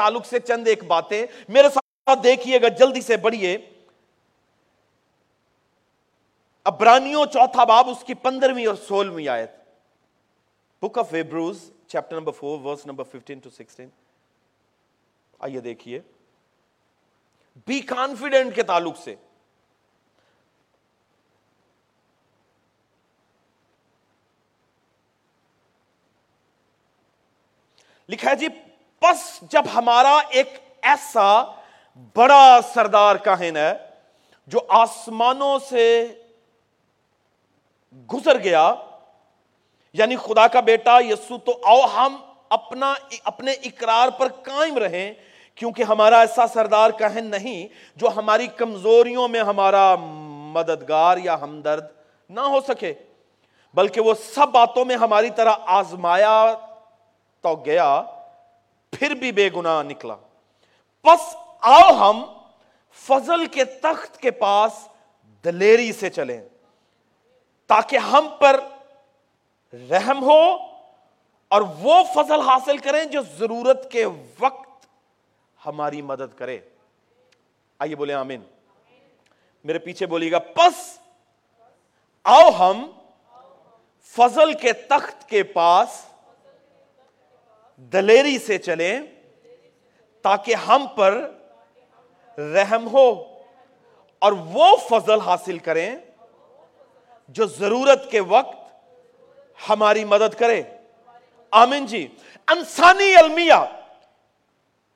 تعلق 0.00 0.26
سے 0.26 0.40
چند 0.40 0.68
ایک 0.68 0.84
باتیں۔ 0.84 1.26
میرے 1.48 1.68
ساتھ 1.68 2.22
دیکھیے 2.22 2.62
گا 2.62 2.68
جلدی 2.68 3.00
سے 3.00 3.16
بڑھیے۔ 3.16 3.58
ابرانیوں 6.64 7.26
چوتھا 7.26 7.64
باب، 7.64 7.88
اس 7.88 8.04
کی 8.06 8.14
پندرہویں 8.14 8.66
اور 8.66 8.74
سولہویں 8.74 9.28
آیت۔ 9.28 9.50
Book 10.82 10.98
of 10.98 11.08
Hebrews 11.12 11.70
chapter 11.86 12.16
number 12.16 12.32
four 12.32 12.58
verse 12.60 12.86
number 12.86 13.04
fifteen 13.04 13.38
to 13.38 13.50
sixteen 13.50 13.88
آئیے 15.38 15.60
دیکھیے۔ 15.60 16.00
بی 17.66 17.80
کانفیڈنٹ 17.80 18.54
کے 18.54 18.62
تعلق 18.62 18.98
سے۔ 18.98 19.14
لکھا 28.08 28.30
ہے 28.30 28.36
جی 28.36 28.46
پس 29.02 29.40
جب 29.42 29.64
ہمارا 29.74 30.18
ایک 30.28 30.58
ایسا 30.82 31.42
بڑا 32.16 32.60
سردار 32.74 33.16
کاہن 33.16 33.56
ہے 33.56 33.72
جو 34.46 34.60
آسمانوں 34.68 35.58
سے 35.58 35.86
گزر 38.12 38.38
گیا 38.38 38.74
یعنی 39.92 40.16
خدا 40.16 40.46
کا 40.46 40.60
بیٹا 40.60 40.98
یسو 41.00 41.38
تو 41.38 41.58
آؤ 41.62 41.80
ہم 41.80 42.16
اپنا، 42.48 42.94
اپنے 43.24 43.52
اقرار 43.52 44.08
پر 44.08 44.28
قائم 44.42 44.78
رہیں، 44.78 45.12
کیونکہ 45.54 45.82
ہمارا 45.82 46.20
ایسا 46.20 46.46
سردار 46.46 46.90
کہن 46.90 47.26
نہیں 47.26 47.66
جو 47.96 48.08
ہماری 48.16 48.46
کمزوریوں 48.46 49.28
میں 49.28 49.40
ہمارا 49.40 49.94
مددگار 50.52 51.18
یا 51.18 51.40
ہمدرد 51.40 51.84
نہ 52.30 52.40
ہو 52.40 52.60
سکے، 52.60 52.92
بلکہ 53.74 54.00
وہ 54.00 54.14
سب 54.14 54.48
باتوں 54.48 54.84
میں 54.84 54.96
ہماری 54.96 55.30
طرح 55.30 55.54
آزمایا 55.66 56.54
تو 57.40 57.54
گیا۔ 57.66 58.02
پھر 58.90 59.14
بھی 59.14 59.32
بے 59.32 59.48
گناہ 59.56 59.82
نکلا۔ 59.82 60.16
پس 61.02 61.36
آؤ 61.60 61.94
ہم 61.94 62.24
فضل 62.92 63.46
کے 63.46 63.64
تخت 63.64 64.18
کے 64.18 64.30
پاس 64.30 64.88
دلیری 65.44 65.92
سے 65.92 66.10
چلیں۔ 66.10 66.48
تاکہ 67.66 67.96
ہم 67.96 68.28
پر 68.40 68.60
رحم 69.72 70.22
ہو 70.22 70.56
اور 71.48 71.62
وہ 71.62 71.94
فضل 72.14 72.40
حاصل 72.40 72.78
کریں 72.78 73.04
جو 73.04 73.20
ضرورت 73.38 73.92
کے 73.92 74.04
وقت 74.40 74.86
ہماری 75.66 76.02
مدد 76.02 76.38
کرے۔ 76.38 76.58
آئیے 77.78 77.96
بولے 77.96 78.14
آمین۔ 78.14 78.42
میرے 79.64 79.78
پیچھے 79.78 80.06
بولیے 80.06 80.30
گا، 80.30 80.38
پس 80.38 80.98
آؤ 82.24 82.50
ہم 82.58 82.90
فضل 84.02 84.52
کے 84.52 84.72
تخت 84.72 85.28
کے 85.28 85.42
پاس 85.42 86.04
دلیری 87.80 88.38
سے 88.38 88.58
چلیں 88.58 89.00
تاکہ 90.22 90.54
ہم 90.54 90.86
پر 90.96 91.30
رحم 92.38 92.88
ہو 92.92 93.38
اور 94.18 94.32
وہ 94.32 94.76
فضل 94.76 95.20
حاصل 95.20 95.58
کریں 95.58 95.96
جو 97.28 97.46
ضرورت 97.46 98.10
کے 98.10 98.20
وقت 98.20 98.56
ہماری 99.70 100.04
مدد 100.04 100.34
کرے۔ 100.34 100.62
آمین 101.50 101.86
جی۔ 101.86 102.08
انسانی 102.48 103.16
المیہ 103.16 103.52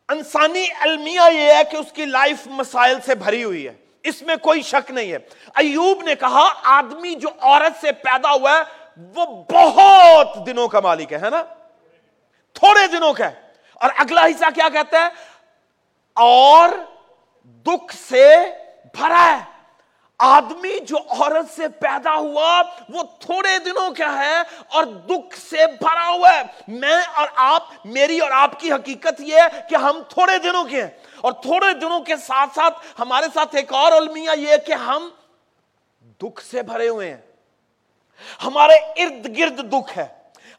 انسانی 0.08 0.64
المیہ 0.80 1.20
یہ 1.32 1.52
ہے 1.52 1.62
کہ 1.70 1.76
اس 1.76 1.92
کی 1.92 2.04
لائف 2.04 2.46
مسائل 2.46 3.00
سے 3.00 3.14
بھری 3.14 3.44
ہوئی 3.44 3.68
ہے۔ 3.68 3.72
اس 4.02 4.22
میں 4.22 4.36
کوئی 4.36 4.62
شک 4.62 4.90
نہیں 4.90 5.12
ہے۔ 5.12 5.18
ایوب 5.54 6.02
نے 6.02 6.14
کہا، 6.14 6.48
آدمی 6.62 7.14
جو 7.14 7.28
عورت 7.40 7.80
سے 7.80 7.92
پیدا 7.92 8.32
ہوا 8.32 8.52
ہے، 8.52 8.62
وہ 9.14 9.44
بہت 9.52 10.46
دنوں 10.46 10.68
کا 10.68 10.80
مالک 10.80 11.12
ہے 11.12 11.30
نا؟ 11.30 11.44
تھوڑے 12.54 12.86
دنوں 12.86 13.12
کا 13.12 13.30
ہے۔ 13.30 13.40
اور 13.74 13.90
اگلا 13.96 14.26
حصہ 14.26 14.44
کیا 14.54 14.68
کہتا 14.68 14.98
ہے؟ 14.98 15.08
اور 16.14 16.68
دکھ 17.44 17.96
سے 17.96 18.36
بھرا 18.92 19.38
ہے۔ 19.38 19.54
آدمی 20.18 20.78
جو 20.80 20.96
عورت 20.96 21.56
سے 21.56 21.68
پیدا 21.68 22.14
ہوا، 22.14 22.62
وہ 22.88 23.02
تھوڑے 23.02 23.58
دنوں 23.58 23.90
کا 23.98 24.18
ہے 24.18 24.36
اور 24.68 24.84
دکھ 24.84 25.38
سے 25.38 25.66
بھرا 25.66 26.08
ہوا 26.08 26.34
ہے۔ 26.34 26.42
میں 26.68 27.02
اور 27.14 27.28
آپ، 27.34 27.62
میری 27.84 28.18
اور 28.18 28.30
آپ 28.30 28.60
کی 28.60 28.72
حقیقت 28.72 29.20
یہ 29.20 29.36
ہے 29.36 29.60
کہ 29.70 29.76
ہم 29.76 30.02
تھوڑے 30.08 30.38
دنوں 30.38 30.64
کے 30.64 30.82
ہیں۔ 30.82 30.90
اور 31.20 31.32
تھوڑے 31.32 31.72
دنوں 31.72 32.00
کے 32.00 32.16
ساتھ 32.16 32.50
ساتھ 32.54 32.86
ہمارے 32.98 33.26
ساتھ 33.34 33.56
ایک 33.56 33.72
اور 33.72 33.92
المیہ 33.92 34.30
یہ 34.36 34.56
کہ 34.66 34.72
ہم 34.72 35.08
دکھ 36.22 36.44
سے 36.44 36.62
بھرے 36.62 36.88
ہوئے 36.88 37.10
ہیں۔ 37.10 37.22
ہمارے 38.44 38.74
ارد 38.74 39.38
گرد 39.38 39.72
دکھ 39.72 39.98
ہے۔ 39.98 40.06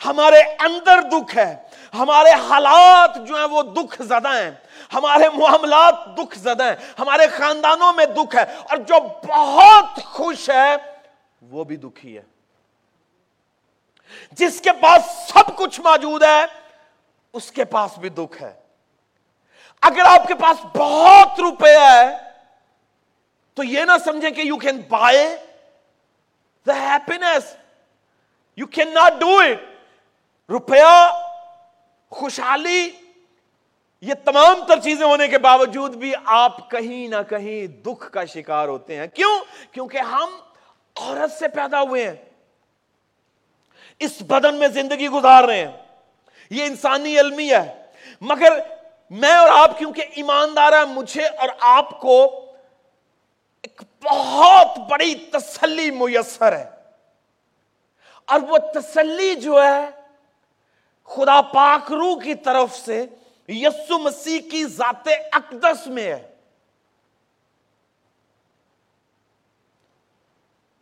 ہمارے 0.05 0.39
اندر 0.39 1.01
دکھ 1.01 1.37
ہے۔ 1.37 1.55
ہمارے 1.97 2.31
حالات 2.31 3.15
جو 3.27 3.35
ہیں 3.35 3.45
وہ 3.45 3.61
دکھ 3.61 4.01
زدہ 4.01 4.27
ہیں۔ 4.27 4.51
ہمارے 4.93 5.29
معاملات 5.29 5.95
دکھ 6.17 6.39
زدہ 6.39 6.63
ہیں۔ 6.63 6.75
ہمارے 6.99 7.27
خاندانوں 7.27 7.93
میں 7.93 8.05
دکھ 8.05 8.35
ہے۔ 8.35 8.41
اور 8.41 8.77
جو 8.77 8.95
بہت 9.27 10.03
خوش 10.03 10.49
ہے، 10.49 10.75
وہ 11.41 11.63
بھی 11.63 11.75
دکھی 11.75 12.17
ہے۔ 12.17 12.21
جس 14.31 14.61
کے 14.61 14.71
پاس 14.71 15.29
سب 15.29 15.57
کچھ 15.57 15.81
موجود 15.81 16.23
ہے، 16.23 16.45
اس 17.33 17.51
کے 17.51 17.65
پاس 17.65 17.97
بھی 17.97 18.09
دکھ 18.09 18.43
ہے۔ 18.43 18.53
اگر 19.81 20.01
آپ 20.05 20.27
کے 20.27 20.35
پاس 20.35 20.65
بہت 20.77 21.39
روپے 21.39 21.77
ہے 21.77 22.17
تو 23.53 23.63
یہ 23.63 23.83
نہ 23.83 23.91
سمجھیں 24.05 24.31
کہ 24.31 24.41
you 24.41 24.57
can 24.57 24.81
buy 24.89 25.37
the 26.67 26.73
happiness 26.73 27.55
you 28.57 28.67
can 28.67 28.93
not 28.93 29.13
do 29.19 29.37
it 29.37 29.63
روپیہ 30.49 31.21
خوشحالی، 32.15 32.91
یہ 34.01 34.13
تمام 34.25 34.65
تر 34.67 34.79
چیزیں 34.79 35.05
ہونے 35.05 35.27
کے 35.27 35.37
باوجود 35.37 35.95
بھی 35.95 36.13
آپ 36.25 36.71
کہیں 36.71 37.07
نہ 37.07 37.29
کہیں 37.29 37.67
دکھ 37.67 38.11
کا 38.11 38.25
شکار 38.25 38.67
ہوتے 38.67 38.95
ہیں۔ 38.95 39.07
کیوں؟ 39.07 39.39
کیونکہ 39.71 39.97
ہم 39.97 40.29
عورت 40.95 41.31
سے 41.31 41.47
پیدا 41.47 41.81
ہوئے 41.81 42.07
ہیں۔ 42.07 42.15
اس 43.99 44.21
بدن 44.21 44.55
میں 44.55 44.67
زندگی 44.67 45.07
گزار 45.07 45.43
رہے 45.43 45.67
ہیں۔ 45.67 45.77
یہ 46.49 46.63
انسانی 46.63 47.19
علمی 47.19 47.51
ہے۔ 47.51 47.85
مگر 48.21 48.53
میں 49.09 49.33
اور 49.33 49.49
آپ، 49.49 49.77
کیونکہ 49.77 50.05
ایماندار 50.15 50.73
ہے 50.73 50.85
مجھے 50.85 51.25
اور 51.25 51.49
آپ 51.59 52.01
کو 52.01 52.45
ایک 53.63 53.81
بہت 54.03 54.77
بڑی 54.89 55.15
تسلی 55.15 55.91
میسر 55.91 56.55
ہے۔ 56.55 56.69
اور 58.25 58.39
وہ 58.39 58.57
تسلی 58.57 59.35
جو 59.35 59.63
ہے 59.63 60.04
خدا 61.05 61.41
پاک 61.41 61.91
روح 61.91 62.21
کی 62.23 62.35
طرف 62.35 62.75
سے 62.75 63.05
یسو 63.47 63.97
مسیح 63.97 64.39
کی 64.51 64.65
ذات 64.65 65.09
اقدس 65.31 65.87
میں 65.87 66.03
ہے۔ 66.03 66.35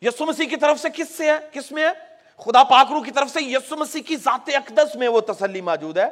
یسو 0.01 0.25
مسیح 0.25 0.49
کی 0.49 0.55
طرف 0.55 0.79
سے 0.79 0.89
کس 0.95 1.09
سے 1.09 1.31
ہے؟ 1.31 1.37
کس 1.51 1.71
میں 1.71 1.83
ہے؟ 1.83 1.91
خدا 2.37 2.63
پاک 2.63 2.87
روح 2.91 3.03
کی 3.03 3.11
طرف 3.11 3.29
سے 3.29 3.41
یسو 3.41 3.77
مسیح 3.77 4.01
کی 4.01 4.15
ذات 4.15 4.49
اقدس 4.53 4.95
میں 4.95 5.07
وہ 5.07 5.21
تسلی 5.21 5.61
موجود 5.61 5.97
ہے۔ 5.97 6.09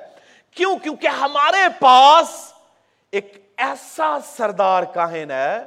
کیوں؟ 0.51 0.77
کیونکہ 0.77 1.07
ہمارے 1.07 1.67
پاس 1.79 2.53
ایک 3.11 3.53
ایسا 3.57 4.17
سردار 4.25 4.83
کاہن 4.83 5.31
ہے۔ 5.31 5.57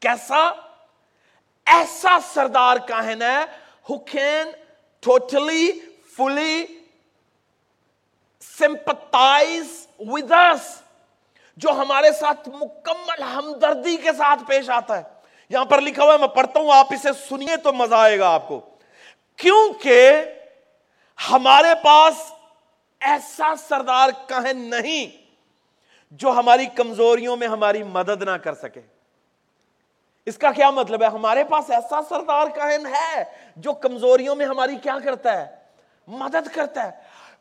کیسا؟ 0.00 0.50
ایسا 1.66 2.18
سردار 2.34 2.76
کاہن 2.76 3.22
ہے۔ 3.22 3.44
Who 3.90 3.98
can 3.98 4.46
totally 5.00 5.80
fully 6.16 6.75
sympathize 8.58 9.86
with 9.98 10.32
us 10.32 10.82
جو 11.56 11.70
ہمارے 11.70 12.12
ساتھ 12.12 12.48
مکمل 12.48 13.22
ہمدردی 13.22 13.96
کے 13.96 14.12
ساتھ 14.12 14.42
پیش 14.46 14.70
آتا 14.70 14.98
ہے۔ 14.98 15.02
یہاں 15.48 15.64
پر 15.64 15.80
لکھا 15.80 16.04
ہوا 16.04 16.12
ہے، 16.12 16.18
میں 16.18 16.28
پڑھتا 16.28 16.60
ہوں، 16.60 16.72
آپ 16.72 16.86
اسے 16.92 17.08
سنیے 17.28 17.56
تو 17.56 17.72
مزہ 17.72 17.94
آئے 17.94 18.18
گا 18.18 18.28
آپ 18.28 18.48
کو۔ 18.48 18.60
کیونکہ 19.36 20.24
ہمارے 21.30 21.74
پاس 21.82 22.32
ایسا 23.00 23.54
سردار 23.68 24.08
کہن 24.28 24.58
نہیں 24.58 25.26
جو 26.10 26.30
ہماری 26.30 26.66
کمزوریوں 26.66 27.36
میں 27.36 27.48
ہماری 27.48 27.82
مدد 27.82 28.22
نہ 28.22 28.30
کر 28.30 28.54
سکے۔ 28.54 28.80
اس 30.26 30.38
کا 30.38 30.52
کیا 30.52 30.70
مطلب 30.70 31.02
ہے؟ 31.02 31.06
ہمارے 31.06 31.44
پاس 31.44 31.70
ایسا 31.70 32.00
سردار 32.08 32.46
کہن 32.54 32.86
ہے 32.86 33.24
جو 33.56 33.72
کمزوریوں 33.72 34.34
میں 34.34 34.46
ہماری 34.46 34.76
کیا 34.76 34.98
کرتا 35.04 35.40
ہے؟ 35.40 35.56
مدد 36.08 36.54
کرتا 36.54 36.84
ہے۔ 36.84 36.90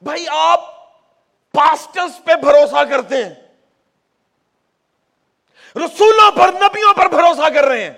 بھائی، 0.02 0.26
آپ 0.30 0.85
پاسٹرز 1.56 2.12
پہ 2.24 2.34
بھروسہ 2.34 2.84
کرتے 2.84 3.24
ہیں۔ 3.26 3.34
رسولوں 5.76 6.32
پر، 6.32 6.52
نبیوں 6.54 6.94
پر 6.94 7.08
بھروسہ 7.08 7.50
کر 7.50 7.66
رہے 7.66 7.84
ہیں۔ 7.84 7.94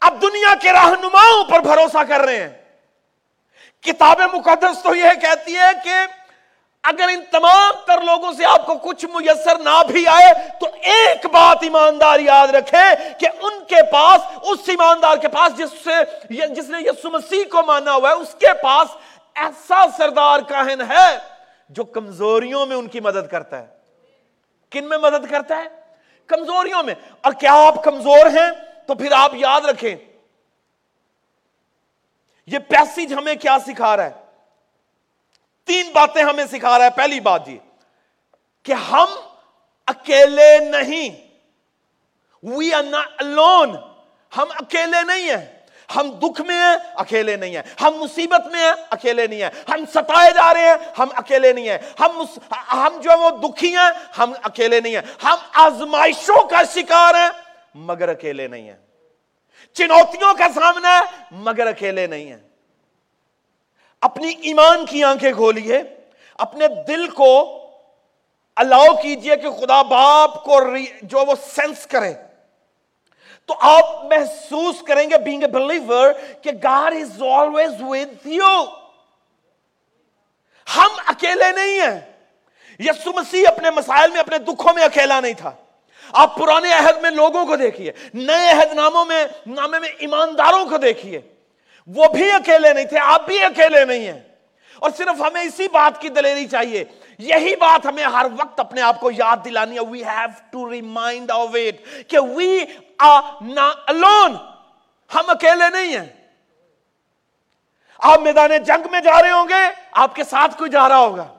اب 0.00 0.22
دنیا 0.22 0.54
کے 0.62 0.72
رہنماؤں 0.72 1.44
پر 1.44 1.60
بھروسہ 1.60 2.02
کر 2.08 2.20
رہے 2.20 2.36
ہیں۔ 2.36 2.52
کتاب 3.80 4.20
مقدس 4.32 4.82
تو 4.82 4.94
یہ 4.94 5.12
کہتی 5.22 5.56
ہے 5.56 5.70
کہ 5.84 5.94
اگر 6.82 7.08
ان 7.08 7.20
تمام 7.30 7.72
تر 7.86 8.00
لوگوں 8.00 8.32
سے 8.32 8.44
آپ 8.44 8.66
کو 8.66 8.74
کچھ 8.74 9.04
میسر 9.04 9.58
نہ 9.58 9.82
بھی 9.88 10.06
آئے، 10.06 10.32
تو 10.60 10.66
ایک 10.82 11.26
بات 11.26 11.58
ایماندار 11.62 12.20
یاد 12.20 12.48
رکھے 12.48 12.84
کہ 13.18 13.28
ان 13.42 13.64
کے 13.64 13.82
پاس، 13.92 14.20
اس 14.42 14.68
ایماندار 14.68 15.16
کے 15.16 15.28
پاس 15.28 15.56
جس 15.58 15.70
سے 15.84 16.46
جس 16.46 16.68
نے 16.68 16.78
یسو 16.80 17.10
مسیح 17.10 17.44
کو 17.50 17.62
مانا 17.62 17.94
ہوا 17.94 18.08
ہے، 18.08 18.14
اس 18.14 18.36
کے 18.38 18.52
پاس 18.62 18.96
ایسا 19.36 19.84
سردار 19.96 20.40
کاہن 20.40 20.80
ہے 20.80 21.18
جو 21.68 21.84
کمزوریوں 21.84 22.66
میں 22.66 22.76
ان 22.76 22.88
کی 22.88 23.00
مدد 23.00 23.30
کرتا 23.30 23.58
ہے۔ 23.58 23.66
کن 24.70 24.88
میں 24.88 24.98
مدد 24.98 25.30
کرتا 25.30 25.56
ہے؟ 25.56 25.64
کمزوریوں 26.26 26.82
میں۔ 26.82 26.94
اور 27.20 27.32
کیا 27.32 27.52
آپ 27.52 27.84
کمزور 27.84 28.26
ہیں؟ 28.26 28.50
تو 28.86 28.94
پھر 28.94 29.12
آپ 29.12 29.34
یاد 29.34 29.60
رکھیں۔ 29.60 29.96
یہ 32.46 32.58
پیسیج 32.58 33.14
ہمیں 33.14 33.34
کیا 33.34 33.56
سکھا 33.66 33.96
رہا 33.96 34.04
ہے؟ 34.04 34.12
تین 35.64 35.92
باتیں 35.92 36.22
ہمیں 36.22 36.44
سکھا 36.44 36.78
رہا 36.78 36.84
ہے۔ 36.84 36.90
پہلی 36.90 37.20
بات 37.20 37.48
یہ 37.48 37.58
کہ 38.62 38.72
ہم 38.72 39.06
اکیلے 39.86 40.58
نہیں۔ 40.58 41.26
وی 42.42 42.74
آر 42.74 42.82
ناٹ 42.82 43.08
الون 43.18 43.76
ہم 44.36 44.44
اکیلے 44.50 45.02
نہیں 45.02 45.36
ہیں۔ 45.36 45.55
ہم 45.94 46.10
دکھ 46.10 46.40
میں 46.40 46.56
ہیں، 46.56 46.76
اکیلے 46.94 47.36
نہیں 47.36 47.56
ہیں۔ 47.56 47.62
ہم 47.80 47.94
مصیبت 47.94 48.46
میں 48.46 48.60
ہیں، 48.60 48.72
اکیلے 48.90 49.26
نہیں 49.26 49.42
ہیں۔ 49.42 49.50
ہم 49.68 49.84
ستائے 49.94 50.30
جا 50.30 50.54
رہے 50.54 50.60
ہیں، 50.60 50.74
ہم 50.98 51.08
اکیلے 51.14 51.52
نہیں 51.52 51.68
ہیں۔ 51.68 51.78
ہم 52.00 52.24
ہم 52.72 53.00
جو 53.00 53.18
وہ 53.18 53.30
دکھی 53.30 53.76
ہیں، 53.76 53.90
ہم 54.18 54.32
اکیلے 54.42 54.80
نہیں 54.80 54.94
ہیں۔ 54.94 55.24
ہم 55.24 55.34
آزمائشوں 55.52 56.48
کا 56.48 56.62
شکار 56.74 57.14
ہیں، 57.14 57.28
مگر 57.74 58.08
اکیلے 58.08 58.48
نہیں 58.48 58.68
ہیں۔ 58.68 58.76
چنوتیوں 59.72 60.34
کا 60.34 60.48
سامنا 60.54 60.98
ہے، 60.98 61.02
مگر 61.30 61.66
اکیلے 61.66 62.06
نہیں 62.06 62.26
ہیں۔ 62.26 62.38
اپنی 64.00 64.32
ایمان 64.42 64.86
کی 64.86 65.04
آنکھیں 65.04 65.32
کھولیے، 65.32 65.82
اپنے 66.38 66.66
دل 66.88 67.08
کو 67.08 67.62
الاؤ 68.56 68.96
کیجیے 69.02 69.36
کہ 69.36 69.50
خدا 69.50 69.82
باپ 69.82 70.44
کو 70.44 70.60
جو 71.02 71.18
وہ 71.18 71.34
سینس 71.42 71.86
کرے۔ 71.86 72.12
تو 73.46 73.54
آپ 73.60 74.04
محسوس 74.04 74.82
کریں 74.82 75.10
گے 75.10 75.18
بینگ 75.18 75.42
اے 75.42 75.48
بلیور 75.48 76.10
کہ 76.42 76.50
God 76.62 76.94
is 76.94 77.22
always 77.22 77.70
with 77.80 78.26
you 78.26 78.64
ہم 80.76 80.88
اکیلے 81.06 81.52
نہیں 81.52 81.80
ہیں۔ 81.80 82.00
یسو 82.78 83.12
مسیح 83.12 83.48
اپنے 83.48 83.70
مسائل 83.70 84.10
میں، 84.10 84.20
اپنے 84.20 84.38
دکھوں 84.38 84.74
میں 84.74 84.82
اکیلا 84.82 85.20
نہیں 85.20 85.32
تھا۔ 85.32 85.52
آپ 86.12 86.38
پرانے 86.38 86.72
عہد 86.72 86.98
میں 87.02 87.10
لوگوں 87.10 87.46
کو 87.46 87.56
دیکھیے، 87.56 87.92
نئے 88.14 88.50
عہد 88.52 88.72
ناموں 88.72 89.04
میں، 89.04 89.24
نامے 89.46 89.78
میں 89.78 89.88
ایمانداروں 89.88 90.64
کو 90.66 90.76
دیکھیے۔ 90.76 91.20
وہ 91.86 92.06
بھی 92.06 92.30
اکیلے 92.30 92.72
نہیں 92.72 92.84
تھے، 92.84 92.98
آپ 92.98 93.26
بھی 93.26 93.44
اکیلے 93.44 93.84
نہیں 93.84 94.06
ہیں۔ 94.06 94.20
اور 94.78 94.90
صرف 94.96 95.20
ہمیں 95.20 95.42
اسی 95.42 95.68
بات 95.68 96.00
کی 96.00 96.08
دلیری 96.08 96.46
چاہیے۔ 96.46 96.84
یہی 97.18 97.56
بات 97.56 97.86
ہمیں 97.86 98.04
ہر 98.04 98.26
وقت 98.38 98.60
اپنے 98.60 98.80
آپ 98.80 99.00
کو 99.00 99.10
یاد 99.10 99.36
دلانی 99.44 99.76
ہے۔ 99.76 99.84
We 99.88 100.04
have 100.04 100.28
to 100.50 100.70
remind 100.70 101.30
of 101.30 101.48
it 101.54 102.10
کہ 102.10 102.18
وی 102.18 102.64
آر 102.98 103.22
نا 103.40 103.72
الون 103.86 104.36
ہم 105.14 105.30
اکیلے 105.30 105.70
نہیں 105.70 105.96
ہیں۔ 105.98 106.08
آپ 107.98 108.20
میدان 108.20 108.50
جنگ 108.66 108.90
میں 108.90 109.00
جا 109.00 109.22
رہے 109.22 109.30
ہوں 109.30 109.48
گے، 109.48 109.62
آپ 109.92 110.14
کے 110.14 110.24
ساتھ 110.24 110.58
کوئی 110.58 110.70
جا 110.70 110.88
رہا 110.88 110.96
ہوگا۔ 110.96 111.34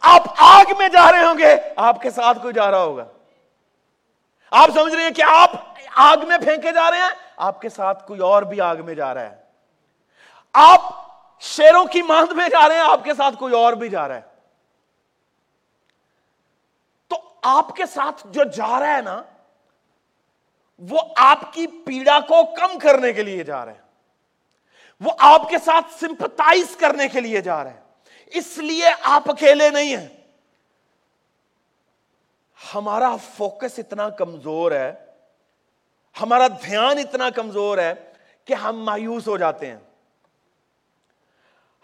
آپ 0.00 0.22
آگ 0.38 0.72
میں 0.78 0.88
جا 0.88 1.12
رہے 1.12 1.24
ہوں 1.24 1.38
گے، 1.38 1.56
آپ 1.76 2.02
کے 2.02 2.10
ساتھ 2.10 2.38
کوئی 2.42 2.54
جا 2.54 2.70
رہا 2.70 2.82
ہوگا۔ 2.82 3.04
آپ 4.50 4.70
سمجھ 4.74 4.94
رہے 4.94 5.02
ہیں 5.02 5.10
کہ 5.10 5.22
آپ 5.22 5.50
آگ 5.94 6.16
میں 6.28 6.38
پھینکے 6.38 6.72
جا 6.72 6.90
رہے 6.90 6.98
ہیں، 6.98 7.10
آپ 7.36 7.60
کے 7.60 7.68
ساتھ 7.68 8.06
کوئی 8.06 8.20
اور 8.20 8.42
بھی 8.42 8.60
آگ 8.60 8.76
میں 8.84 8.94
جا 8.94 9.14
رہا 9.14 9.20
ہے۔ 9.20 9.36
آپ 10.52 10.80
شیروں 11.40 11.84
کی 11.84 12.02
ماند 12.02 12.32
میں 12.32 12.48
جا 12.48 12.68
رہے 12.68 12.74
ہیں، 12.74 12.82
آپ 12.82 13.04
کے 13.04 13.14
ساتھ 13.14 13.36
کوئی 13.36 13.54
اور 13.54 13.72
بھی 13.72 13.88
جا 13.88 14.08
رہا 14.08 14.14
ہے 14.14 14.20
تو 17.08 17.16
آپ 17.46 17.76
کے 17.76 17.86
ساتھ 17.86 18.26
جو 18.26 18.44
جا 18.44 18.80
رہا 18.80 18.96
ہے 18.96 19.02
نا، 19.02 19.22
وہ 20.78 20.98
آپ 21.16 21.52
کی 21.52 21.66
پیڑا 21.66 22.20
کو 22.20 22.42
کم 22.54 22.78
کرنے 22.78 23.12
کے 23.12 23.22
لیے 23.22 23.44
جا 23.44 23.64
رہے 23.64 23.72
ہیں 23.72 23.80
وہ 25.00 25.10
آپ 25.18 25.48
کے 25.48 25.58
ساتھ 25.64 25.86
سمپتائز 26.00 26.76
کرنے 26.76 27.08
کے 27.08 27.20
لیے 27.20 27.40
جا 27.40 27.64
رہے 27.64 27.70
ہیں 27.70 27.80
اس 28.26 28.58
لیے 28.58 28.84
آپ 29.02 29.30
اکیلے 29.30 29.70
نہیں 29.70 29.96
ہیں۔ 29.96 30.08
ہمارا 32.74 33.16
فوکس 33.16 33.78
اتنا 33.78 34.08
کمزور 34.08 34.72
ہے، 34.72 34.92
ہمارا 36.20 36.48
دھیان 36.48 36.98
اتنا 36.98 37.30
کمزور 37.30 37.78
ہے 37.78 37.94
کہ 38.44 38.54
ہم 38.54 38.84
مایوس 38.84 39.28
ہو 39.28 39.36
جاتے 39.36 39.66
ہیں۔ 39.66 39.78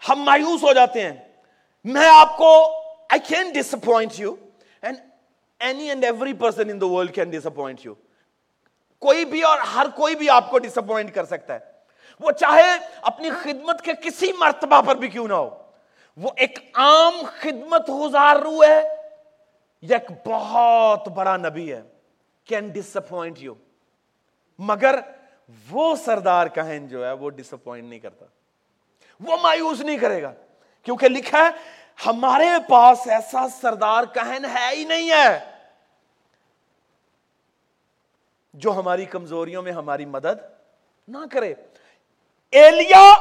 ہم 0.09 0.19
مایوس 0.19 0.63
ہو 0.63 0.73
جاتے 0.73 1.01
ہیں۔ 1.01 1.27
میں 1.83 2.09
آپ 2.09 2.37
کو 2.37 2.81
I 3.09 3.19
can 3.19 3.51
disappoint 3.73 4.11
you 4.15 4.35
any 5.63 5.89
and 5.89 6.03
every 6.03 6.33
person 6.33 6.69
in 6.69 6.81
the 6.81 6.85
world 6.85 7.15
can 7.15 7.29
disappoint 7.45 7.85
you 7.85 7.93
کوئی 8.99 9.25
بھی 9.25 9.41
اور 9.41 9.59
ہر 9.59 9.85
کوئی 9.95 10.15
بھی 10.15 10.29
آپ 10.29 10.51
کو 10.51 10.57
ڈس 10.57 10.77
اپوائنٹ 10.77 11.13
کر 11.13 11.25
سکتا 11.25 11.53
ہے۔ 11.53 11.59
وہ 12.19 12.31
چاہے 12.31 12.77
اپنی 13.01 13.29
خدمت 13.29 13.81
کے 13.81 13.93
کسی 14.01 14.31
مرتبہ 14.39 14.81
پر 14.81 14.95
بھی 14.95 15.07
کیوں 15.07 15.27
نہ 15.27 15.33
ہو۔ 15.33 15.63
وہ 16.17 16.29
ایک 16.35 16.59
عام 16.73 17.13
خدمت 17.39 17.89
گزار 17.89 18.35
رو 18.35 18.63
ہے 18.63 18.83
یا 19.81 19.97
ایک 19.97 20.17
بہت 20.25 21.07
بڑا 21.07 21.37
نبی 21.37 21.73
ہے۔ 21.73 21.81
کین 22.45 22.69
ڈس 22.69 22.97
اپوائنٹ 22.97 23.39
یو 23.39 23.53
مگر 24.59 24.99
وہ 25.71 25.95
سردار 25.95 26.47
کہن 26.47 26.87
جو 26.87 27.05
ہے 27.05 27.11
وہ 27.11 27.29
ڈس 27.29 27.53
اپوائنٹ 27.53 27.87
نہیں 27.87 27.99
کرتا۔ 27.99 28.25
وہ 29.19 29.37
مایوس 29.41 29.81
نہیں 29.81 29.97
کرے 29.97 30.21
گا۔ 30.21 30.33
کیونکہ 30.83 31.07
لکھا 31.07 31.37
ہے، 31.37 31.49
ہمارے 32.05 32.49
پاس 32.69 33.07
ایسا 33.07 33.47
سردار 33.61 34.03
کہن 34.13 34.45
ہے 34.45 34.75
ہی 34.75 34.83
نہیں 34.83 35.11
ہے۔ 35.11 35.52
جو 38.53 38.71
ہماری 38.71 39.05
کمزوریوں 39.05 39.63
میں 39.63 39.71
ہماری 39.71 40.05
مدد 40.05 40.41
نہ 41.07 41.17
کرے۔ 41.31 41.53
ایلیا 42.51 43.13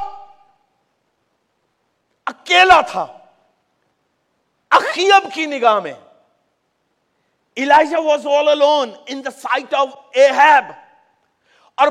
اکیلا 2.27 2.81
تھا۔ 2.81 3.19
اخیب 4.71 5.35
کی 5.35 5.47
نگاہ 5.47 5.81
میں۔ 5.81 5.95
Was 7.97 8.27
all 8.27 8.49
alone 8.49 8.93
in 9.07 9.25
the 9.25 9.31
sight 9.31 9.75
of 9.75 9.89
اےب 10.15 10.73
اور 11.75 11.89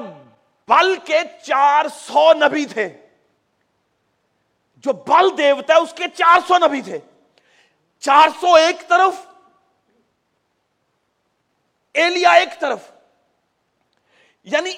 بل 0.68 0.96
کے 0.96 1.20
چار 1.44 1.86
سو 1.88 2.34
نبی 2.34 2.66
تھے۔ 2.66 3.06
جو 4.78 4.94
بل 4.94 5.38
دیوتا 5.38 5.74
ہے 5.74 5.80
اس 5.80 5.94
کے 5.94 6.04
چار 6.14 6.40
سو 6.48 6.58
نبی 6.58 6.82
تھے۔ 6.82 7.00
چار 8.00 8.30
سو 8.42 8.54
ایک 8.54 8.88
طرف۔ 8.88 9.26
ایلیا 11.94 12.32
ایک 12.32 12.60
طرف۔ 12.60 12.92
یعنی 14.44 14.72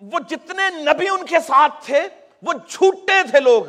وہ 0.00 0.18
جتنے 0.28 0.70
نبی 0.70 1.08
ان 1.08 1.26
کے 1.26 1.38
ساتھ 1.46 1.86
تھے، 1.86 2.08
وہ 2.42 2.52
جھوٹے 2.68 3.22
تھے 3.30 3.40
لوگ۔ 3.40 3.64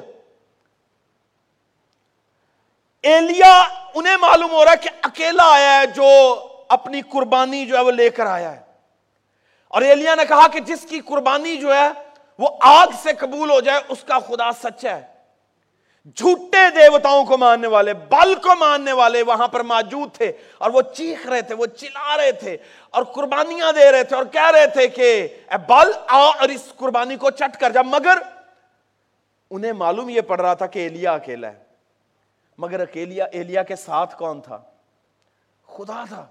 ایلیا، 3.03 3.67
انہیں 3.95 4.17
معلوم 4.17 4.51
ہو 4.51 4.65
رہا 4.65 4.71
ہے 4.71 4.77
کہ 4.77 4.89
اکیلا 5.01 5.43
آیا 5.51 5.79
ہے 5.79 5.87
جو 5.87 6.37
اپنی 6.69 7.01
قربانی 7.01 7.65
جو 7.65 7.75
ہے 7.75 7.81
وہ 7.81 7.91
لے 7.91 8.09
کر 8.09 8.25
آیا 8.25 8.55
ہے۔ 8.55 8.61
اور 9.67 9.81
ایلیا 9.81 10.15
نے 10.15 10.25
کہا 10.25 10.47
کہ 10.47 10.59
جس 10.59 10.85
کی 10.89 10.99
قربانی 10.99 11.57
جو 11.57 11.73
ہے 11.73 11.89
وہ 12.39 12.49
آگ 12.61 12.87
سے 13.03 13.13
قبول 13.13 13.49
ہو 13.49 13.59
جائے، 13.59 13.81
اس 13.89 14.03
کا 14.03 14.19
خدا 14.19 14.51
سچا 14.51 14.95
ہے۔ 14.97 15.10
جھوٹے 16.05 16.69
دیوتاؤں 16.75 17.25
کو 17.25 17.37
ماننے 17.37 17.67
والے، 17.67 17.93
بل 17.93 18.35
کو 18.35 18.55
ماننے 18.55 18.91
والے 18.91 19.23
وہاں 19.23 19.47
پر 19.47 19.63
موجود 19.63 20.15
تھے 20.15 20.31
اور 20.57 20.71
وہ 20.71 20.81
چیخ 20.81 21.27
رہے 21.27 21.41
تھے، 21.41 21.55
وہ 21.55 21.65
چلا 21.65 22.17
رہے 22.17 22.31
تھے 22.31 22.57
اور 22.89 23.03
قربانیاں 23.03 23.71
دے 23.71 23.91
رہے 23.91 24.03
تھے 24.03 24.15
اور 24.15 24.25
کہہ 24.25 24.51
رہے 24.51 24.67
تھے 24.67 24.87
کہ، 24.87 25.27
اے 25.51 25.57
بل 25.67 25.91
آ 26.07 26.17
اور 26.17 26.49
اس 26.49 26.73
قربانی 26.75 27.15
کو 27.15 27.29
چٹ 27.29 27.59
کر 27.59 27.69
جا. 27.69 27.81
مگر 27.81 28.17
انہیں 29.49 29.73
معلوم 29.73 30.09
یہ 30.09 30.21
پڑ 30.21 30.41
رہا 30.41 30.53
تھا 30.53 30.65
کہ 30.65 30.79
ایلیا 30.79 31.13
اکیلا 31.13 31.51
ہے۔ 31.51 31.63
مگر 32.57 32.79
اکیلیا، 32.79 33.25
ایلیا 33.25 33.63
کے 33.63 33.75
ساتھ 33.75 34.17
کون 34.17 34.41
تھا؟ 34.41 34.61
خدا 35.67 36.03
تھا۔ 36.09 36.25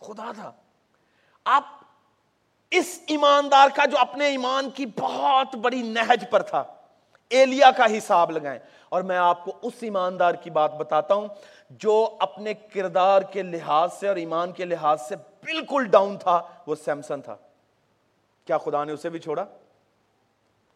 خدا 0.00 0.32
تھا۔ 0.32 0.52
آپ 1.44 1.64
اس 2.70 3.00
ایماندار 3.06 3.68
کا 3.74 3.84
جو 3.84 3.98
اپنے 3.98 4.26
ایمان 4.26 4.70
کی 4.70 4.86
بہت 4.86 5.54
بڑی 5.54 5.82
نہج 5.82 6.24
پر 6.30 6.42
تھا 6.42 6.64
ایلیا 7.30 7.70
کا 7.70 7.84
حساب 7.98 8.30
لگائیں۔ 8.30 8.58
اور 8.88 9.02
میں 9.02 9.16
آپ 9.16 9.44
کو 9.44 9.52
اس 9.62 9.72
ایماندار 9.80 10.34
کی 10.34 10.50
بات 10.50 10.74
بتاتا 10.74 11.14
ہوں 11.14 11.28
جو 11.70 12.16
اپنے 12.20 12.54
کردار 12.54 13.22
کے 13.22 13.42
لحاظ 13.42 13.92
سے 13.92 14.08
اور 14.08 14.16
ایمان 14.16 14.52
کے 14.52 14.64
لحاظ 14.64 15.02
سے 15.08 15.16
بالکل 15.16 15.84
ڈاؤن 15.84 16.18
تھا، 16.18 16.42
وہ 16.66 16.74
سیمسن 16.74 17.22
تھا۔ 17.22 17.36
کیا 18.44 18.58
خدا 18.58 18.84
نے 18.84 18.92
اسے 18.92 19.10
بھی 19.10 19.18
چھوڑا؟ 19.18 19.44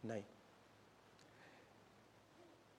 نہیں۔ 0.03 0.21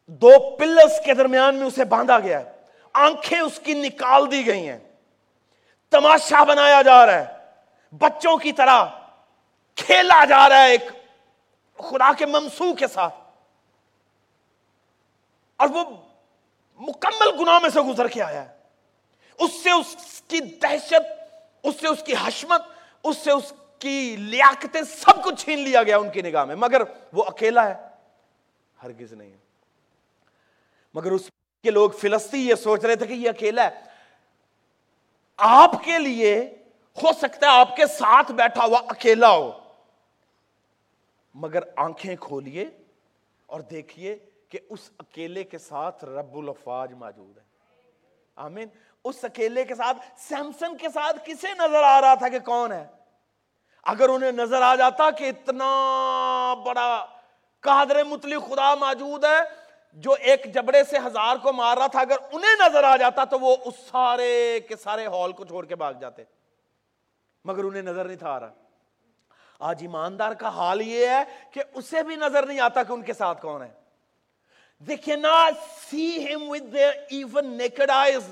دو 0.06 0.56
پلس 0.56 1.00
کے 1.04 1.14
درمیان 1.14 1.54
میں 1.54 1.66
اسے 1.66 1.85
باندھا 1.85 2.18
گیا 2.18 2.40
ہے۔ 2.40 2.52
آنکھیں 2.92 3.40
اس 3.40 3.61
کی 3.64 3.75
نکال 3.75 4.30
دی 4.30 4.47
گئی 4.47 4.68
ہیں۔ 4.68 4.78
تماشا 5.90 6.45
بنایا 6.45 6.83
جا 6.83 7.06
رہا 7.06 7.14
ہے۔ 7.14 7.37
بچوں 7.92 8.37
کی 8.37 8.52
طرح 8.52 8.85
کھیلا 9.76 10.25
جا 10.25 10.49
رہا 10.49 10.64
ہے 10.64 10.71
ایک 10.71 10.90
خدا 11.78 12.12
کے 12.18 12.26
ممسو 12.26 12.75
کے 12.75 12.87
ساتھ۔ 12.87 13.14
اور 15.56 15.68
وہ 15.68 15.84
مکمل 16.78 17.40
گناہ 17.40 17.58
میں 17.58 17.70
سے 17.70 17.80
گزر 17.80 18.08
کے 18.08 18.22
آیا 18.22 18.48
ہے۔ 18.48 18.56
اس 19.38 19.52
سے 19.62 19.70
اس 19.70 20.22
کی 20.28 20.40
دہشت، 20.40 21.32
اس 21.62 21.75
سے 21.80 21.88
اس 21.88 22.02
کی 22.02 22.14
حشمت، 22.25 22.62
اس 23.02 23.16
سے 23.16 23.30
اس 23.30 23.52
کی 23.78 24.16
لیاقتیں 24.16 24.82
سب 24.82 25.25
کچھ 25.25 25.44
چھین 25.44 25.58
لیا 25.58 25.82
گیا 25.82 25.98
ان 25.98 26.10
کی 26.10 26.22
نگاہ 26.22 26.44
میں۔ 26.44 26.56
مگر 26.56 26.82
وہ 27.12 27.25
اکیلا 27.25 27.68
ہے، 27.68 27.88
ہرگز 28.82 29.12
نہیں۔ 29.12 29.30
ہے 29.30 29.36
مگر 30.94 31.10
اس 31.10 31.30
کے 31.62 31.70
لوگ 31.70 31.90
فلسطی 31.90 32.48
یہ 32.48 32.54
سوچ 32.54 32.84
رہے 32.84 32.96
تھے 32.96 33.06
کہ 33.06 33.12
یہ 33.12 33.28
اکیلا 33.28 33.70
ہے۔ 33.70 33.80
آپ 35.36 35.72
کے 35.84 35.98
لیے 35.98 36.54
ہو 37.02 37.12
سکتا 37.12 37.46
ہے 37.46 37.60
آپ 37.60 37.76
کے 37.76 37.86
ساتھ 37.86 38.32
بیٹھا 38.32 38.64
ہوا 38.64 38.78
اکیلا 38.88 39.30
ہو، 39.30 39.50
مگر 41.34 41.60
آنکھیں 41.76 42.16
کھولیے 42.16 42.64
اور 43.46 43.60
دیکھیے 43.60 44.18
کہ 44.56 44.66
اس 44.68 44.90
اکیلے 44.98 45.44
کے 45.44 45.58
ساتھ 45.58 46.04
رب 46.04 46.36
الفاظ 46.36 46.92
موجود 46.92 47.38
ہے۔ 47.38 47.42
آمین۔ 48.36 48.68
اس 49.04 49.25
اکیلے 49.25 49.64
کے 49.64 49.75
ساتھ 49.75 49.98
سیمسن 50.16 50.76
کے 50.76 50.88
ساتھ 50.88 51.16
کسے 51.25 51.46
نظر 51.58 51.82
آ 51.82 52.00
رہا 52.00 52.14
تھا 52.14 52.28
کہ 52.28 52.38
کون 52.38 52.72
ہے؟ 52.72 52.86
اگر 53.82 54.08
انہیں 54.08 54.32
نظر 54.32 54.62
آ 54.62 54.75
جاتا 54.75 55.10
کہ 55.10 55.28
اتنا 55.28 55.66
بڑا 56.54 57.06
قادر 57.60 58.04
مطلق 58.04 58.48
خدا 58.48 58.75
موجود 58.75 59.25
ہے، 59.25 59.38
جو 59.92 60.14
ایک 60.20 60.54
جبڑے 60.54 60.84
سے 60.84 60.98
ہزار 60.98 61.36
کو 61.42 61.52
مار 61.52 61.76
رہا 61.76 61.86
تھا، 61.86 62.00
اگر 62.00 62.16
انہیں 62.32 62.68
نظر 62.68 62.84
آ 62.84 62.96
جاتا 62.96 63.25
تو 63.25 63.38
وہ 63.38 63.56
اس 63.64 63.75
سارے 63.90 64.60
کے 64.68 64.76
سارے 64.76 65.06
ہال 65.06 65.32
کو 65.32 65.44
چھوڑ 65.44 65.66
کے 65.66 65.76
بھاگ 65.76 65.92
جاتے۔ 65.92 66.25
مگر 67.44 67.64
انہیں 67.64 67.82
نظر 67.82 68.04
نہیں 68.04 68.16
تھا 68.16 68.30
آ 68.30 68.40
رہا۔ 68.40 68.52
آج 69.58 69.78
ایماندار 69.80 70.32
کا 70.32 70.48
حال 70.48 70.80
یہ 70.80 71.06
ہے 71.06 71.25
کہ 71.50 71.62
اسے 71.75 72.02
بھی 72.02 72.16
نظر 72.16 72.46
نہیں 72.46 72.60
آتا 72.60 72.82
کہ 72.82 72.92
ان 72.92 73.02
کے 73.02 73.12
ساتھ 73.12 73.42
کون 73.42 73.62
ہے۔ 73.62 73.85
They 74.85 74.97
cannot 75.09 75.50
see 75.61 76.26
him 76.26 76.40
with 76.40 76.75
their 76.75 77.23
even 77.23 77.45
naked 77.45 77.90
eyes. 77.90 78.25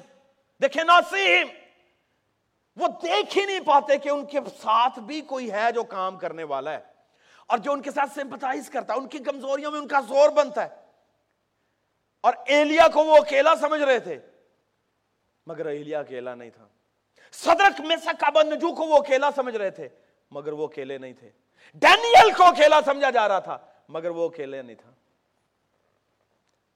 They 0.62 0.68
cannot 0.76 1.02
see 1.14 1.36
him. 1.36 1.48
وہ 2.76 2.88
دیکھ 3.02 3.38
ہی 3.38 3.46
نہیں 3.46 3.60
پاتے 3.60 3.98
کہ 3.98 4.08
ان 4.08 4.26
کے 4.26 4.38
ساتھ 4.62 4.98
بھی 4.98 5.20
کوئی 5.20 5.52
ہے 5.52 5.72
جو 5.74 5.84
کام 5.84 6.18
کرنے 6.18 6.44
والا 6.44 6.72
ہے 6.72 6.80
اور 7.46 7.58
جو 7.58 7.72
ان 7.72 7.82
کے 7.82 7.90
ساتھ 7.90 8.10
سمپتائز 8.14 8.70
کرتا 8.70 8.94
ہے، 8.94 8.98
ان 8.98 9.08
کی 9.08 9.18
کمزوریوں 9.18 9.70
میں 9.70 9.78
ان 9.78 9.88
کا 9.88 10.00
زور 10.00 10.30
بنتا 10.30 10.64
ہے۔ 10.64 10.68
اور 12.20 12.34
ایلیا 12.46 12.88
کو 12.88 13.04
وہ 13.04 13.16
اکیلا 13.16 13.54
سمجھ 13.56 13.82
رہے 13.82 13.98
تھے، 13.98 14.18
مگر 15.46 15.66
ایلیا 15.66 16.00
اکیلا 16.00 16.34
نہیں 16.34 16.50
تھا۔ 16.50 16.68
صدرک 17.32 17.80
میں 17.80 17.96
سے 17.96 18.10
نجو 18.42 18.74
کو 18.74 18.82
وہ 18.82 18.96
اکیلا 18.96 19.30
سمجھ 19.36 19.56
رہے 19.56 19.70
تھے، 19.70 19.88
مگر 20.30 20.52
وہ 20.52 20.66
اکیلے 20.66 20.98
نہیں 20.98 21.12
تھے۔ 21.12 21.30
ڈینیل 21.74 22.30
کو 22.36 22.44
اکیلا 22.44 22.80
سمجھا 22.84 23.10
جا 23.10 23.28
رہا 23.28 23.38
تھا، 23.38 23.58
مگر 23.88 24.10
وہ 24.10 24.28
اکیلے 24.28 24.62
نہیں 24.62 24.76
تھا۔ 24.76 24.93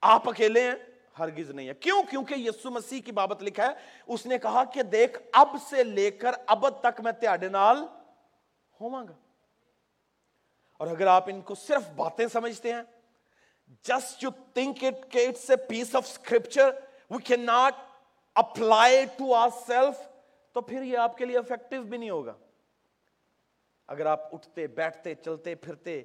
آپ 0.00 0.28
اکیلے 0.28 0.62
ہیں؟ 0.62 0.74
ہرگز 1.18 1.50
نہیں 1.50 1.68
ہے۔ 1.68 1.74
کیوں؟ 1.74 2.02
کیونکہ 2.10 2.34
یسو 2.34 2.70
مسیح 2.70 3.00
کی 3.00 3.12
بابت 3.12 3.42
لکھا 3.42 3.66
ہے، 3.66 3.72
اس 4.06 4.26
نے 4.26 4.38
کہا 4.38 4.64
کہ 4.64 4.82
دیکھ، 4.82 5.18
اب 5.32 5.48
سے 5.70 5.84
لے 5.84 6.10
کر 6.10 6.30
اب 6.46 6.80
تک 6.80 7.00
میں 7.00 7.12
تیاڈے 7.12 7.48
نال 7.48 7.76
ہوا 8.80 9.02
گا۔ 9.02 9.14
اور 10.78 10.86
اگر 10.86 11.06
آپ 11.06 11.24
ان 11.26 11.40
کو 11.40 11.54
صرف 11.54 11.90
باتیں 11.96 12.26
سمجھتے 12.26 12.72
ہیں 12.72 12.82
جسٹ 13.84 14.24
یو 14.24 14.30
تھنک 14.30 14.84
اٹ 14.84 15.12
کہ 15.12 15.26
it's 15.28 15.50
a 15.50 15.56
piece 15.56 15.94
of 15.94 16.06
scripture 16.06 16.70
we 17.10 17.22
can 17.22 17.40
not 17.40 17.74
apply 18.34 19.04
to 19.04 19.34
our 19.34 19.48
self 19.66 20.08
تو 20.52 20.60
پھر 20.60 20.82
یہ 20.82 20.98
آپ 20.98 21.18
کے 21.18 21.24
لیے 21.24 21.38
افیکٹو 21.38 21.82
بھی 21.82 21.98
نہیں 21.98 22.10
ہوگا۔ 22.10 22.34
اگر 23.86 24.06
آپ 24.06 24.34
اٹھتے، 24.34 24.66
بیٹھتے، 24.66 25.14
چلتے، 25.14 25.54
پھرتے 25.54 26.02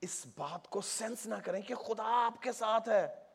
اس 0.00 0.26
بات 0.36 0.68
کو 0.68 0.80
سینس 0.80 1.26
نہ 1.26 1.34
کریں 1.44 1.62
کہ 1.62 1.74
خدا 1.74 2.26
آپ 2.26 2.42
کے 2.42 2.52
ساتھ 2.52 2.88
ہے۔ 2.88 3.26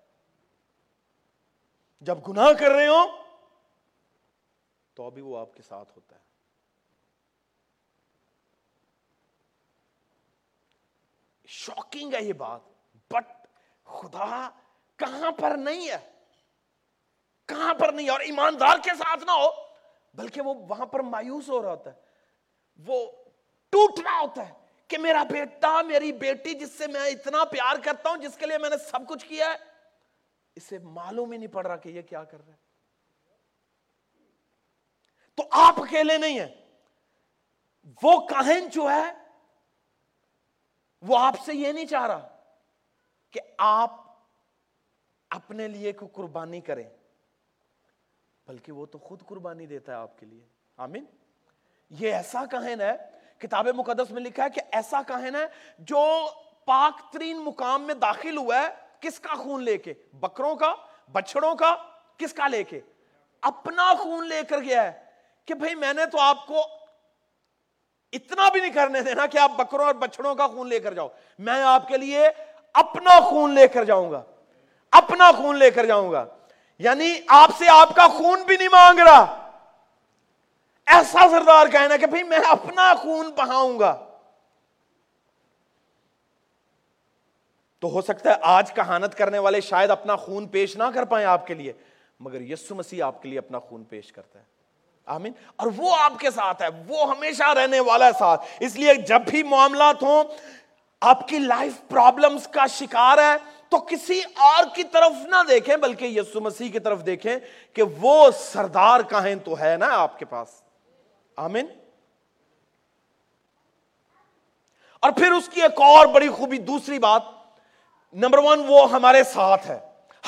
جب 2.01 2.17
گناہ 2.27 2.53
کر 2.53 2.69
رہے 2.69 2.88
ہو 2.88 3.24
تو 4.93 5.05
ابھی 5.05 5.22
وہ 5.22 5.39
آپ 5.39 5.53
کے 5.53 5.62
ساتھ 5.62 5.91
ہوتا 5.95 6.15
ہے۔ 6.15 6.22
شاکنگ 11.48 12.13
ہے 12.13 12.24
یہ 12.24 12.34
بات 12.34 12.62
بٹ 13.12 13.48
خدا 13.84 14.50
کہاں 14.95 15.31
پر 15.31 15.51
نہیں 15.57 15.89
ہے؟ 15.89 16.12
کہاں 17.45 17.74
پر 17.74 17.93
نہیں؟ 17.93 18.05
ہے 18.05 18.12
اور 18.12 18.19
ایماندار 18.19 18.77
کے 18.84 18.89
ساتھ 18.98 19.24
نہ 19.24 19.31
ہو، 19.31 19.50
بلکہ 20.13 20.41
وہ 20.41 20.53
وہاں 20.53 20.86
پر 20.86 21.00
مایوس 21.00 21.50
ہو 21.50 21.62
رہا 21.62 21.69
ہوتا 21.69 21.93
ہے۔ 21.93 22.01
وہ 22.86 23.12
ٹوٹ 23.69 24.00
رہا 24.00 24.19
ہوتا 24.19 24.50
ہے۔ 24.50 24.64
کہ 24.88 24.98
میرا 24.98 25.24
بیٹا، 25.24 25.82
میری 25.82 26.12
بیٹی 26.12 26.54
جس 26.54 26.72
سے 26.72 26.88
میں 26.88 27.01
اتنا 27.01 27.46
پیار 27.46 27.75
کرتا 27.84 28.10
ہوں، 28.10 28.18
جس 28.18 28.38
کے 28.38 28.46
لیے 28.46 28.58
میں 28.58 28.70
نے 28.70 28.77
سب 28.77 29.08
کچھ 29.08 29.25
کیا 29.25 29.50
ہے، 29.50 29.56
اسے 30.56 30.77
معلوم 30.77 31.32
ہی 31.32 31.38
نہیں 31.38 31.54
پڑ 31.54 31.68
رہا 31.68 31.75
کہ 31.75 31.89
یہ 31.89 32.01
کیا 32.01 32.24
کر 32.24 32.38
رہا 32.38 32.54
ہے۔ 32.54 32.65
تو 35.36 35.44
آپ 35.51 35.82
اکیلے 35.82 36.18
نہیں 36.18 36.39
ہیں۔ 36.39 36.56
وہ 38.04 38.27
کہن 38.27 38.70
جو 38.72 38.89
ہے، 38.89 39.13
وہ 41.01 41.18
آپ 41.20 41.36
سے 41.46 41.54
یہ 41.54 41.72
نہیں 41.72 41.86
چاہ 41.86 42.08
رہا 42.08 42.39
کہ 43.32 43.39
آپ 43.58 43.92
اپنے 45.30 45.68
لیے 45.68 45.92
کو 45.92 46.08
قربانی 46.08 46.62
کریں، 46.62 46.89
بلکہ 48.48 48.72
وہ 48.72 48.86
تو 48.86 48.98
خود 48.98 49.25
قربانی 49.25 49.65
دیتا 49.65 49.92
ہے 49.92 49.98
آپ 49.98 50.20
کے 50.20 50.25
لیے۔ 50.25 50.46
آمین۔ 50.77 51.06
یہ 51.89 52.13
ایسا 52.13 52.46
کہن 52.46 52.82
ہے 52.82 53.14
کتاب 53.39 53.68
مقدس 53.68 54.12
میں 54.12 54.22
لکھا 54.22 54.44
ہے 54.44 54.50
کہ 54.50 54.62
ایسا 54.72 55.01
کہن 55.08 55.36
ہے 55.36 55.46
جو 55.80 56.27
پاک 56.65 57.13
ترین 57.13 57.38
مقام 57.38 57.84
میں 57.84 57.94
داخل 57.94 58.38
ہوا 58.38 58.60
ہے، 58.60 58.68
کس 59.00 59.20
کا 59.20 59.34
خون 59.36 59.63
لے 59.63 59.77
کے؟ 59.77 59.94
بکروں 60.13 60.56
کا 60.56 60.75
بچڑوں 61.12 61.56
کا، 61.56 61.75
کس 62.18 62.34
کا 62.34 62.48
لے 62.48 62.63
کے؟ 62.63 62.80
اپنا 63.42 63.94
خون 63.94 64.27
لے 64.27 64.42
کر 64.50 64.60
گیا 64.60 64.84
ہے 64.84 65.06
کہ 65.46 65.54
بھئی 65.54 65.75
میں 65.75 65.94
نے 65.94 66.06
تو 66.06 66.20
آپ 66.20 66.48
کو 66.48 66.62
اتنا 68.12 68.50
بھی 68.50 68.60
نہیں 68.60 68.72
کرنے 68.72 69.01
دینا 69.01 69.25
کہ 69.25 69.38
آپ 69.38 69.51
بکروں 69.51 69.86
اور 69.86 69.96
بچڑوں 69.96 70.36
کا 70.36 70.48
خون 70.48 70.70
لے 70.70 70.80
کر 70.80 70.94
جاؤ۔ 70.94 71.08
میں 71.39 71.63
آپ 71.63 71.88
کے 71.88 71.98
لیے 71.98 72.30
اپنا 72.74 73.20
خون 73.20 73.54
لے 73.54 73.68
کر 73.68 73.84
جاؤں 73.84 74.12
گا۔ 74.12 74.24
اپنا 74.92 75.32
خون 75.32 75.58
لے 75.58 75.72
کر 75.72 75.86
جاؤں 75.86 76.12
گا۔ 76.12 76.25
یعنی 76.80 77.20
آپ 77.27 77.50
سے 77.58 77.65
آپ 77.70 77.96
کا 77.96 78.08
خون 78.08 78.44
بھی 78.44 78.58
نہیں 78.58 78.68
مانگ 78.68 79.00
رہا۔ 79.00 79.44
ایسا 80.86 81.20
سردار 81.32 81.68
کہنا 81.68 81.98
کہ 81.98 82.06
بھئی 82.06 82.24
میں 82.24 82.39
اپنا 82.50 82.94
خون 82.94 83.32
بہاؤں 83.32 83.80
گا۔ 83.80 84.06
تو 87.80 87.89
ہو 87.89 88.01
سکتا 88.01 88.30
ہے 88.30 88.36
آج 88.42 88.74
کہانت 88.74 89.15
کرنے 89.15 89.39
والے 89.39 89.62
شاید 89.62 89.89
اپنا 89.89 90.15
خون 90.15 90.48
پیش 90.48 90.77
نہ 90.77 90.84
کر 90.94 91.06
پائیں 91.06 91.27
آپ 91.27 91.48
کے 91.48 91.54
لیے، 91.54 91.74
مگر 92.20 92.42
یسو 92.42 92.75
مسیح 92.75 93.04
آپ 93.04 93.22
کے 93.22 93.30
لیے 93.30 93.39
اپنا 93.39 93.60
خون 93.60 93.84
پیش 93.84 94.12
کرتا 94.12 94.39
ہے۔ 94.39 94.44
آمین۔ 95.06 95.34
اور 95.56 95.68
وہ 95.77 95.96
آپ 96.00 96.20
کے 96.20 96.32
ساتھ 96.32 96.62
ہے، 96.62 96.68
وہ 96.88 97.10
ہمیشہ 97.10 97.44
رہنے 97.44 97.80
والا 97.80 98.06
ہے 98.06 98.12
ساتھ۔ 98.20 98.46
اس 98.60 98.75
لیے 98.75 98.94
جب 98.94 99.22
بھی 99.27 99.44
معاملات 99.44 100.04
ہوں، 100.04 100.24
آپ 101.01 101.27
کی 101.27 101.39
لائف 101.39 101.74
پرابلمز 101.89 102.48
کا 102.48 102.65
شکار 102.65 103.18
ہے، 103.18 103.51
تو 103.70 103.77
کسی 103.77 104.22
اور 104.36 104.63
کی 104.75 104.84
طرف 104.84 105.12
نہ 105.25 105.36
دیکھیں، 105.50 105.77
بلکہ 105.77 106.06
یسو 106.06 106.42
مسیح 106.42 106.70
کی 106.70 106.80
طرف 106.80 107.06
دیکھیں 107.06 107.36
کہ 107.74 107.84
وہ 108.01 108.32
سردار 108.32 109.00
کہیں 109.01 109.36
تو 109.36 109.60
ہے 109.60 109.75
نا 109.80 109.88
آپ 109.92 110.20
کے 110.20 110.25
پاس۔ 110.25 110.64
آمین۔ 111.36 111.68
اور 115.00 115.12
پھر 115.12 115.32
اس 115.32 115.50
کی 115.50 115.62
ایک 115.62 115.82
اور 115.82 116.06
بڑی 116.06 116.30
خوبی، 116.30 116.58
دوسری 116.58 117.00
بات، 117.00 117.22
نمبر 118.13 118.38
ون 118.38 118.65
وہ 118.68 118.92
ہمارے 118.92 119.24
ساتھ 119.24 119.68
ہے۔ 119.68 119.80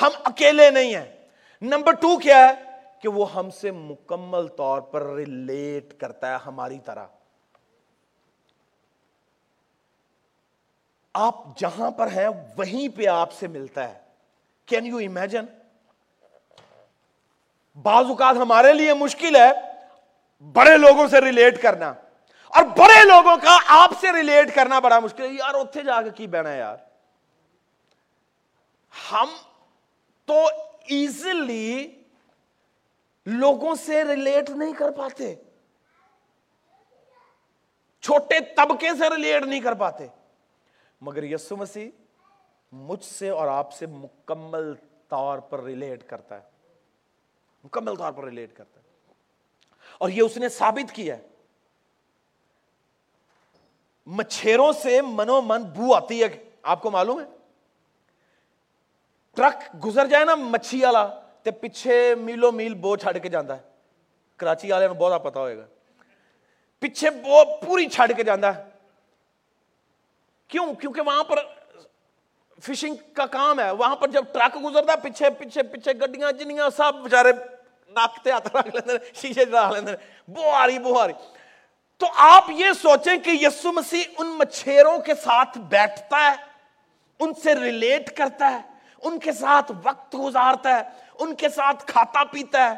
ہم 0.01 0.09
اکیلے 0.23 0.69
نہیں 0.69 0.95
ہیں۔ 0.95 1.27
نمبر 1.61 1.93
ٹو 1.93 2.17
کیا 2.17 2.49
ہے؟ 2.49 2.53
کہ 3.01 3.09
وہ 3.09 3.33
ہم 3.33 3.49
سے 3.49 3.71
مکمل 3.71 4.47
طور 4.47 4.81
پر 4.81 5.01
ریلیٹ 5.01 5.99
کرتا 5.99 6.31
ہے 6.31 6.37
ہماری 6.45 6.79
طرح۔ 6.79 7.05
آپ 11.13 11.35
جہاں 11.57 11.91
پر 11.91 12.07
ہیں، 12.07 12.27
وہیں 12.57 12.97
پہ 12.97 13.05
آپ 13.07 13.33
سے 13.33 13.47
ملتا 13.47 13.89
ہے۔ 13.89 13.99
کین 14.65 14.85
یو 14.85 14.97
امیجن 14.97 15.45
بعض 17.81 18.05
اوقات 18.05 18.35
ہمارے 18.35 18.73
لیے 18.73 18.93
مشکل 18.93 19.35
ہے۔ 19.35 19.66
بڑے 20.41 20.77
لوگوں 20.77 21.07
سے 21.07 21.21
ریلیٹ 21.21 21.61
کرنا۔ 21.61 21.93
اور 22.47 22.63
بڑے 22.63 23.03
لوگوں 23.03 23.37
کا 23.37 23.57
آپ 23.67 23.91
سے 24.01 24.11
ریلیٹ 24.11 24.55
کرنا 24.55 24.79
بڑا 24.79 24.99
مشکل 24.99 25.23
ہے۔ 25.23 25.27
یار 25.27 25.53
اتنے 25.53 25.83
جا 25.83 26.01
کے 26.01 26.09
کی 26.09 26.27
بہنا 26.27 26.51
ہے 26.53 26.57
یار؟ 26.57 26.77
ہم 29.11 29.29
تو 30.25 30.45
ایزلی 30.89 32.01
لوگوں 33.25 33.75
سے 33.75 34.03
ریلیٹ 34.03 34.49
نہیں 34.49 34.73
کر 34.73 34.91
پاتے۔ 34.91 35.35
چھوٹے 38.01 38.39
طبقے 38.39 38.89
سے 38.99 39.09
ریلیٹ 39.09 39.43
نہیں 39.43 39.59
کر 39.59 39.73
پاتے۔ 39.73 40.07
مگر 41.01 41.23
یسو 41.23 41.57
مسیح 41.57 41.89
مجھ 42.71 43.05
سے 43.05 43.29
اور 43.29 43.47
آپ 43.47 43.73
سے 43.73 43.85
مکمل 43.85 44.73
طور 45.07 45.39
پر 45.39 45.63
ریلیٹ 45.63 46.09
کرتا 46.09 46.35
ہے۔ 46.35 46.49
مکمل 47.63 47.95
طور 47.95 48.11
پر 48.11 48.23
ریلیٹ 48.23 48.57
کرتا 48.57 48.76
ہے۔ 48.76 48.76
اور 49.97 50.09
یہ 50.09 50.21
اس 50.21 50.37
نے 50.37 50.49
ثابت 50.49 50.95
کیا 50.95 51.17
ہے۔ 51.17 51.27
مچھیروں 54.05 54.73
سے 54.73 55.01
منو 55.01 55.41
من 55.41 55.63
بو 55.63 55.93
آتی 55.93 56.23
ہے، 56.23 56.49
آپ 56.63 56.81
کو 56.81 56.91
معلوم 56.91 57.19
ہے؟ 57.19 57.25
ٹرک 59.35 59.85
گزر 59.85 60.05
جائے 60.05 60.25
نا 60.25 60.35
مچھی 60.35 60.85
والا، 60.85 61.07
تے 61.43 61.51
پیچھے 61.51 62.15
میلو 62.15 62.51
میل 62.51 62.73
بو 62.73 62.95
چھڑ 62.95 63.17
کے 63.17 63.29
جانا 63.29 63.57
ہے۔ 63.57 63.61
کراچی 64.37 64.71
والے 64.71 64.87
بہت 64.87 65.23
پتا 65.23 65.39
ہوئے 65.39 65.57
گا۔ 65.57 65.65
پیچھے 66.79 67.09
بو 67.09 67.57
پوری 67.65 67.87
چھڑ 67.87 68.11
کے 68.11 68.23
جانا 68.23 68.55
ہے۔ 68.55 68.63
کیوں؟ 70.47 70.73
کیونکہ 70.73 71.01
وہاں 71.01 71.23
پر 71.23 71.35
فشنگ 72.61 72.95
کا 73.13 73.25
کام 73.25 73.59
ہے۔ 73.59 73.71
وہاں 73.71 73.95
پر 73.95 74.07
جب 74.07 74.23
ٹرک 74.31 74.57
گزرتا 74.65 74.93
ہے، 74.93 74.97
پیچھے 74.97 75.29
پیچھے 75.29 75.63
پیچھے 75.63 75.91
گڈیاں 75.93 76.31
جنیاں 76.31 76.69
سب 76.69 77.07
بچارے 77.97 78.31
ناکتے 78.31 78.31
ہاتھ 78.31 78.55
رکھ 78.55 78.75
لیتے 78.75 79.11
شیشے 79.13 79.41
رکھ 79.41 79.73
لیتے 79.73 80.05
بو 80.27 80.49
آ 80.49 80.67
رہی 80.67 80.77
تو 81.97 82.07
آپ 82.15 82.43
یہ 82.49 82.65
سوچیں 82.81 83.17
کہ 83.17 83.31
یسو 83.41 83.71
مسیح 83.71 84.03
ان 84.17 84.27
مچھیروں 84.27 84.97
کے 84.97 85.15
ساتھ 85.15 85.57
بیٹھتا 85.57 86.31
ہے، 86.31 86.35
ان 87.19 87.33
سے 87.43 87.55
ریلیٹ 87.55 88.17
کرتا 88.17 88.51
ہے، 88.51 88.61
ان 89.03 89.19
کے 89.19 89.31
ساتھ 89.31 89.71
وقت 89.83 90.15
گزارتا 90.15 90.75
ہے، 90.75 90.81
ان 91.19 91.35
کے 91.35 91.49
ساتھ 91.49 91.85
کھاتا 91.85 92.23
پیتا 92.23 92.71
ہے، 92.71 92.75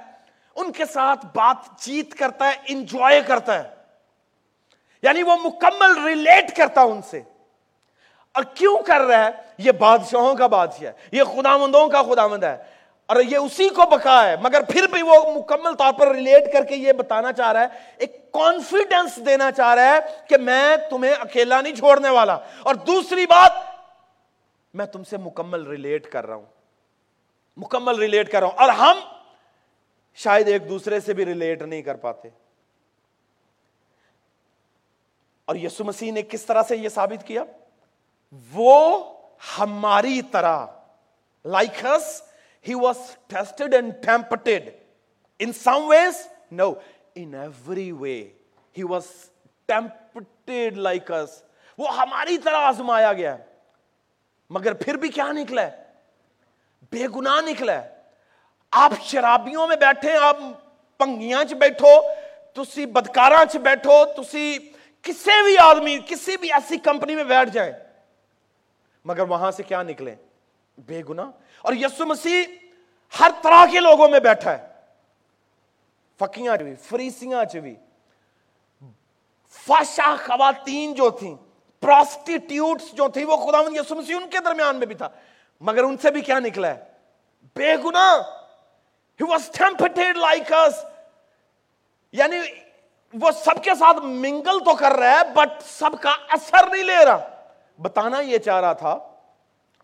ان 0.56 0.72
کے 0.72 0.86
ساتھ 0.86 1.26
بات 1.36 1.82
چیت 1.82 2.14
کرتا 2.14 2.48
ہے 2.48 2.54
انجوائے 2.68 3.22
کرتا 3.22 3.64
ہے۔ 3.64 3.70
یعنی 5.02 5.24
وہ 5.24 5.36
مکمل 5.44 6.06
ریلیٹ 6.06 6.58
کرتا 6.58 6.82
ان 6.82 7.02
سے۔ 7.02 7.22
اور 8.34 8.44
کیوں 8.44 8.78
کر 8.88 9.02
رہا 9.02 9.26
ہے؟ 9.26 9.30
یہ 9.58 9.72
بادشاہوں 9.72 10.36
کا 10.36 10.48
بادشاہ 10.48 10.92
ہے، 10.92 10.92
یہ 11.12 11.24
خدا 11.24 11.58
مندوں 11.58 11.88
کا 11.88 12.04
خدا 12.04 12.28
مند 12.28 12.44
ہے۔ 12.44 12.58
اور 13.10 13.22
یہ 13.22 13.38
اسی 13.38 13.70
کو 13.70 13.86
بکا 13.90 14.28
ہے۔ 14.28 14.36
مگر 14.42 14.62
پھر 14.62 14.88
بھی 14.88 15.02
وہ 15.02 15.14
مکمل 15.36 15.76
طور 15.76 15.94
پر 15.94 16.08
ریلیٹ 16.12 16.54
کر 16.54 16.64
کے 16.64 16.76
یہ 16.76 16.94
بتانا 16.94 17.34
چاہ 17.34 17.52
رہا 17.52 17.62
ہے، 17.62 17.68
ایک 17.98 18.32
کانفیڈنس 18.32 19.26
دینا 19.26 19.52
چاہ 19.52 19.76
رہا 19.76 19.96
ہے 19.96 20.00
کہ 20.28 20.38
میں 20.38 20.76
تمہیں 20.90 21.14
اکیلا 21.20 21.62
نہیں 21.62 21.76
چھوڑنے 21.76 22.10
والا۔ 22.10 22.34
اور 22.64 22.76
دوسری 22.76 23.26
بات، 23.26 23.52
میں 24.74 24.86
تم 24.86 25.04
سے 25.04 25.18
مکمل 25.18 25.68
ریلیٹ 25.68 26.12
کر 26.12 26.26
رہا 26.26 26.36
ہوں۔ 26.36 26.46
مکمل 27.58 27.96
ریلیٹ 27.96 28.32
کر 28.32 28.40
رہا 28.40 28.48
ہوں۔ 28.48 28.58
اور 28.58 28.70
ہم 28.70 29.00
شاید 30.16 30.48
ایک 30.48 30.70
دوسرے 30.70 31.00
سے 31.00 31.14
بھی 31.14 31.26
ریلیٹ 31.26 31.62
نہیں 31.62 31.82
کر 31.82 31.96
پاتے۔ 31.96 32.30
اور 35.46 35.56
یسو 35.56 35.84
مسیح 35.84 36.12
نے 36.12 36.22
کس 36.22 36.46
طرح 36.46 36.64
سے 36.64 36.78
یہ 36.78 36.90
ثابت 36.90 37.28
کیا؟ 37.28 37.44
وہ 38.54 39.04
ہماری 39.60 40.22
طرح 40.22 40.66
like 41.46 41.86
his 41.86 42.22
he 42.68 42.74
was 42.74 42.98
tested 43.28 43.74
and 43.74 43.94
tempted 44.06 44.70
in 45.40 45.54
some 45.54 45.90
ways 45.90 46.28
no 46.52 46.74
in 47.16 47.34
every 47.34 47.92
way 47.92 48.30
he 48.78 48.84
was 48.84 49.06
tempted 49.66 50.78
like 50.78 51.12
his 51.12 51.44
وہ 51.78 51.98
ہماری 51.98 52.38
طرح 52.38 52.58
آزمایا 52.58 53.14
گیا. 53.14 53.38
مگر 54.50 54.74
پھر 54.74 54.98
بھی 54.98 55.10
کیا 55.10 55.32
نکلا 55.32 55.62
ہے؟ 55.62 55.84
بے 56.92 57.08
گناہ 57.16 57.42
نکلا 57.42 57.82
ہے. 57.82 57.90
آپ 58.72 58.92
شرابیوں 59.02 59.68
میں 59.68 59.76
بیٹھے، 59.76 60.16
آپ 60.18 60.38
پنگیاں 60.98 61.44
چ 61.44 61.54
بیٹھو، 61.54 62.02
تسی 62.54 62.86
بدکاراں 62.86 63.46
چ 63.46 63.56
بیٹھو، 63.56 64.06
تسی 64.18 64.58
کسی 65.02 65.44
بھی 65.44 65.58
آدمی 65.58 65.98
کسی 66.08 66.38
بھی 66.38 66.54
ایسی 66.54 66.78
کمپنی 66.78 67.16
میں 67.16 67.24
بیٹھ 67.24 67.50
جائیں۔ 67.50 67.74
مگر 69.06 69.22
وہاں 69.22 69.52
سے 69.52 69.64
کیا 69.64 69.84
نکلے؟ 69.84 70.16
بے 70.78 71.02
گناہ. 71.10 71.32
اور 71.62 71.74
یسو 71.74 72.06
مسیح 72.06 72.44
ہر 73.20 73.32
طرح 73.44 73.66
کے 73.72 73.80
لوگوں 73.80 74.10
میں 74.10 74.20
بیٹھا 74.20 74.58
ہے۔ 74.58 74.68
فکیاں 76.20 76.58
چ 76.58 76.62
بھی 76.62 76.76
فریسیاں 76.76 77.46
چ 77.46 77.56
بھی 77.56 77.76
فاشا 79.52 80.16
خواتین 80.16 80.94
جو 80.94 81.10
تھیں 81.10 81.36
پراسٹیٹیوٹس 81.80 82.92
جو 82.92 83.08
تھیں، 83.08 83.26
وہ 83.26 83.38
خدا 83.38 83.58
یسو 83.76 83.96
مسیح 83.96 84.16
ان 84.16 84.30
کے 84.30 84.38
درمیان 84.46 84.76
میں 84.76 84.88
بھی 84.88 84.96
تھا۔ 84.96 85.10
مگر 85.62 85.84
ان 85.84 85.98
سے 85.98 86.12
بھی 86.12 86.22
کیا 86.22 86.40
نکلا 86.40 86.68
ہے؟ 86.68 86.84
بے 87.56 87.78
گناہ۔ 87.78 88.18
He 89.24 89.32
was 89.32 89.66
tempted 89.66 90.16
like 90.16 90.68
us. 90.68 90.90
یعنی 92.12 92.38
وہ 93.14 93.32
سب 93.32 93.64
کے 93.64 93.76
ساتھ 93.80 93.98
منگل 93.98 94.60
تو 94.60 94.76
کر 94.76 94.92
رہا 94.92 95.20
ہے 95.20 95.24
بٹ 95.34 95.64
سب 95.64 95.90
کا 96.02 96.10
اثر 96.30 96.70
نہیں 96.70 96.84
لے 96.84 97.06
رہا۔ 97.06 97.46
بتانا 97.82 98.20
یہ 98.20 98.38
چاہ 98.38 98.62
رہا 98.62 98.74
تھا 98.74 99.09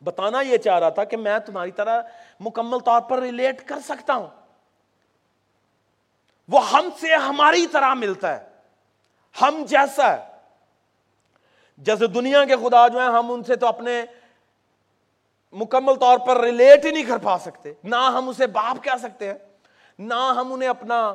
بتانا 0.05 0.41
یہ 0.41 0.57
چاہ 0.57 0.79
رہا 0.79 0.89
تھا 0.89 1.03
کہ 1.03 1.17
میں 1.17 1.39
تمہاری 1.39 1.71
طرح 1.71 2.01
مکمل 2.39 2.79
طور 2.79 3.01
پر 3.01 3.19
ریلیٹ 3.19 3.67
کر 3.67 3.79
سکتا 3.85 4.15
ہوں۔ 4.15 4.27
وہ 6.47 6.69
ہم 6.69 6.89
سے 7.01 7.15
ہماری 7.15 7.67
طرح 7.67 7.94
ملتا 7.94 8.39
ہے۔ 8.39 8.48
ہم 9.41 9.65
جیسا 9.68 10.18
ہے۔ 10.18 10.25
جیسے 11.77 12.07
دنیا 12.07 12.46
کے 12.46 12.55
خدا 12.55 12.87
جو 12.87 13.00
ہیں، 13.00 13.07
ہم 13.07 13.31
ان 13.31 13.44
سے 13.44 13.55
تو 13.55 13.68
اپنے 13.68 14.03
مکمل 15.53 15.96
طور 15.96 16.18
پر 16.18 16.41
ریلیٹ 16.41 16.85
ہی 16.85 16.91
نہیں 16.91 17.03
کر 17.03 17.18
پا 17.18 17.37
سکتے۔ 17.37 17.74
نہ 17.83 17.96
ہم 17.96 18.29
اسے 18.29 18.48
باپ 18.48 18.83
کہہ 18.83 18.98
سکتے 19.00 19.27
ہیں، 19.27 19.39
نہ 20.00 20.33
ہم 20.37 20.53
انہیں 20.53 20.70
اپنا 20.70 21.13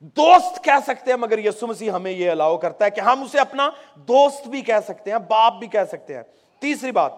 دوست 0.00 0.64
کہہ 0.64 0.80
سکتے 0.86 1.10
ہیں، 1.10 1.18
مگر 1.18 1.38
یسو 1.38 1.66
مسیح 1.66 1.90
ہمیں 1.90 2.12
یہ 2.12 2.30
الاؤ 2.30 2.56
کرتا 2.56 2.84
ہے 2.84 2.90
کہ 2.90 3.00
ہم 3.00 3.22
اسے 3.22 3.38
اپنا 3.38 3.70
دوست 3.94 4.48
بھی 4.48 4.60
کہہ 4.60 4.80
سکتے 4.88 5.10
ہیں، 5.10 5.18
باپ 5.18 5.54
بھی 5.54 5.66
کہہ 5.66 5.84
سکتے 5.88 6.14
ہیں۔ 6.16 6.22
تیسری 6.58 6.92
بات 6.92 7.12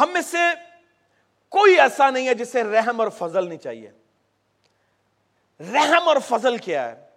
ہم 0.00 0.10
میں 0.10 0.20
سے 0.20 0.38
کوئی 1.48 1.80
ایسا 1.80 2.10
نہیں 2.10 2.28
ہے 2.28 2.34
جسے 2.34 2.64
رحم 2.64 3.00
اور 3.00 3.08
فضل 3.08 3.48
نہیں 3.48 3.58
چاہیے۔ 3.58 3.90
رحم 5.60 6.08
اور 6.08 6.16
فضل 6.28 6.56
کیا 6.56 6.92
ہے؟ 6.92 7.08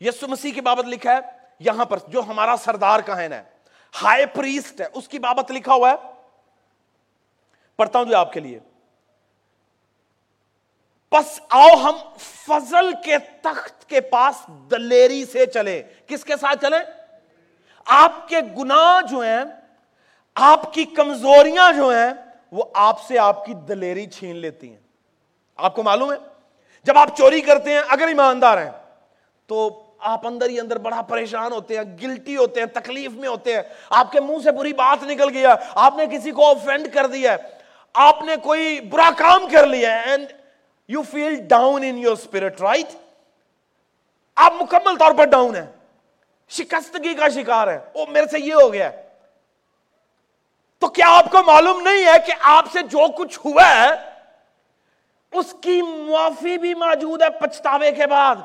یسو 0.00 0.28
مسیح 0.28 0.52
کی 0.52 0.60
بابت 0.60 0.84
لکھا 0.84 1.12
ہے، 1.12 1.18
یہاں 1.58 1.84
پر 1.84 1.98
جو 2.08 2.20
ہمارا 2.20 2.54
سردار 2.56 3.00
کہن 3.00 3.32
ہے 3.32 3.42
ہائی 4.02 4.26
پریسٹ 4.26 4.80
ہے، 4.80 4.86
اس 4.94 5.08
کی 5.08 5.18
بابت 5.18 5.50
لکھا 5.50 5.74
ہوا 5.74 5.90
ہے۔ 5.90 5.94
پڑھتا 7.76 7.98
ہوں 7.98 8.06
جو 8.06 8.16
آپ 8.16 8.32
کے 8.32 8.40
لیے۔ 8.40 8.58
پس 11.08 11.40
آؤ 11.48 11.76
ہم 11.76 11.96
فضل 12.18 12.90
کے 13.04 13.18
تخت 13.42 13.88
کے 13.88 14.00
پاس 14.00 14.50
دلیری 14.70 15.24
سے 15.24 15.46
چلے 15.46 15.82
کس 16.06 16.24
کے 16.24 16.36
ساتھ 16.40 16.62
چلے 16.62 16.76
آپ 17.84 18.28
کے 18.28 18.36
گناہ 18.58 19.06
جو 19.10 19.20
ہیں 19.20 19.44
آپ 20.40 20.72
کی 20.72 20.84
کمزوریاں 20.84 21.72
جو 21.72 21.88
ہیں 21.88 22.12
وہ 22.52 22.64
آپ 22.74 23.00
سے 23.00 23.18
آپ 23.18 23.44
کی 23.44 23.54
دلیری 23.54 24.06
چھین 24.06 24.36
لیتی 24.36 24.70
ہیں۔ 24.70 24.76
آپ 25.56 25.74
کو 25.74 25.82
معلوم 25.82 26.12
ہے؟ 26.12 26.16
جب 26.84 26.98
آپ 26.98 27.16
چوری 27.16 27.40
کرتے 27.40 27.70
ہیں، 27.70 27.80
اگر 27.88 28.06
ایماندار 28.06 28.58
ہیں، 28.58 28.70
تو 29.46 29.82
آپ 29.98 30.26
اندر 30.26 30.48
ہی 30.48 30.60
اندر 30.60 30.78
بڑا 30.78 31.02
پریشان 31.02 31.52
ہوتے 31.52 31.76
ہیں 31.76 31.84
گلٹی 32.02 32.36
ہوتے 32.36 32.60
ہیں، 32.60 32.66
تکلیف 32.66 33.12
میں 33.12 33.28
ہوتے 33.28 33.54
ہیں۔ 33.54 33.62
آپ 33.90 34.12
کے 34.12 34.20
منہ 34.20 34.38
سے 34.44 34.52
بری 34.52 34.72
بات 34.72 35.02
نکل 35.02 35.28
گیا 35.28 35.54
آپ 35.74 35.96
نے 35.96 36.06
کسی 36.06 36.30
کو 36.30 36.46
اوفینڈ 36.46 36.92
کر 36.94 37.06
دیا 37.06 37.32
ہے، 37.32 37.36
آپ 37.94 38.22
نے 38.22 38.36
کوئی 38.42 38.80
برا 38.80 39.10
کام 39.16 39.48
کر 39.52 39.66
لیا 39.66 39.94
ہے 39.94 40.10
and 40.10 40.32
you 40.88 41.02
fell 41.02 41.34
down 41.48 41.82
in 41.86 41.98
your 41.98 42.12
spirit 42.12 42.60
right 42.60 42.96
آپ 44.36 44.52
مکمل 44.60 44.96
طور 44.96 45.12
پر 45.12 45.24
ڈاؤن 45.24 45.56
ہیں۔ 45.56 45.66
شکستگی 46.48 47.14
کا 47.14 47.28
شکار 47.28 47.68
ہے 47.68 47.78
وہ 47.94 48.06
میرے 48.06 48.26
سے 48.26 48.38
یہ 48.40 48.54
ہو 48.54 48.72
گیا 48.72 48.90
تو 50.78 50.88
کیا 50.88 51.06
آپ 51.08 51.24
کو 51.30 51.42
معلوم 51.42 51.80
نہیں 51.80 52.06
ہے 52.06 52.18
کہ 52.26 52.32
آپ 52.40 52.64
سے 52.72 52.82
جو 52.82 52.98
کچھ 53.16 53.38
ہوا 53.44 53.70
ہے، 53.70 53.90
اس 55.32 55.54
کی 55.62 55.82
معافی 55.82 56.58
بھی 56.58 56.74
موجود 56.74 57.22
ہے 57.22 57.30
پچھتاوے 57.30 57.92
کے 57.92 58.06
بعد۔ 58.06 58.36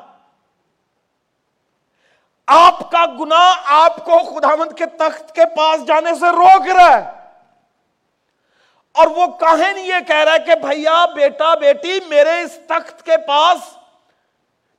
آپ 2.46 2.90
کا 2.90 3.04
گناہ 3.20 3.54
آپ 3.64 3.96
کو 3.96 4.18
خداوند 4.18 4.78
کے 4.78 4.86
تخت 4.86 5.34
کے 5.34 5.44
پاس 5.56 5.86
جانے 5.86 6.14
سے 6.14 6.26
روک 6.32 6.76
رہا 6.76 6.98
ہے۔ 6.98 7.24
اور 8.92 9.06
وہ 9.06 9.26
کہیں 9.26 9.84
یہ 9.84 9.94
کہہ 10.06 10.16
رہا 10.16 10.32
ہے 10.32 10.38
کہ 10.38 10.54
بھیا، 10.54 11.06
بیٹا، 11.06 11.54
بیٹی، 11.54 12.00
میرے 12.06 12.40
اس 12.40 12.58
تخت 12.68 13.02
کے 13.02 13.16
پاس 13.16 13.58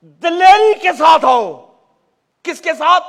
دلیری 0.01 0.73
کے 0.73 0.93
ساتھ 0.93 1.25
آؤ۔ 1.25 1.73
کس 2.43 2.61
کے 2.61 2.73
ساتھ؟ 2.73 3.03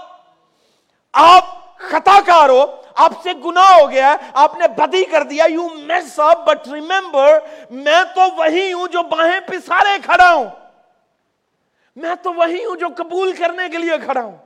آپ 1.13 1.45
خطا 1.79 2.21
کار 2.27 2.49
ہو۔ 2.49 2.83
آپ 2.97 3.13
سے 3.23 3.33
گناہ 3.45 3.81
ہو 3.81 3.91
گیا 3.91 4.11
ہے، 4.11 4.31
آپ 4.35 4.55
نے 4.55 4.69
بدی 4.69 5.05
کر 5.05 5.23
دیا 5.23 5.45
you 5.45 5.69
mess 5.75 6.21
up 6.21 6.39
but 6.47 6.69
remember 6.69 7.39
میں 7.71 8.05
تو 8.15 8.21
وہی 8.37 8.73
ہوں 8.73 8.87
جو 8.89 9.03
باہیں 9.03 9.41
پسارے 9.41 9.99
کھڑا 10.05 10.35
ہوں۔ 10.35 10.51
میں 11.97 12.15
تو 12.23 12.35
وہی 12.35 12.65
ہوں 12.65 12.77
جو 12.77 12.87
قبول 12.97 13.33
کرنے 13.33 13.69
کے 13.69 13.79
لیے 13.79 13.99
کھڑا 14.05 14.23
ہوں۔ 14.23 14.37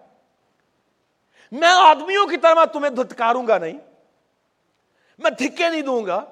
میں 1.52 1.68
آدمیوں 1.68 2.26
کی 2.26 2.36
طرح 2.36 2.64
تمہیں 2.64 2.90
دھتکاروں 2.90 3.46
گا 3.46 3.58
نہیں۔ 3.58 3.78
میں 5.18 5.30
دھکے 5.30 5.68
نہیں 5.68 5.82
دوں 5.82 6.06
گا۔ 6.06 6.24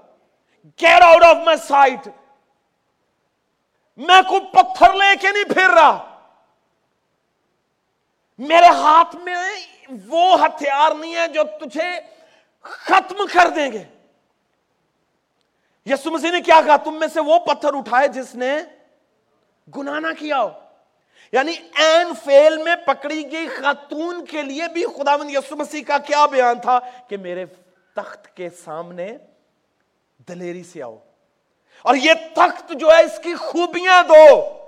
Get 0.64 1.02
out 1.02 1.24
of 1.24 1.36
my 1.44 1.58
sight 1.58 2.08
میں 3.96 4.22
کوئی 4.28 4.40
پتھر 4.40 4.94
لے 4.94 5.16
کے 5.16 5.30
نہیں 5.30 5.44
پھر 5.44 5.68
رہا۔ 5.70 6.20
میرے 8.38 8.66
ہاتھ 8.66 9.16
میں 9.16 9.34
وہ 10.06 10.44
ہتھیار 10.44 10.90
نہیں 10.94 11.14
ہے 11.14 11.28
جو 11.28 11.42
تجھے 11.60 12.00
ختم 12.60 13.16
کر 13.32 13.48
دیں 13.48 13.72
گے۔ 13.72 13.84
یسو 15.86 16.10
مسیح 16.10 16.30
نے 16.30 16.40
کیا 16.40 16.60
کہا؟ 16.66 16.76
تم 16.76 16.98
میں 16.98 17.08
سے 17.08 17.20
وہ 17.20 17.38
پتھر 17.38 17.68
اٹھائے 17.74 18.08
جس 18.08 18.34
نے 18.34 18.58
گناہ 19.76 20.00
نہ 20.00 20.06
کیا 20.18 20.42
ہو۔ 20.42 20.50
یعنی 21.32 21.52
این 21.74 22.14
فیل 22.24 22.56
میں 22.56 22.74
پکڑی 22.76 23.32
گئی 23.32 23.48
خاتون 23.48 24.24
کے 24.24 24.42
لیے 24.42 24.62
بھی 24.72 24.84
خدا 24.86 25.16
یسو 25.28 25.56
مسیح 25.56 25.82
کا 25.82 25.98
کیا 25.98 26.26
بیان 26.26 26.60
تھا؟ 26.60 26.78
کہ 27.08 27.16
میرے 27.16 27.46
تخت 27.94 28.36
کے 28.36 28.50
سامنے 28.50 29.16
دلیری 30.28 30.62
سے 30.62 30.82
آؤ۔ 30.82 30.96
اور 31.82 31.94
یہ 31.94 32.12
تخت 32.34 32.72
جو 32.72 32.88
ہے، 32.90 33.04
اس 33.04 33.20
کی 33.22 33.34
خوبیاں 33.34 34.02
دو۔ 34.02 34.58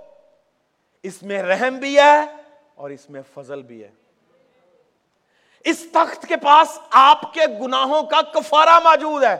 اس 1.02 1.22
میں 1.22 1.42
رحم 1.42 1.78
بھی 1.78 1.98
ہے 1.98 2.20
اور 2.74 2.90
اس 2.90 3.10
میں 3.10 3.22
فضل 3.34 3.62
بھی 3.62 3.84
ہے۔ 3.84 3.90
اس 5.64 5.86
تخت 5.92 6.26
کے 6.26 6.36
پاس 6.36 6.78
آپ 6.90 7.34
کے 7.34 7.40
گناہوں 7.60 8.02
کا 8.02 8.22
کفارہ 8.22 8.78
موجود 8.84 9.24
ہے۔ 9.24 9.36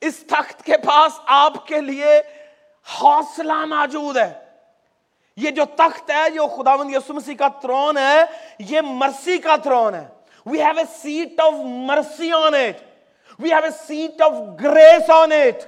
اس 0.00 0.18
تخت 0.26 0.64
کے 0.64 0.76
پاس 0.76 1.12
آپ 1.26 1.66
کے 1.66 1.80
لیے 1.80 2.22
حوصلہ 3.00 3.64
موجود 3.64 4.16
ہے۔ 4.16 4.44
یہ 5.36 5.50
جو 5.50 5.64
تخت 5.64 6.10
ہے 6.10 6.30
جو 6.30 6.46
خداوند 6.46 6.94
یسو 6.94 7.14
مسیح 7.14 7.34
کا 7.34 7.48
ترون 7.48 7.98
ہے، 7.98 8.24
یہ 8.58 8.80
مرسی 8.80 9.38
کا 9.38 9.56
ترون 9.56 9.94
ہے۔ 9.94 10.08
We 10.46 10.62
have 10.62 10.78
a 10.78 10.84
seat 11.02 11.40
of 11.40 11.52
mercy 11.64 12.32
on 12.32 12.54
it 12.54 12.82
we 13.38 13.52
have 13.52 13.64
a 13.64 13.70
seat 13.70 14.22
of 14.22 14.32
grace 14.62 15.10
on 15.10 15.32
it 15.32 15.66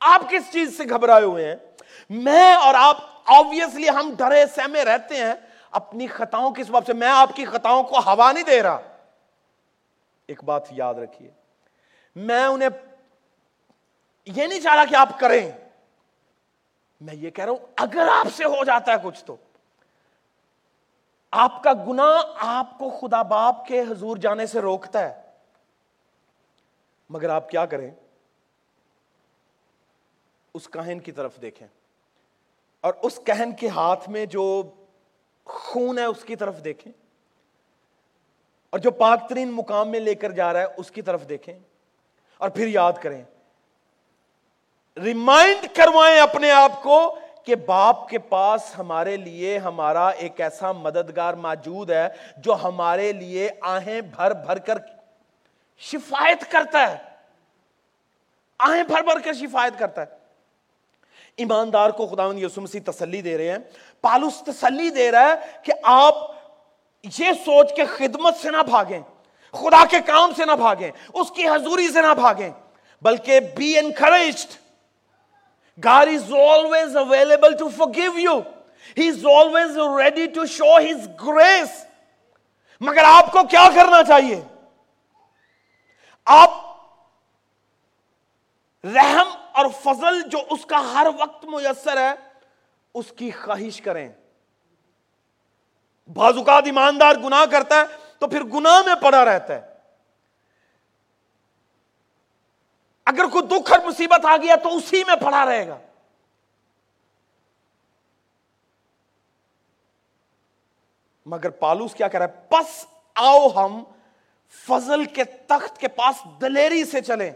آپ 0.00 0.30
کس 0.30 0.52
چیز 0.52 0.76
سے 0.76 0.84
گھبرائے 0.84 1.24
ہوئے 1.24 1.48
ہیں؟ 1.48 1.56
میں 2.10 2.54
اور 2.54 2.74
آپ 2.76 2.96
آبویسلی 3.24 3.88
ہم 3.88 4.14
ڈرے، 4.18 4.44
سہمے 4.54 4.84
رہتے 4.84 5.16
ہیں۔ 5.16 5.34
اپنی 5.74 6.06
خطاؤں 6.06 6.50
کی 6.50 6.64
سبب 6.64 6.86
سے، 6.86 6.92
میں 6.92 7.08
آپ 7.08 7.30
کی 7.34 7.44
خطاؤں 7.44 7.82
کو 7.82 7.98
ہوا 7.98 8.32
نہیں 8.32 8.44
دے 8.44 8.62
رہا۔ 8.62 8.80
ایک 10.26 10.44
بات 10.44 10.62
یاد 10.70 10.94
رکھیے، 10.94 11.30
میں 12.16 12.44
انہیں 12.44 12.68
یہ 14.26 14.46
نہیں 14.46 14.60
چاہ 14.60 14.74
رہا 14.74 14.84
کہ 14.84 14.94
آپ 14.94 15.08
کریں۔ 15.20 15.52
میں 17.00 17.14
یہ 17.14 17.30
کہہ 17.30 17.44
رہا 17.44 17.52
ہوں، 17.52 17.66
اگر 17.76 18.08
آپ 18.12 18.26
سے 18.36 18.44
ہو 18.44 18.64
جاتا 18.64 18.92
ہے 18.92 18.96
کچھ 19.02 19.24
تو۔ 19.24 19.36
آپ 21.30 21.62
کا 21.62 21.72
گنا 21.72 22.20
آپ 22.36 22.78
کو 22.78 22.90
خدا 22.90 23.22
باپ 23.22 23.66
کے 23.66 23.80
حضور 23.80 24.16
جانے 24.16 24.46
سے 24.46 24.60
روکتا 24.60 25.08
ہے۔ 25.08 25.22
مگر 27.10 27.28
آپ 27.28 27.48
کیا 27.48 27.66
کریں؟ 27.66 27.90
اس 30.54 30.68
کہن 30.68 31.00
کی 31.00 31.12
طرف 31.12 31.36
دیکھیں۔ 31.40 31.68
اور 32.80 32.94
اس 33.02 33.20
کہن 33.26 33.52
کے 33.52 33.68
ہاتھ 33.68 34.08
میں 34.08 34.26
جو 34.26 34.70
خون 35.44 35.98
ہے 35.98 36.04
اس 36.04 36.24
کی 36.24 36.36
طرف 36.36 36.64
دیکھیں۔ 36.64 36.92
اور 38.70 38.78
جو 38.78 38.90
پاک 38.90 39.28
ترین 39.28 39.52
مقام 39.52 39.90
میں 39.90 40.00
لے 40.00 40.14
کر 40.14 40.30
جا 40.30 40.52
رہا 40.52 40.60
ہے، 40.60 40.66
اس 40.76 40.90
کی 40.90 41.02
طرف 41.02 41.28
دیکھیں۔ 41.28 41.58
اور 42.38 42.48
پھر 42.48 42.66
یاد 42.66 42.92
کریں، 43.02 43.22
ریمائنڈ 44.96 45.76
کروائیں 45.76 46.20
اپنے 46.20 46.50
آپ 46.50 46.82
کو 46.82 47.18
کہ 47.44 47.54
باپ 47.54 48.08
کے 48.08 48.18
پاس 48.18 48.78
ہمارے 48.78 49.16
لیے 49.16 49.58
ہمارا 49.58 50.08
ایک 50.08 50.40
ایسا 50.40 50.72
مددگار 50.72 51.34
موجود 51.34 51.90
ہے 51.90 52.08
جو 52.36 52.52
ہمارے 52.52 53.12
لیے 53.12 53.50
آہیں 53.60 54.00
بھر 54.00 54.32
بھر 54.32 54.58
کر 54.58 54.74
شفایت 55.78 56.50
کرتا 56.50 56.92
ہے۔ 56.92 56.96
آہیں 58.58 58.82
بھر 58.82 59.02
بھر 59.02 59.18
کر 59.24 59.32
شفایت 59.32 59.78
کرتا 59.78 60.02
ہے۔ 60.02 60.24
ایماندار 61.36 61.90
کو 61.90 62.06
خدا 62.06 62.22
یسو 62.36 62.60
مسیح 62.60 62.80
تسلی 62.86 63.22
دے 63.22 63.38
رہے 63.38 63.50
ہیں۔ 63.50 63.58
پالوس 64.04 64.42
تسلی 64.46 64.90
دے 64.90 65.10
رہا 65.12 65.28
ہے 65.28 65.60
کہ 65.62 65.72
آپ 65.92 66.14
یہ 67.20 67.32
سوچ 67.44 67.74
کے 67.76 67.84
خدمت 67.86 68.36
سے 68.42 68.50
نہ 68.50 68.62
بھاگیں، 68.66 69.00
خدا 69.54 69.84
کے 69.90 70.00
کام 70.06 70.32
سے 70.36 70.44
نہ 70.44 70.56
بھاگیں، 70.58 70.90
اس 71.12 71.30
کی 71.30 71.48
حضوری 71.48 71.88
سے 71.92 72.02
نہ 72.02 72.14
بھاگیں، 72.16 72.50
بلکہ 73.02 73.40
be 73.56 73.78
encouraged 73.78 74.62
God 75.78 76.08
is 76.08 76.26
always 76.30 76.92
available 76.94 77.54
to 77.56 77.68
forgive 77.68 78.18
you. 78.18 78.34
He 78.96 79.06
is 79.08 79.24
always 79.26 79.78
ready 79.94 80.26
to 80.28 80.46
show 80.48 80.74
His 80.80 81.08
grace. 81.18 81.72
مگر 82.80 83.04
آپ 83.04 83.32
کو 83.32 83.42
کیا 83.50 83.64
کرنا 83.74 84.02
چاہیے 84.08 84.40
آپ 86.26 86.50
رحم 88.84 89.28
اور 89.52 89.66
فضل 89.82 90.20
جو 90.30 90.38
اس 90.50 90.64
کا 90.66 90.82
ہر 90.92 91.06
وقت 91.18 91.44
میسر 91.44 91.96
ہے 91.96 92.12
اس 92.94 93.12
کی 93.16 93.30
خواہش 93.30 93.80
کریں۔ 93.80 94.08
بعض 96.14 96.36
اوقات 96.36 96.62
ایماندار 96.66 97.14
گناہ 97.14 97.44
کرتا 97.44 97.74
ہے 97.74 97.82
تو 98.18 98.26
پھر 98.26 98.44
گناہ 98.44 98.82
میں 98.86 98.94
پڑا 98.94 99.24
رہتا 99.24 99.54
ہے۔ 99.54 99.74
اگر 103.06 103.24
کوئی 103.32 103.46
دکھ 103.46 103.72
اور 103.72 103.80
مصیبت 103.80 104.24
آ 104.24 104.36
گیا 104.36 104.54
تو 104.56 104.76
اسی 104.76 105.04
میں 105.06 105.16
پڑا 105.16 105.44
رہے 105.46 105.68
گا۔ 105.68 105.78
مگر 111.26 111.50
پالوس 111.50 111.94
کیا 111.94 112.08
کہہ 112.08 112.20
رہا 112.20 112.26
ہے؟ 112.26 112.46
پس 112.48 112.86
آؤ 113.14 113.48
ہم 113.48 113.84
فضل 114.48 115.04
کے 115.04 115.24
تخت 115.24 115.78
کے 115.78 115.88
پاس 115.88 116.40
دلیری 116.40 116.84
سے 116.84 117.00
چلیں 117.00 117.30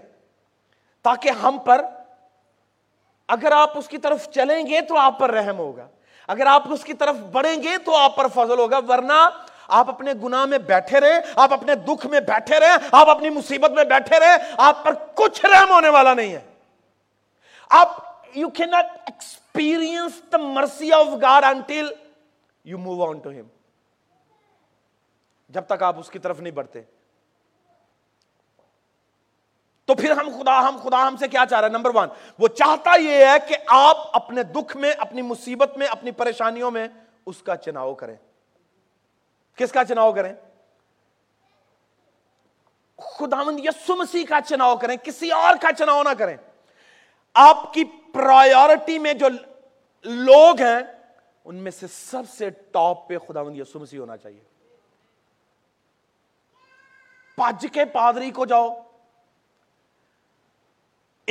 تاکہ 1.02 1.28
ہم 1.28 1.58
پر 1.66 1.84
اگر 3.28 3.52
آپ 3.52 3.78
اس 3.78 3.88
کی 3.88 3.98
طرف 3.98 4.30
چلیں 4.30 4.66
گے 4.66 4.80
تو 4.80 4.98
آپ 4.98 5.18
پر 5.18 5.30
رحم 5.30 5.58
ہوگا۔ 5.58 5.88
اگر 6.26 6.46
آپ 6.46 6.72
اس 6.72 6.84
کی 6.84 6.92
طرف 6.92 7.16
بڑھیں 7.16 7.62
گے 7.62 7.78
تو 7.78 7.96
آپ 7.96 8.16
پر 8.16 8.28
فضل 8.28 8.58
ہوگا۔ 8.58 8.78
ورنہ 8.88 9.28
آپ 9.68 9.88
اپنے 9.88 10.12
گناہ 10.22 10.44
میں 10.44 10.58
بیٹھے 10.58 11.00
رہے، 11.00 11.20
آپ 11.36 11.52
اپنے 11.52 11.74
دکھ 11.74 12.06
میں 12.06 12.20
بیٹھے 12.20 12.60
رہے، 12.60 12.88
آپ 12.92 13.08
اپنی 13.08 13.30
مصیبت 13.30 13.70
میں 13.70 13.84
بیٹھے 13.84 14.20
رہے، 14.20 14.52
آپ 14.56 14.84
پر 14.84 14.94
کچھ 15.14 15.46
رحم 15.46 15.70
ہونے 15.70 15.88
والا 15.88 16.14
نہیں 16.14 16.32
ہے۔ 16.32 16.40
آپ 17.68 17.88
یو 18.34 18.50
کی 18.50 18.64
not 18.64 18.86
experience 19.06 20.22
the 20.32 20.36
mercy 20.36 20.92
of 20.92 21.06
God 21.22 21.44
until 21.44 21.92
you 22.64 22.78
move 22.78 23.10
on 23.10 23.18
to 23.18 23.30
ہم 23.30 23.48
جب 25.48 25.62
تک 25.66 25.82
آپ 25.82 25.98
اس 25.98 26.10
کی 26.10 26.18
طرف 26.18 26.40
نہیں 26.40 26.52
بڑھتے۔ 26.52 26.82
تو 29.88 29.94
پھر 29.94 30.10
ہم 30.10 30.42
خدا 30.42 30.68
ہم 30.68 30.76
خدا 30.82 31.08
ہم 31.08 31.16
سے 31.16 31.28
کیا 31.28 31.44
چاہ 31.50 31.60
رہا 31.60 31.66
ہے؟ 31.68 31.72
نمبر 31.72 31.90
ون 31.94 32.08
وہ 32.38 32.48
چاہتا 32.48 33.00
یہ 33.00 33.26
ہے 33.26 33.48
کہ 33.48 33.56
آپ 33.66 33.96
اپنے 34.12 34.42
دکھ 34.42 34.76
میں، 34.76 34.92
اپنی 34.92 35.22
مصیبت 35.22 35.76
میں، 35.76 35.86
اپنی 35.86 36.10
پریشانیوں 36.10 36.70
میں 36.70 36.88
اس 37.26 37.42
کا 37.42 37.56
چناؤ 37.56 37.94
کریں۔ 37.94 38.16
کس 39.56 39.72
کا 39.72 39.84
چناؤ 39.84 40.12
کریں؟ 40.12 40.34
خداوند 42.98 43.60
یسو 43.64 43.96
مسیح 43.96 44.24
کا 44.28 44.40
چناؤ 44.40 44.76
کریں، 44.76 44.96
کسی 44.96 45.30
اور 45.30 45.54
کا 45.60 45.72
چناؤ 45.72 46.02
نہ 46.02 46.14
کریں۔ 46.18 46.36
آپ 47.34 47.74
کی 47.74 47.84
پرائیورٹی 47.84 48.98
میں 48.98 49.14
جو 49.14 49.26
لوگ 50.04 50.60
ہیں، 50.60 50.80
ان 51.44 51.54
میں 51.54 51.70
سے 51.70 51.86
سب 51.86 52.22
سے 52.38 52.50
ٹاپ 52.50 53.08
پہ 53.08 53.18
خداوند 53.18 53.56
یسو 53.56 53.78
مسیح 53.78 53.98
ہونا 53.98 54.16
چاہیے۔ 54.16 54.44
پج 57.36 57.66
کے 57.72 57.84
پادری 57.84 58.30
کو 58.30 58.46
جاؤ۔ 58.46 58.87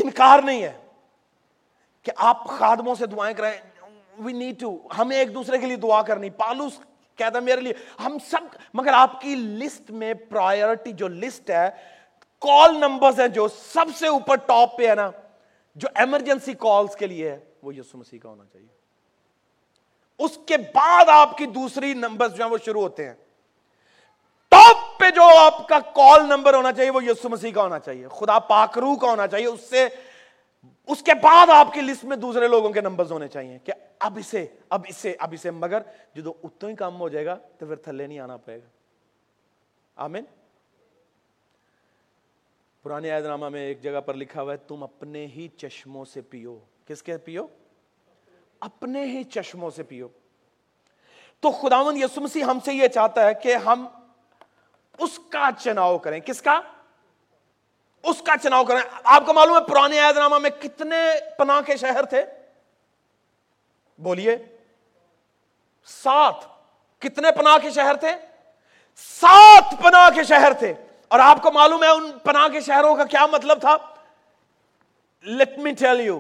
انکار 0.04 0.40
نہیں 0.40 0.64
ہے 0.64 0.78
کہ 2.04 2.12
آپ 2.16 2.48
خادموں 2.48 2.96
سے 2.96 3.06
دعائیں 3.06 3.36
کریں۔ 3.36 3.58
وی 4.18 4.34
نیڈ 4.34 4.60
ٹو 4.60 4.78
ہمیں 4.98 5.18
ایک 5.18 5.36
دوسرے 5.36 5.58
کے 5.58 5.66
لیے 5.66 5.76
دعا 5.76 6.02
کرنی۔ 6.02 6.30
پالوس 6.30 6.80
کہتا 7.16 7.40
میرے 7.40 7.62
لیے، 7.62 7.74
ہم 8.06 8.18
سب، 8.32 8.58
مگر 8.74 8.94
آپ 8.94 9.22
کی 9.22 9.36
لسٹ 9.36 9.92
میں 9.92 10.14
پرائرٹی 10.14 10.92
جو 10.92 11.08
لسٹ 11.08 11.50
ہے 11.50 11.70
کال 12.40 12.76
نمبرز 12.76 13.20
ہیں 13.20 13.28
جو 13.28 13.48
سب 13.48 13.86
سے 13.98 14.08
اوپر 14.08 14.36
ٹاپ 14.36 14.78
پہ 14.78 14.90
ہے 14.90 14.96
نا، 14.96 15.12
جو 15.76 15.88
ایمرجنسی 15.96 16.54
کالز 16.54 16.96
کے 16.96 17.08
لیے 17.08 17.32
ہے، 17.32 17.40
وہ 17.64 17.76
یسو 17.76 17.98
مسیح 17.98 18.20
کا 18.20 18.30
ہونا 18.30 18.44
چاہیے۔ 18.54 18.68
اس 20.20 20.40
کے 20.46 20.58
بعد 20.58 21.06
آپ 21.10 21.38
کی 21.38 21.46
دوسری 21.46 21.94
نمبرز 21.94 22.36
جو 22.36 22.44
ہیں 22.44 22.52
وہ 22.52 22.58
شروع 22.66 22.82
ہوتے 22.82 23.08
ہیں۔ 23.08 23.14
ٹاپ 24.50 24.78
پہ 25.08 25.16
جو 25.16 25.24
آپ 25.38 25.68
کا 25.68 25.80
کال 25.80 26.26
نمبر 26.26 26.54
ہونا 26.54 26.74
چاہیے 26.74 26.90
وہ 26.90 27.04
یسو 27.04 27.30
مسیح 27.30 27.52
کا 27.52 27.62
ہونا 27.62 27.80
چاہیے۔ 27.80 28.08
خدا 28.08 28.40
پاکرو 28.40 28.96
کا 28.96 29.08
ہونا 29.08 29.28
چاہیے۔ 29.28 29.46
اس 29.46 29.62
سے 29.62 29.88
اس 30.88 31.04
کے 31.04 31.14
بعد 31.14 31.48
آپ 31.50 31.74
کی 31.74 31.82
لسٹ 31.82 32.06
میں 32.06 32.18
دوسرے 32.18 32.48
لوگوں 32.48 32.70
کے 32.70 32.82
نمبرز 32.82 33.12
ہونے 33.12 33.28
چاہیے 33.28 33.60
کہ 33.64 33.74
اب 34.00 34.18
اسے 34.18 34.46
اب 34.70 34.86
اسے 34.90 35.16
اب 35.20 35.34
اسے۔ 35.34 35.52
مگر 35.52 35.80
جو 36.14 36.34
اتنا 36.44 36.70
ہی 36.70 36.76
کام 36.76 37.00
ہو 37.00 37.10
جائے 37.10 37.26
گا 37.26 37.36
تو 37.58 37.66
پھر 37.66 37.76
تھلے 37.76 38.08
نہیں 38.08 38.20
آنا 38.20 38.38
پڑے 38.38 38.58
گا۔ 38.58 38.68
آمین۔ 39.96 40.24
پرانے 42.84 43.12
عید 43.12 43.26
نامہ 43.26 43.50
میں 43.50 43.62
ایک 43.62 43.82
جگہ 43.82 44.02
پر 44.02 44.14
لکھا 44.14 44.42
ہوا 44.42 44.54
ہے، 44.54 44.58
تم 44.58 44.84
اپنے 44.84 45.26
ہی 45.26 45.48
چشموں 45.48 46.06
سے 46.06 46.22
پیو۔ 46.22 46.60
کس 46.86 47.04
کے 47.04 47.18
پیو؟ 47.18 47.48
اپنے 48.60 49.06
ہی 49.06 49.24
چشموں 49.24 49.70
سے 49.70 49.84
پیو۔ 49.84 50.08
تو 51.40 51.52
خداون 51.52 51.98
یسو 51.98 52.22
مسیح 52.22 52.44
ہم 52.44 52.60
سے 52.66 52.74
یہ 52.74 52.88
چاہتا 52.88 53.26
ہے 53.26 53.34
کہ 53.34 53.56
ہم 53.56 53.88
اس 54.98 55.20
کا 55.30 55.50
چناؤ 55.60 55.98
کریں۔ 55.98 56.20
کس 56.20 56.42
کا؟ 56.42 56.62
اس 58.04 58.22
کا 58.22 58.38
چناؤ 58.44 58.64
کریں۔ 58.64 58.82
آپ 59.04 59.26
کو 59.26 59.34
معلوم 59.34 59.58
ہے 59.58 59.64
پرانے 59.64 60.00
عید 60.00 60.18
نامہ 60.18 60.38
میں 60.38 60.50
کتنے 60.50 60.98
پناہ 61.38 61.62
کے 61.62 61.78
شہر 61.78 62.04
تھے؟ 62.04 62.26
بولیے۔ 63.98 64.38
سات۔ 65.86 66.34
کتنے 67.02 67.32
پناہ 67.32 67.58
کے 67.58 67.70
شہر 67.70 67.96
تھے؟ 67.96 68.12
سات 68.96 69.84
پناہ 69.84 70.10
کے 70.10 70.24
شہر 70.24 70.54
تھے۔ 70.54 70.74
اور 71.08 71.20
آپ 71.20 71.42
کو 71.42 71.52
معلوم 71.52 71.84
ہے 71.84 71.90
ان 71.90 72.12
پناہ 72.20 72.48
کے 72.48 72.60
شہروں 72.60 72.96
کا 72.96 73.04
کیا 73.04 73.26
مطلب 73.26 73.62
تھا؟ 73.62 73.78
لیٹ 75.22 75.58
می 75.58 75.72
ٹیل 75.72 76.00
یو 76.00 76.20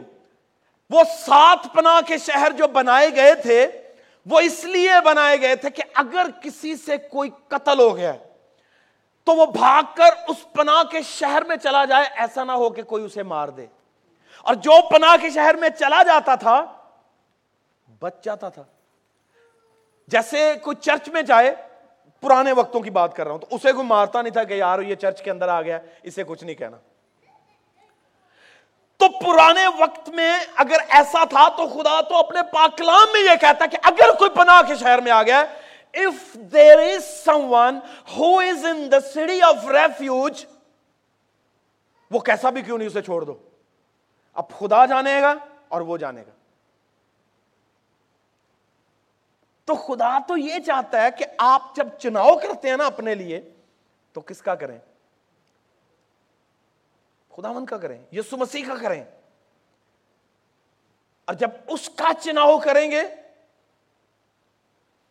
وہ 0.89 1.03
سات 1.19 1.73
پناہ 1.73 2.01
کے 2.07 2.17
شہر 2.17 2.51
جو 2.51 2.67
بنائے 2.67 3.15
گئے 3.15 3.35
تھے، 3.35 3.67
وہ 4.25 4.39
اس 4.39 4.65
لیے 4.65 4.89
بنائے 5.05 5.41
گئے 5.41 5.55
تھے 5.55 5.69
کہ 5.69 5.83
اگر 5.93 6.25
کسی 6.41 6.75
سے 6.75 6.97
کوئی 6.97 7.29
قتل 7.47 7.79
ہو 7.79 7.97
گیا 7.97 8.13
تو 9.27 9.35
وہ 9.35 9.45
بھاگ 9.45 9.83
کر 9.95 10.09
اس 10.27 10.53
پناہ 10.53 10.83
کے 10.83 11.01
شہر 11.01 11.43
میں 11.43 11.55
چلا 11.55 11.85
جائے، 11.85 12.05
ایسا 12.15 12.43
نہ 12.43 12.51
ہو 12.51 12.69
کہ 12.69 12.81
کوئی 12.81 13.03
اسے 13.03 13.23
مار 13.23 13.47
دے۔ 13.47 13.65
اور 14.41 14.55
جو 14.55 14.71
پناہ 14.89 15.15
کے 15.21 15.29
شہر 15.29 15.55
میں 15.55 15.69
چلا 15.69 16.03
جاتا 16.03 16.35
تھا، 16.35 16.65
بچ 17.99 18.23
جاتا 18.23 18.49
تھا۔ 18.49 18.63
جیسے 20.07 20.53
کوئی 20.63 20.75
چرچ 20.75 21.09
میں 21.09 21.21
جائے، 21.21 21.55
پرانے 22.21 22.51
وقتوں 22.51 22.81
کی 22.81 22.89
بات 22.89 23.15
کر 23.15 23.23
رہا 23.23 23.31
ہوں، 23.31 23.39
تو 23.39 23.47
اسے 23.51 23.71
کوئی 23.71 23.87
مارتا 23.87 24.21
نہیں 24.21 24.33
تھا 24.33 24.43
کہ 24.43 24.53
یار 24.53 24.79
یہ 24.79 24.95
چرچ 24.95 25.21
کے 25.21 25.31
اندر 25.31 25.47
آ 25.47 25.61
گیا، 25.61 25.79
اسے 26.03 26.23
کچھ 26.23 26.43
نہیں 26.43 26.55
کہنا۔ 26.55 26.77
تو 28.97 29.05
پرانے 29.09 29.67
وقت 29.79 30.09
میں 30.09 30.39
اگر 30.55 30.77
ایسا 30.89 31.23
تھا، 31.23 31.49
تو 31.49 31.67
خدا 31.67 32.01
تو 32.01 32.15
اپنے 32.15 32.39
پاکلام 32.51 33.07
میں 33.13 33.21
یہ 33.21 33.35
کہتا 33.41 33.65
کہ 33.65 33.77
اگر 33.83 34.11
کوئی 34.17 34.29
پناہ 34.29 34.61
کے 34.67 34.75
شہر 34.75 35.01
میں 35.01 35.11
آ 35.11 35.23
گیا 35.23 35.45
there 36.33 36.79
is 36.79 37.03
some 37.03 37.53
one 37.53 37.79
who 38.17 38.39
is 38.39 38.65
in 38.65 38.91
the 38.91 38.99
city 38.99 39.41
of 39.41 39.65
refuge 39.65 40.45
وہ 42.12 42.19
کیسا 42.19 42.49
بھی 42.49 42.62
کیوں 42.62 42.77
نہیں 42.77 42.88
اسے 42.88 43.01
چھوڑ 43.01 43.21
دو؟ 43.21 43.49
اب 44.33 44.49
خدا 44.49 44.86
جانے 44.86 45.21
گا 45.21 45.36
اور 45.67 45.81
وہ 45.81 45.97
جانے 45.97 46.21
گا۔ 46.21 46.31
تو 49.65 49.75
خدا 49.75 50.19
تو 50.27 50.38
یہ 50.38 50.60
چاہتا 50.65 51.01
ہے 51.01 51.12
کہ 51.12 51.25
آپ 51.38 51.62
جب 51.75 51.88
چناؤ 51.99 52.39
کرتے 52.39 52.69
ہیں 52.69 52.77
نا 52.77 52.86
اپنے 52.86 53.15
لیے، 53.15 53.53
تو 54.13 54.21
کس 54.21 54.41
کا 54.41 54.55
کریں؟ 54.55 54.79
خدا 57.29 57.51
من 57.51 57.65
کا 57.65 57.77
کریں، 57.77 58.01
یسو 58.12 58.38
مسیح 58.38 58.65
کا 58.67 58.75
کریں۔ 58.81 59.03
اور 61.25 61.33
جب 61.33 61.49
اس 61.67 61.89
کا 61.95 62.13
چناؤ 62.23 62.60
کریں 62.60 62.91
گے 62.91 63.01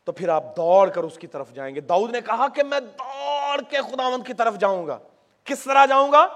تو 0.06 0.12
پھر 0.12 0.28
آپ 0.28 0.56
دوڑ 0.56 0.90
کر 0.90 1.02
اس 1.02 1.18
کی 1.18 1.26
طرف 1.26 1.52
جائیں 1.52 1.74
گے۔ 1.74 1.80
داؤد 1.80 2.10
نے 2.10 2.20
کہا 2.20 2.48
کہ 2.48 2.62
میں 2.62 2.80
دوڑ 2.80 3.62
کے 3.62 3.78
خداوند 3.78 4.26
کی 4.26 4.34
طرف 4.34 4.54
جاؤں 4.56 4.86
گا۔ 4.86 4.98
کس 5.44 5.64
طرح 5.64 5.86
جاؤں 5.86 6.12
گا؟ 6.12 6.26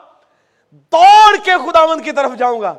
دوڑ 0.70 1.37
کے 1.44 1.50
خداوند 1.66 2.04
کی 2.04 2.12
طرف 2.12 2.30
جاؤں 2.38 2.61
گا۔ 2.61 2.74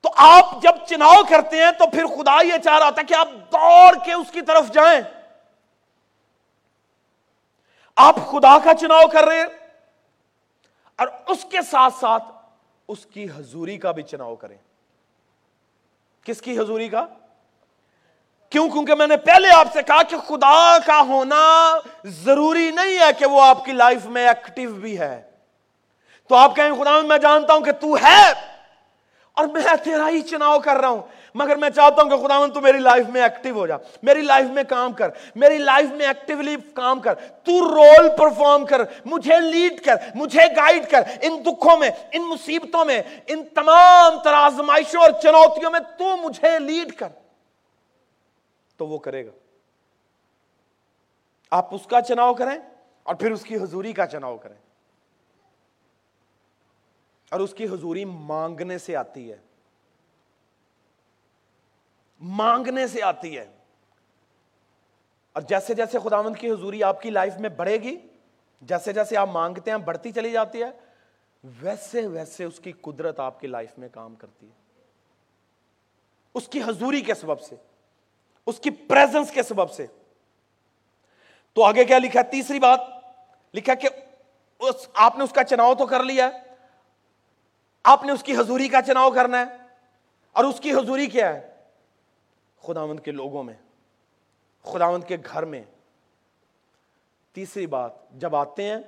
تو 0.00 0.08
آپ 0.16 0.62
جب 0.62 0.86
چناؤ 0.88 1.14
کرتے 1.28 1.56
ہیں 1.56 1.70
تو 1.70 1.90
پھر 1.90 2.06
خدا 2.06 2.42
یہ 2.42 2.58
چاہ 2.64 2.78
رہا 2.78 2.86
ہوتا 2.86 3.00
ہے 3.00 3.06
کہ 3.06 3.14
آپ 3.14 3.28
دوڑ 3.52 4.04
کے 4.04 4.12
اس 4.12 4.30
کی 4.32 4.40
طرف 4.42 4.72
جائیں۔ 4.72 5.00
آپ 7.96 8.16
خدا 8.16 8.58
کا 8.64 8.74
چناؤ 8.74 9.02
کر 9.12 9.24
رہے 9.24 9.36
ہیں۔ 9.36 9.68
اور 10.96 11.08
اس 11.26 11.46
کے 11.50 11.62
ساتھ 11.70 11.94
ساتھ 12.00 12.24
اس 12.88 13.06
کی 13.06 13.26
حضوری 13.36 13.78
کا 13.78 13.92
بھی 13.92 14.02
چناؤ 14.02 14.36
کریں۔ 14.36 14.56
کس 16.24 16.42
کی 16.42 16.58
حضوری 16.58 16.88
کا؟ 16.88 17.06
کیوں؟ 18.52 18.68
کیونکہ 18.68 18.94
میں 18.94 19.06
نے 19.06 19.16
پہلے 19.16 19.48
آپ 19.50 19.68
سے 19.72 19.82
کہا 19.82 20.02
کہ 20.02 20.16
خدا 20.16 20.78
کا 20.86 21.00
ہونا 21.00 21.76
ضروری 22.04 22.70
نہیں 22.70 22.98
ہے 22.98 23.12
کہ 23.18 23.26
وہ 23.26 23.42
آپ 23.42 23.64
کی 23.64 23.72
لائف 23.72 24.06
میں 24.06 24.28
ایکٹیو 24.28 24.74
بھی 24.74 24.98
ہے۔ 24.98 25.22
تو 26.28 26.34
آپ 26.34 26.56
کہیں 26.56 26.72
خدا 26.72 27.00
میں 27.00 27.18
جانتا 27.18 27.54
ہوں 27.54 27.60
کہ 27.60 27.72
تو 27.72 27.94
ہے 27.94 28.32
اور 29.32 29.44
میں 29.44 29.62
تیرا 29.84 30.08
ہی 30.08 30.20
چناؤ 30.20 30.58
کر 30.58 30.76
رہا 30.76 30.88
ہوں، 30.88 31.02
مگر 31.34 31.56
میں 31.56 31.70
چاہتا 31.70 32.02
ہوں 32.02 32.10
کہ 32.10 32.16
خدا 32.16 32.46
تو 32.54 32.60
میری 32.60 32.78
لائف 32.78 33.08
میں 33.08 33.22
ایکٹیو 33.22 33.54
ہو 33.54 33.66
جا۔ 33.66 33.76
میری 34.02 34.20
لائف 34.20 34.46
میں 34.46 34.62
کام 34.68 34.92
کر، 34.92 35.08
میری 35.34 35.58
لائف 35.58 35.90
میں 35.90 36.06
ایکٹیولی 36.06 36.56
کام 36.74 37.00
کر۔ 37.00 37.14
تو 37.14 37.52
رول 37.52 38.08
پرفارم 38.18 38.66
کر، 38.66 38.82
مجھے 39.04 39.40
لیڈ 39.40 39.84
کر، 39.84 39.94
مجھے 40.14 40.42
گائیڈ 40.56 40.90
کر۔ 40.90 41.00
ان 41.22 41.42
دکھوں 41.46 41.76
میں، 41.76 41.90
ان 42.12 42.22
مصیبتوں 42.22 42.84
میں، 42.84 43.02
ان 43.26 43.42
تمام 43.54 44.20
ترازمائشوں 44.20 45.02
اور 45.02 45.10
چنوتیوں 45.22 45.70
میں 45.70 45.80
تو 45.98 46.16
مجھے 46.16 46.58
لیڈ 46.58 46.92
کر۔ 46.92 47.21
تو 48.82 48.88
وہ 48.88 48.98
کرے 48.98 49.26
گا۔ 49.26 49.30
آپ 51.50 51.74
اس 51.74 51.86
کا 51.86 52.00
چناؤ 52.00 52.34
کریں 52.34 52.58
اور 53.02 53.14
پھر 53.14 53.30
اس 53.30 53.42
کی 53.42 53.56
حضوری 53.56 53.92
کا 53.92 54.06
چناؤ 54.06 54.36
کریں۔ 54.36 54.56
اور 57.30 57.40
اس 57.40 57.54
کی 57.54 57.64
حضوری 57.64 58.04
مانگنے 58.04 58.78
سے 58.78 58.96
آتی 58.96 59.32
ہے۔ 59.32 59.36
مانگنے 62.20 62.86
سے 62.86 63.02
آتی 63.02 63.38
ہے۔ 63.38 63.56
اور 65.32 65.42
جیسے 65.42 65.74
جیسے 65.74 65.98
خداوند 65.98 66.36
کی 66.36 66.50
حضوری 66.50 66.82
آپ 66.82 67.02
کی 67.02 67.10
لائف 67.10 67.36
میں 67.36 67.50
بڑھے 67.50 67.76
گی، 67.76 67.96
جیسے 68.62 68.92
جیسے 68.92 69.16
آپ 69.16 69.28
مانگتے 69.28 69.70
ہیں، 69.70 69.78
بڑھتی 69.78 70.12
چلی 70.12 70.30
جاتی 70.30 70.62
ہے، 70.62 70.70
ویسے 71.60 72.06
ویسے 72.06 72.44
اس 72.44 72.60
کی 72.60 72.72
قدرت 72.72 73.20
آپ 73.20 73.40
کی 73.40 73.46
لائف 73.46 73.78
میں 73.78 73.88
کام 73.92 74.14
کرتی 74.14 74.46
ہے۔ 74.46 74.62
اس 76.34 76.48
کی 76.48 76.62
حضوری 76.62 77.00
کے 77.00 77.14
سبب 77.14 77.40
سے۔ 77.40 77.56
اس 78.46 78.60
کی 78.60 78.70
پریزنس 78.70 79.30
کے 79.30 79.42
سبب 79.42 79.70
سے۔ 79.70 79.86
تو 81.52 81.64
آگے 81.64 81.84
کیا 81.84 81.98
لکھا 81.98 82.22
تیسری 82.22 82.58
بات، 82.58 82.80
لکھا 83.54 83.74
کہ 83.74 83.88
اس، 84.58 84.88
آپ 84.94 85.18
نے 85.18 85.24
اس 85.24 85.32
کا 85.32 85.44
چناؤ 85.44 85.74
تو 85.74 85.86
کر 85.86 86.02
لیا 86.02 86.26
ہے۔ 86.26 86.54
آپ 87.84 88.04
نے 88.04 88.12
اس 88.12 88.22
کی 88.22 88.36
حضوری 88.36 88.68
کا 88.68 88.82
چناؤ 88.82 89.10
کرنا 89.10 89.40
ہے۔ 89.40 89.44
اور 90.32 90.44
اس 90.44 90.60
کی 90.60 90.72
حضوری 90.72 91.06
کیا 91.06 91.34
ہے؟ 91.34 91.54
خداوند 92.62 93.00
کے 93.00 93.10
لوگوں 93.10 93.42
میں، 93.42 93.54
خداوند 94.62 95.04
کے 95.04 95.16
گھر 95.32 95.44
میں۔ 95.44 95.62
تیسری 97.32 97.66
بات، 97.66 98.10
جب 98.10 98.36
آتے 98.36 98.62
ہیں 98.62 98.78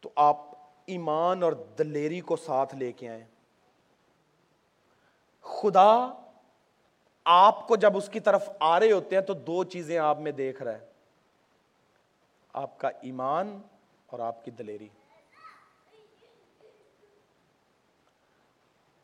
تو 0.00 0.10
آپ 0.16 0.36
ایمان 0.86 1.42
اور 1.42 1.52
دلیری 1.52 2.20
کو 2.20 2.36
ساتھ 2.36 2.74
لے 2.74 2.92
کے 2.92 3.08
آئیں۔ 3.08 3.24
خدا 5.40 6.10
آپ 7.30 7.68
کو 7.68 7.76
جب 7.76 7.96
اس 7.96 8.08
کی 8.08 8.20
طرف 8.20 8.50
آ 8.60 8.80
رہے 8.80 8.92
ہوتے 8.92 9.16
ہیں 9.16 9.22
تو 9.22 9.34
دو 9.34 9.64
چیزیں 9.64 9.98
آپ 9.98 10.18
میں 10.18 10.32
دیکھ 10.32 10.62
رہا 10.62 10.72
ہے۔ 10.72 10.86
آپ 12.52 12.78
کا 12.78 12.88
ایمان 12.88 13.62
اور 14.06 14.18
آپ 14.18 14.44
کی 14.44 14.50
دلیری۔ 14.50 14.88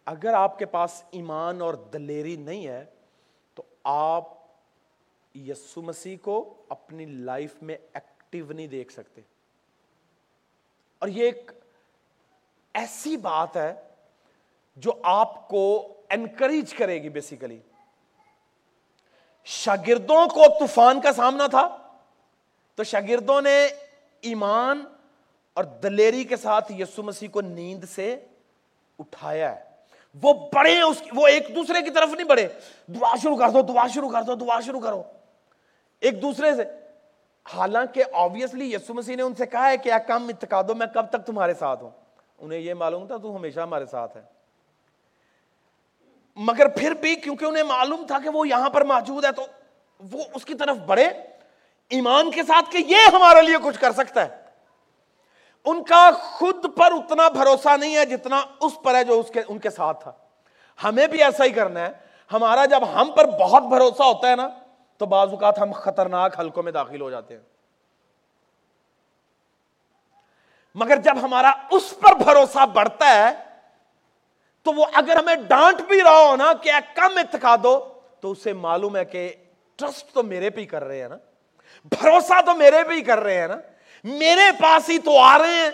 اگر 0.04 0.34
آپ 0.34 0.58
کے 0.58 0.66
پاس 0.66 1.04
ایمان 1.10 1.62
اور 1.62 1.74
دلیری 1.74 2.36
نہیں 2.36 2.66
ہے، 2.66 2.84
تو 3.54 3.62
آپ 3.84 4.24
یسو 5.34 5.82
مسیح 5.82 6.16
کو 6.22 6.62
اپنی 6.68 7.04
لائف 7.04 7.54
میں 7.62 7.76
ایکٹیو 7.94 8.52
نہیں 8.52 8.66
دیکھ 8.66 8.92
سکتے۔ 8.92 9.20
اور 10.98 11.08
یہ 11.08 11.24
ایک 11.24 11.50
ایسی 12.74 13.16
بات 13.16 13.56
ہے 13.56 13.74
جو 14.76 14.92
آپ 15.02 15.48
کو 15.48 15.94
انکریج 16.10 16.74
کرے 16.74 17.02
گی 17.02 17.08
بیسیکلی 17.08 17.60
شاگردوں 19.44 20.26
کو 20.26 20.44
طوفان 20.58 21.00
کا 21.00 21.12
سامنا 21.12 21.46
تھا۔ 21.46 21.76
تو 22.74 22.84
شاگردوں 22.84 23.40
نے 23.40 23.68
ایمان 24.20 24.84
اور 25.54 25.64
دلیری 25.64 26.24
کے 26.24 26.36
ساتھ 26.36 26.72
یسو 26.72 27.02
مسیح 27.02 27.28
کو 27.28 27.40
نیند 27.40 27.84
سے 27.84 28.24
اٹھایا 28.98 29.56
ہے۔ 29.56 29.62
وہ 30.22 30.34
بڑے 30.52 30.80
اس 30.80 31.02
وہ 31.14 31.26
ایک 31.26 31.46
دوسرے 31.56 31.82
کی 31.82 31.90
طرف 31.90 32.08
نہیں 32.08 32.28
بڑھے۔ 32.28 32.48
دعا 32.88 33.14
شروع 33.22 33.36
کر 33.36 33.48
دو، 33.48 33.62
دعا 33.62 33.86
شروع 33.86 34.08
کر 34.08 34.22
دو، 34.22 34.34
دعا 34.34 34.60
شروع 34.60 34.80
کرو۔ 34.80 35.02
ایک 36.00 36.22
دوسرے 36.22 36.54
سے۔ 36.54 36.62
حالانکہ 37.54 38.04
آبویسلی 38.12 38.72
یسو 38.72 38.94
مسیح 38.94 39.16
نے 39.16 39.22
ان 39.22 39.34
سے 39.34 39.46
کہا 39.46 39.68
ہے 39.68 39.76
کہ 39.76 39.92
کم 40.06 40.28
اتقا 40.28 40.62
دو 40.62 40.74
میں 40.74 40.86
کب 40.86 41.06
تک 41.06 41.26
تمہارے 41.26 41.54
ساتھ 41.54 41.82
ہوں؟ 41.82 41.90
انہیں 42.38 42.58
یہ 42.58 42.74
معلوم 42.74 43.06
تھا، 43.06 43.16
تو 43.16 43.36
ہمیشہ 43.36 43.60
ہمارے 43.60 43.86
ساتھ 43.86 44.16
ہے 44.16 44.33
مگر 46.36 46.68
پھر 46.68 46.94
بھی 46.94 47.14
کیونکہ 47.14 47.44
انہیں 47.44 47.62
معلوم 47.62 48.06
تھا 48.06 48.18
کہ 48.18 48.28
وہ 48.28 48.48
یہاں 48.48 48.70
پر 48.70 48.84
موجود 48.84 49.24
ہے، 49.24 49.32
تو 49.32 49.46
وہ 50.12 50.22
اس 50.34 50.44
کی 50.44 50.54
طرف 50.54 50.76
بڑھے۔ 50.76 51.08
ایمان 51.88 52.30
کے 52.30 52.42
ساتھ 52.42 52.72
کہ 52.72 52.78
یہ 52.78 52.96
ہمارے 53.12 53.42
لیے 53.42 53.56
کچھ 53.64 53.80
کر 53.80 53.92
سکتا 53.92 54.26
ہے۔ 54.26 54.44
ان 55.64 55.84
کا 55.84 56.10
خود 56.10 56.76
پر 56.76 56.92
اتنا 56.92 57.28
بھروسہ 57.28 57.76
نہیں 57.76 57.96
ہے 57.96 58.06
جتنا 58.06 58.40
اس 58.60 58.72
پر 58.82 58.94
ہے 58.94 59.04
جو 59.04 59.20
اس 59.20 59.30
کے، 59.34 59.42
ان 59.48 59.58
کے 59.58 59.70
ساتھ 59.70 60.02
تھا۔ 60.02 60.12
ہمیں 60.84 61.06
بھی 61.06 61.22
ایسا 61.22 61.44
ہی 61.44 61.50
کرنا 61.50 61.80
ہے۔ 61.80 61.92
ہمارا 62.32 62.64
جب 62.64 62.80
ہم 62.94 63.10
پر 63.16 63.24
بہت 63.24 63.62
بھروسہ 63.62 64.02
ہوتا 64.02 64.30
ہے 64.30 64.36
نا، 64.36 64.48
تو 64.98 65.06
بعض 65.06 65.30
اوقات 65.30 65.58
ہم 65.58 65.72
خطرناک 65.72 66.40
حلقوں 66.40 66.62
میں 66.62 66.72
داخل 66.72 67.00
ہو 67.00 67.10
جاتے 67.10 67.34
ہیں۔ 67.34 67.42
مگر 70.74 70.96
جب 70.96 71.14
ہمارا 71.22 71.50
اس 71.70 71.94
پر 72.00 72.14
بھروسہ 72.14 72.66
بڑھتا 72.66 73.14
ہے 73.14 73.53
تو 74.64 74.72
وہ 74.72 74.86
اگر 74.92 75.16
ہمیں 75.16 75.34
ڈانٹ 75.34 75.80
بھی 75.80 76.02
رہا 76.02 76.28
ہو 76.30 76.36
نا 76.36 76.52
کہ 76.52 76.70
کم 76.94 77.18
اتقا 77.18 77.56
دو، 77.62 78.00
تو 78.20 78.30
اسے 78.30 78.52
معلوم 78.52 78.96
ہے 78.96 79.04
کہ 79.04 79.32
ٹرسٹ 79.76 80.12
تو 80.12 80.22
میرے 80.22 80.50
پہ 80.50 80.60
ہی 80.60 80.66
کر 80.66 80.84
رہے 80.84 81.00
ہیں 81.00 81.08
نا۔ 81.08 81.16
بھروسہ 81.84 82.40
تو 82.46 82.54
میرے 82.54 82.84
پہ 82.88 82.94
ہی 82.94 83.00
کر 83.00 83.20
رہے 83.20 83.40
ہیں 83.40 83.48
نا۔ 83.48 83.56
میرے 84.04 84.50
پاس 84.62 84.90
ہی 84.90 84.98
تو 84.98 85.18
آ 85.18 85.38
رہے 85.38 85.52
ہیں۔ 85.52 85.70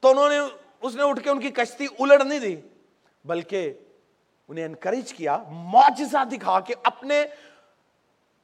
تو 0.00 0.10
انہوں 0.10 0.28
نے، 0.28 0.38
اس 0.82 0.94
نے 0.94 1.02
اٹھ 1.02 1.24
کے 1.24 1.30
ان 1.30 1.40
کی 1.40 1.50
کشتی 1.50 1.86
الٹ 1.98 2.22
نہیں 2.22 2.38
دی، 2.38 2.56
بلکہ 3.24 3.72
انہیں 4.48 4.64
انکریج 4.64 5.12
کیا، 5.12 5.38
معجزہ 5.48 6.24
دکھا 6.24 6.60
کے 6.60 6.74
اپنے 6.82 7.24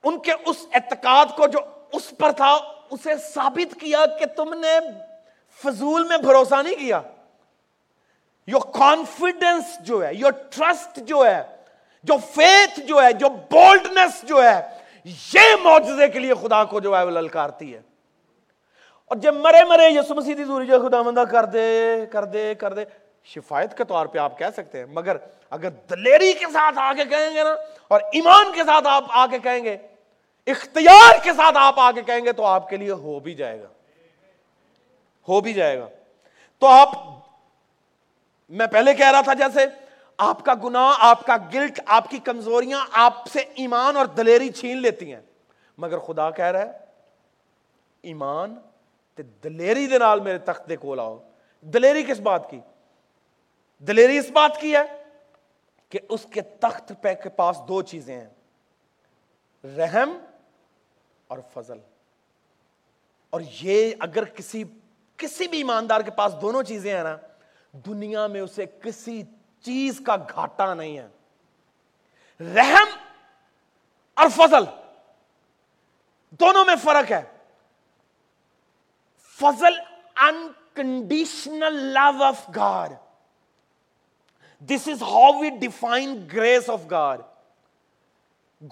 ان 0.04 0.18
کے 0.18 0.32
اس 0.46 0.66
اعتقاد 0.74 1.26
کو 1.36 1.46
جو 1.46 1.58
اس 1.92 2.14
پر 2.18 2.32
تھا، 2.32 2.52
اسے 2.90 3.10
ثابت 3.34 3.80
کیا 3.80 4.06
کہ 4.18 4.26
تم 4.26 4.54
نے 4.54 4.78
فضول 5.62 6.04
میں 6.04 6.18
بھروسہ 6.18 6.62
نہیں 6.62 6.74
کیا۔ 6.74 7.00
یور 8.46 8.60
کانفیڈنس 8.60 9.64
جو 9.80 10.06
ہے 10.06 10.14
یور 10.14 10.32
ٹرسٹ 10.50 10.96
جو 10.96 11.26
ہے، 11.26 11.42
جو 12.02 12.14
فیتھ 12.34 12.80
جو 12.80 13.02
ہے، 13.02 13.12
جو 13.12 13.28
بولڈنس 13.28 14.22
جو 14.22 14.44
ہے، 14.44 14.60
یہ 15.04 15.40
معجزے 15.62 16.08
کے 16.08 16.18
لیے 16.18 16.34
خدا 16.34 16.64
کو 16.64 16.80
جو 16.80 16.98
ہے 16.98 17.02
وہ 17.02 17.10
للکارتی 17.10 17.74
ہے۔ 17.74 17.80
اور 19.04 19.16
جب 19.16 19.34
مرے 19.34 19.64
مرے 19.64 19.88
یسو 19.88 20.14
مسیح 20.14 20.34
دی 20.38 20.44
دوری 20.44 20.66
جو 20.66 20.88
خدا 20.88 21.02
مندہ 21.02 21.20
کر 21.20 21.44
دے 21.44 21.96
کر 22.12 22.24
دے 22.24 22.54
کر 22.54 22.72
دے، 22.72 22.84
شفایت 23.24 23.76
کے 23.76 23.84
طور 23.84 24.06
پہ 24.06 24.18
آپ 24.18 24.38
کہہ 24.38 24.46
سکتے 24.56 24.78
ہیں، 24.78 24.86
مگر 24.86 25.16
اگر 25.50 25.68
دلیری 25.68 26.32
کے 26.32 26.46
ساتھ 26.52 26.78
آ 26.78 26.92
کے 26.92 27.04
کہیں 27.04 27.34
گے 27.34 27.44
نا، 27.44 27.54
اور 27.88 28.00
ایمان 28.00 28.52
کے 28.52 28.60
ساتھ 28.64 28.86
آپ 28.86 29.04
آ 29.08 29.26
کے 29.26 29.38
کہیں 29.38 29.64
گے، 29.64 29.76
اختیار 30.46 31.12
کے 31.22 31.32
ساتھ 31.32 31.56
آپ 31.60 31.80
آگے 31.80 32.02
کہیں 32.02 32.24
گے، 32.24 32.32
تو 32.32 32.44
آپ 32.44 32.68
کے 32.68 32.76
لیے 32.76 32.90
ہو 32.90 33.20
بھی 33.20 33.34
جائے 33.34 33.60
گا۔ 33.60 33.68
ہو 35.28 35.40
بھی 35.40 35.52
جائے 35.52 35.78
گا۔ 35.78 35.88
تو 36.58 36.66
آپ 36.66 36.88
میں 38.52 38.66
پہلے 38.66 38.94
کہہ 38.94 39.10
رہا 39.10 39.20
تھا 39.20 39.32
جیسے 39.32 39.66
آپ 40.18 40.44
کا 40.44 40.54
گناہ، 40.64 40.94
آپ 40.98 41.26
کا 41.26 41.36
گلٹ 41.54 41.80
آپ 41.86 42.10
کی 42.10 42.18
کمزوریاں 42.18 42.86
آپ 42.92 43.26
سے 43.32 43.38
ایمان 43.38 43.96
اور 43.96 44.06
دلیری 44.06 44.50
چھین 44.50 44.76
لیتی 44.76 45.14
ہیں۔ 45.14 45.20
مگر 45.78 45.98
خدا 45.98 46.30
کہہ 46.30 46.44
رہا 46.44 46.60
ہے، 46.60 46.72
ایمان 48.02 48.56
تے 49.14 49.22
دلیری 49.22 49.86
دے 49.86 49.98
نال 49.98 50.20
میرے 50.20 50.38
تخت 50.38 50.68
دے 50.68 50.76
کول 50.76 51.00
آؤ۔ 51.00 51.18
دلیری 51.60 52.02
کس 52.02 52.20
بات 52.20 52.50
کی؟ 52.50 52.60
دلیری 53.78 54.18
اس 54.18 54.30
بات 54.30 54.60
کی 54.60 54.76
ہے 54.76 55.02
کہ 55.88 55.98
اس 56.08 56.26
کے 56.30 56.40
تخت 56.40 56.92
پہ 57.00 57.14
کے 57.14 57.28
پاس 57.28 57.56
دو 57.68 57.82
چیزیں 57.82 58.20
ہیں، 58.20 58.28
رحم 59.76 60.18
اور 61.26 61.38
فضل۔ 61.54 61.78
اور 63.30 63.40
یہ 63.60 63.94
اگر 64.00 64.24
کسی 64.24 64.64
کسی 65.16 65.48
بھی 65.48 65.58
ایماندار 65.58 66.00
کے 66.00 66.10
پاس 66.10 66.34
دونوں 66.40 66.62
چیزیں 66.62 66.96
ہیں 66.96 67.04
نا 67.04 67.16
دنیا 67.72 68.26
میں 68.26 68.40
اسے 68.40 68.66
کسی 68.82 69.22
چیز 69.62 70.00
کا 70.06 70.16
گھاٹا 70.16 70.74
نہیں 70.74 70.98
ہے۔ 70.98 71.08
رحم 72.40 72.88
اور 74.14 74.28
فضل، 74.28 74.64
دونوں 76.30 76.64
میں 76.64 76.74
فرق 76.82 77.12
ہے۔ 77.12 77.22
فضل 79.40 79.80
unconditional 80.16 81.74
love 81.74 82.22
of 82.22 82.48
God 82.56 82.92
this 84.60 84.88
is 84.88 85.02
how 85.02 85.38
we 85.38 85.50
define 85.50 86.28
grace 86.32 86.70
of 86.70 86.80
God 86.90 87.20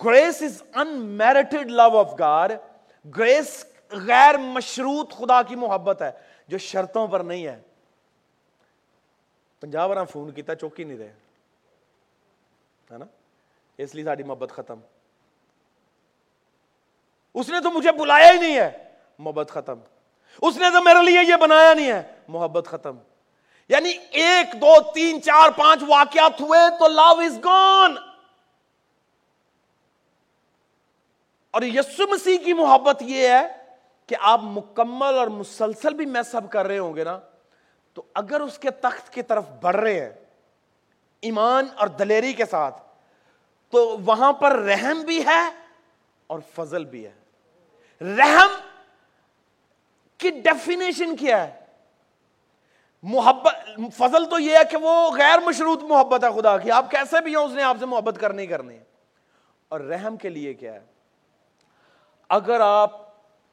grace 0.04 0.42
is 0.42 0.62
unmerited 0.74 1.70
love 1.70 1.98
of 1.98 2.14
God 2.18 2.52
grace 3.16 3.64
غیر 3.90 4.36
مشروط 4.38 5.12
خدا 5.12 5.42
کی 5.42 5.56
محبت 5.56 6.02
ہے، 6.02 6.10
جو 6.48 6.58
شرطوں 6.58 7.08
پر 7.08 7.20
نہیں 7.20 7.46
ہے۔ 7.46 7.60
پنجاب 9.61 9.94
بار 9.94 10.05
فون 10.05 10.33
کیتا، 10.33 10.55
چوکی 10.55 10.85
نہیں 10.85 10.99
رہے۔ 10.99 11.12
ہے 12.92 12.99
نا؟ 12.99 13.05
اس 13.79 13.94
لیے 13.94 14.05
ساری 14.05 14.23
محبت 14.23 14.51
ختم۔ 14.51 14.81
اس 17.35 17.49
نے 17.49 17.61
تو 17.61 17.70
مجھے 17.70 17.92
بلایا 17.92 18.33
ہی 18.33 18.38
نہیں 18.40 18.57
ہے۔ 18.57 18.88
محبت 19.18 19.51
ختم۔ 19.51 19.79
اس 20.42 20.57
نے 20.57 20.70
تو 20.70 20.83
میرے 20.83 21.03
لیے 21.03 21.20
یہ 21.29 21.37
بنایا 21.37 21.75
نہیں 21.75 21.92
ہے۔ 21.92 22.03
محبت 22.29 22.66
ختم۔ 22.66 22.96
یعنی 23.68 23.92
ایک، 24.11 24.61
دو، 24.61 24.92
تین، 24.92 25.23
چار، 25.23 25.51
پانچ 25.51 25.83
واقعات 25.88 26.40
ہوئے 26.40 26.61
تو 26.79 26.88
لو 26.88 27.20
از 27.20 27.38
گون 27.44 27.99
اور 31.51 31.62
یسو 31.62 32.07
مسیح 32.07 32.38
کی 32.38 32.53
محبت 32.53 33.03
یہ 33.03 33.29
ہے 33.29 33.46
کہ 34.07 34.16
آپ 34.20 34.40
مکمل 34.42 35.18
اور 35.18 35.27
مسلسل 35.27 35.94
بھی 35.94 36.07
میں 36.07 36.23
سب 36.23 36.51
کر 36.51 36.66
رہے 36.66 36.79
ہوں 36.79 36.96
گے 36.96 37.05
نا۔ 37.05 37.20
تو 37.92 38.03
اگر 38.14 38.40
اس 38.40 38.59
کے 38.59 38.70
تخت 38.70 39.12
کی 39.12 39.22
طرف 39.22 39.44
بڑھ 39.61 39.76
رہے 39.76 40.00
ہیں، 40.00 40.12
ایمان 41.20 41.66
اور 41.76 41.87
دلیری 41.87 42.33
کے 42.33 42.44
ساتھ، 42.44 42.83
تو 43.70 43.96
وہاں 44.05 44.33
پر 44.33 44.53
رحم 44.53 45.00
بھی 45.00 45.24
ہے 45.26 45.48
اور 46.26 46.38
فضل 46.55 46.85
بھی 46.85 47.07
ہے۔ 47.07 47.12
رحم 48.00 48.48
کی 50.18 50.31
ڈیفینیشن 50.31 51.16
کیا 51.16 51.48
ہے؟ 51.48 51.61
محبت، 53.03 53.55
فضل 53.96 54.24
تو 54.31 54.38
یہ 54.38 54.57
ہے 54.57 54.64
کہ 54.70 54.76
وہ 54.76 55.11
غیر 55.16 55.38
مشروط 55.38 55.83
محبت 55.83 56.24
ہے 56.24 56.40
خدا 56.40 56.59
کی۔ 56.59 56.70
آپ 56.70 56.90
کیسے 56.90 57.20
بھی 57.20 57.37
ہیں 57.37 57.42
اس 57.42 57.53
نے 57.53 57.62
آپ 57.62 57.76
سے 57.81 57.87
محبت 57.87 58.20
کرنی 58.20 58.46
کرنی 58.46 58.74
ہے۔ 58.74 58.85
اور 59.68 59.81
رحم 59.81 60.16
کے 60.16 60.29
لیے 60.29 60.55
کیا 60.55 60.74
ہے؟ 60.74 60.81
اگر 62.29 62.61
آپ 62.61 62.90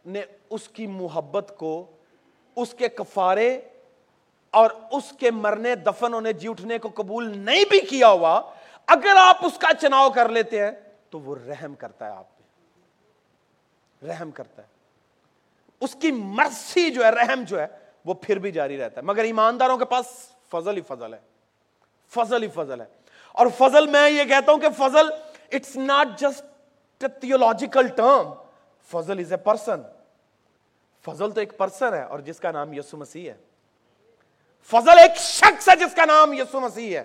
نے 0.06 0.22
اس 0.50 0.70
کی 0.70 0.88
محبت 0.88 1.54
کو، 1.58 1.92
اس 2.56 2.76
کے 2.78 2.90
کفارے 2.90 3.62
اور 4.52 4.70
اس 4.92 5.14
کے 5.20 5.32
مرنے 5.32 5.76
دفن 5.76 6.14
ہونے 6.14 6.34
جی 6.34 6.48
اٹھنے 6.48 6.78
کو 6.78 6.90
قبول 6.96 7.38
نہیں 7.38 7.66
بھی 7.70 7.80
کیا 7.80 8.08
ہوا، 8.08 8.42
اگر 8.88 9.16
آپ 9.20 9.46
اس 9.46 9.58
کا 9.58 9.74
چناؤ 9.82 10.10
کر 10.10 10.30
لیتے 10.30 10.64
ہیں 10.64 10.72
تو 11.10 11.20
وہ 11.20 11.36
رحم 11.48 11.76
کرتا 11.76 12.06
ہے 12.06 12.12
آپ 12.12 12.26
پہ۔ 12.38 12.44
رحم 14.08 14.32
کرتا 14.32 14.62
ہے۔ 14.62 14.68
اس 15.80 15.96
کی 16.02 16.12
مرسی 16.12 16.92
جو 16.92 17.06
ہے، 17.06 17.10
رحم 17.10 17.44
جو 17.44 17.60
ہے، 17.60 17.68
وہ 18.06 18.14
پھر 18.14 18.40
بھی 18.40 18.52
جاری 18.52 18.78
رہتا 18.78 19.02
ہے۔ 19.02 19.06
مگر 19.06 19.24
ایمانداروں 19.24 19.78
کے 19.78 19.86
پاس 19.86 20.06
فضل 20.52 20.76
ہی 20.76 20.82
فضل 20.82 21.14
ہے۔ 21.14 21.20
فضل 22.10 22.44
ہی 22.44 22.48
فضل 22.48 22.82
ہے۔ 22.82 22.86
اور 23.32 23.48
فضل 23.58 23.88
میں 23.88 24.10
یہ 24.10 24.24
کہتا 24.24 24.52
ہوں 24.52 24.60
کہ 24.60 24.70
فضل 24.78 25.10
it's 25.52 25.76
not 25.76 26.08
just 26.20 26.46
theological 27.00 27.88
term 27.88 28.34
Fazal 28.92 29.20
is 29.20 29.32
a 29.32 29.38
person 29.38 29.82
فضل 31.06 31.32
تو 31.32 31.40
ایک 31.40 31.58
پرسن 31.58 31.94
ہے 31.94 32.04
اور 32.04 32.20
جس 32.20 32.40
کا 32.40 32.52
نام 32.52 32.74
یسو 32.74 32.98
مسیح 32.98 33.32
ہے۔ 33.32 33.47
فضل 34.72 35.00
ایک 35.00 35.18
شخص 35.18 35.70
ہے 35.70 35.76
جس 35.76 35.96
کا 35.96 36.06
نام 36.06 36.34
یسو 36.34 36.60
مسیح 36.60 36.98
ہے۔ 36.98 37.04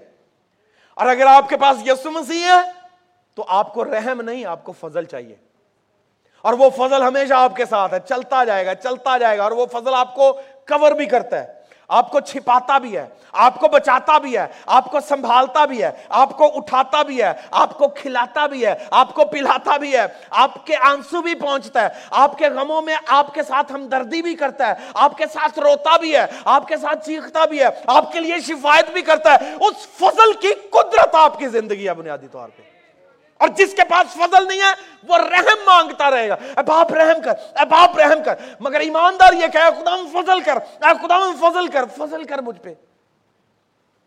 اور 0.95 1.07
اگر 1.07 1.27
آپ 1.27 1.49
کے 1.49 1.57
پاس 1.57 1.89
یسو 1.89 2.11
مسیح 2.11 2.45
ہے، 2.45 2.73
تو 3.35 3.45
آپ 3.49 3.75
کو 3.75 3.85
رحم 3.85 4.21
نہیں، 4.21 4.45
آپ 4.45 4.65
کو 4.65 4.73
فضل 4.73 5.05
چاہیے۔ 5.05 5.37
اور 6.43 6.53
وہ 6.53 6.71
فضل 6.71 7.03
ہمیشہ 7.03 7.35
آپ 7.35 7.57
کے 7.57 7.65
ساتھ 7.65 7.95
ہے، 7.95 7.99
چلتا 8.09 8.45
جائے 8.45 8.67
گا، 8.67 8.75
چلتا 8.75 9.19
جائے 9.19 9.39
گا، 9.39 9.43
اور 9.43 9.53
وہ 9.53 9.67
فضل 9.67 9.95
آپ 9.95 10.15
کو 10.15 10.33
کور 10.69 10.93
بھی 10.93 11.07
کرتا 11.07 11.45
ہے۔ 11.45 11.62
آپ 11.93 12.11
کو 12.11 12.21
چھپاتا 12.23 12.79
بھی 12.79 12.97
ہے 12.97 13.07
آپ 13.35 13.59
کو 13.61 13.69
بچاتا 13.69 14.17
بھی 14.19 14.37
ہے 14.37 14.47
آپ 14.69 14.91
کو 14.91 15.01
سنبھالتا 15.01 15.65
بھی 15.65 15.83
ہے 15.83 15.91
آپ 16.11 16.37
کو 16.39 16.51
اٹھاتا 16.57 17.03
بھی 17.03 17.23
ہے 17.23 17.33
آپ 17.53 17.77
کو 17.79 17.89
کھلاتا 17.97 18.47
بھی 18.47 18.65
ہے 18.67 18.75
آپ 18.91 19.15
کو 19.15 19.25
پلاتا 19.25 19.77
بھی 19.77 19.93
ہے 19.93 20.07
آپ 20.43 20.65
کے 20.67 20.77
آنسو 20.83 21.23
بھی 21.23 21.35
پہنچتا 21.35 21.83
ہے 21.83 21.89
آپ 22.17 22.37
کے 22.39 22.49
غموں 22.51 22.81
میں 22.83 22.97
آپ 23.11 23.33
کے 23.35 23.43
ساتھ 23.43 23.73
ہمدردی 23.73 24.23
بھی 24.23 24.35
کرتا 24.35 24.69
ہے 24.69 24.91
آپ 24.97 25.17
کے 25.19 25.27
ساتھ 25.33 25.59
روتا 25.59 25.97
بھی 25.97 26.15
ہے 26.17 26.27
آپ 26.47 26.69
کے 26.69 26.77
ساتھ 26.77 27.05
چیختا 27.07 27.45
بھی 27.45 27.61
ہے 27.61 27.69
آپ 27.87 28.13
کے 28.13 28.21
لیے 28.21 28.41
شفایت 28.47 28.93
بھی 28.93 29.03
کرتا 29.03 29.35
ہے 29.35 29.55
اس 29.61 29.87
فضل 29.99 30.33
کی 30.41 30.55
قدرت 30.71 31.15
آپ 31.17 31.39
کی 31.39 31.49
زندگی 31.51 31.89
ہے 31.89 31.95
بنیادی 31.95 32.29
طور 32.29 32.49
پہ 32.49 32.82
اور 33.43 33.49
جس 33.49 33.75
کے 33.75 33.83
پاس 33.89 34.13
فضل 34.13 34.49
نہیں 34.49 34.61
ہے، 34.61 34.73
وہ 35.09 35.19
رحم 35.19 35.65
مانگتا 35.67 36.11
رہے 36.11 36.29
گا۔ 36.29 36.35
اے 36.35 36.63
باپ، 36.63 36.95
رحم 36.95 37.23
کر، 37.25 37.31
اے 37.31 37.65
باپ، 37.65 37.99
رحم 37.99 38.23
کر۔ 38.25 38.35
مگر 38.61 38.81
ایماندار 38.81 39.33
یہ 39.33 39.47
کہے 39.53 39.83
خدا، 39.83 39.97
فضل 40.13 40.41
کر، 40.41 40.57
اے 40.57 41.07
خدا، 41.07 41.19
فضل 41.41 41.67
کر 41.67 41.85
فضل 41.97 42.25
کر 42.25 42.39
مجھ 42.39 42.61
پہ۔ 42.61 42.75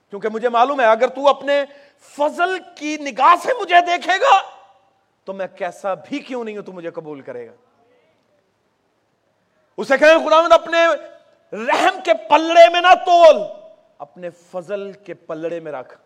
کیونکہ 0.09 0.29
مجھے 0.29 0.49
معلوم 0.49 0.79
ہے، 0.79 0.85
اگر 0.85 1.07
تو 1.07 1.27
اپنے 1.27 1.65
فضل 2.01 2.57
کی 2.75 2.97
نگاہ 2.97 3.35
سے 3.43 3.51
مجھے 3.61 3.81
دیکھے 3.81 4.21
گا، 4.21 4.41
تو 5.25 5.33
میں 5.33 5.47
کیسا 5.47 5.93
بھی 5.93 6.19
کیوں 6.19 6.43
نہیں 6.43 6.57
ہوں، 6.57 6.63
تو 6.63 6.71
مجھے 6.71 6.91
قبول 6.91 7.21
کرے 7.21 7.47
گا۔ 7.47 7.53
اسے 9.77 9.97
کہیں 9.97 10.29
خدا 10.29 10.41
مند 10.41 10.53
اپنے 10.53 10.87
رحم 11.51 11.99
کے 12.03 12.13
پلڑے 12.13 12.69
میں 12.69 12.81
نہ 12.81 12.93
تول، 13.05 13.37
اپنے 13.97 14.29
فضل 14.29 14.91
کے 14.91 15.13
پلڑے 15.13 15.59
میں 15.59 15.71
رکھ۔ 15.71 16.04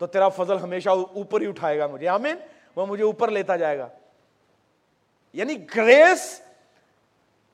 تو 0.00 0.06
تیرا 0.06 0.28
فضل 0.28 0.58
ہمیشہ 0.58 0.88
اوپر 0.88 1.40
ہی 1.40 1.46
اٹھائے 1.46 1.78
گا 1.78 1.86
مجھے۔ 1.86 2.08
آمین؟ 2.08 2.36
وہ 2.76 2.86
مجھے 2.86 3.04
اوپر 3.04 3.30
لیتا 3.30 3.56
جائے 3.56 3.78
گا۔ 3.78 3.88
یعنی 5.32 5.66
گریس 5.76 6.40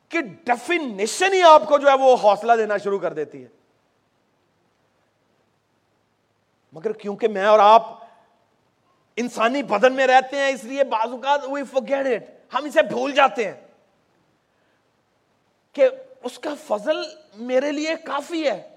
کی 0.08 0.20
ڈیفینیشن 0.20 1.32
ہی 1.32 1.42
آپ 1.42 1.62
کو 1.66 1.78
جو 1.78 1.88
ہے 1.88 1.94
وہ 1.94 2.16
حوصلہ 2.16 2.52
دینا 2.52 2.76
شروع 2.76 2.98
کر 2.98 3.12
دیتی 3.12 3.42
ہے۔ 3.42 3.48
مگر 6.72 6.92
کیونکہ 6.92 7.28
میں 7.28 7.46
اور 7.46 7.58
آپ 7.58 7.82
انسانی 9.16 9.62
بدن 9.62 9.92
میں 9.92 10.06
رہتے 10.06 10.36
ہیں، 10.36 10.48
اس 10.48 10.64
لیے 10.64 10.84
بعض 10.84 11.08
اوقات 11.10 11.40
وی 11.44 11.62
forget 11.74 12.06
اٹ 12.06 12.54
ہم 12.54 12.64
اسے 12.64 12.82
بھول 12.82 13.12
جاتے 13.12 13.52
ہیں 13.52 13.66
کہ 15.72 15.88
اس 16.24 16.38
کا 16.38 16.50
فضل 16.66 16.96
میرے 17.34 17.72
لیے 17.72 17.94
کافی 18.04 18.50
ہے۔ 18.50 18.75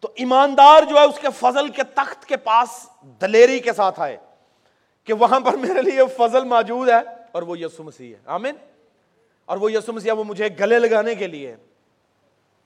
تو 0.00 0.08
ایماندار 0.14 0.82
جو 0.82 0.96
ہے 0.96 1.04
اس 1.04 1.18
کے 1.20 1.28
فضل 1.38 1.68
کے 1.68 1.82
تخت 1.82 2.26
کے 2.26 2.36
پاس 2.36 2.88
دلیری 3.02 3.58
کے 3.58 3.72
ساتھ 3.72 4.00
آئے 4.00 4.16
کہ 5.04 5.12
وہاں 5.12 5.40
پر 5.40 5.52
میرے 5.52 5.82
لیے 5.82 6.00
فضل 6.16 6.44
موجود 6.44 6.88
ہے 6.88 7.00
اور 7.32 7.42
وہ 7.42 7.58
یسو 7.58 7.82
مسیح 7.82 8.14
ہے۔ 8.14 8.20
آمین۔ 8.26 8.54
اور 9.44 9.56
وہ 9.56 9.72
یسو 9.72 9.92
مسیح 9.92 10.12
وہ 10.12 10.24
مجھے 10.24 10.48
گلے 10.60 10.78
لگانے 10.78 11.14
کے 11.14 11.26
لیے، 11.26 11.56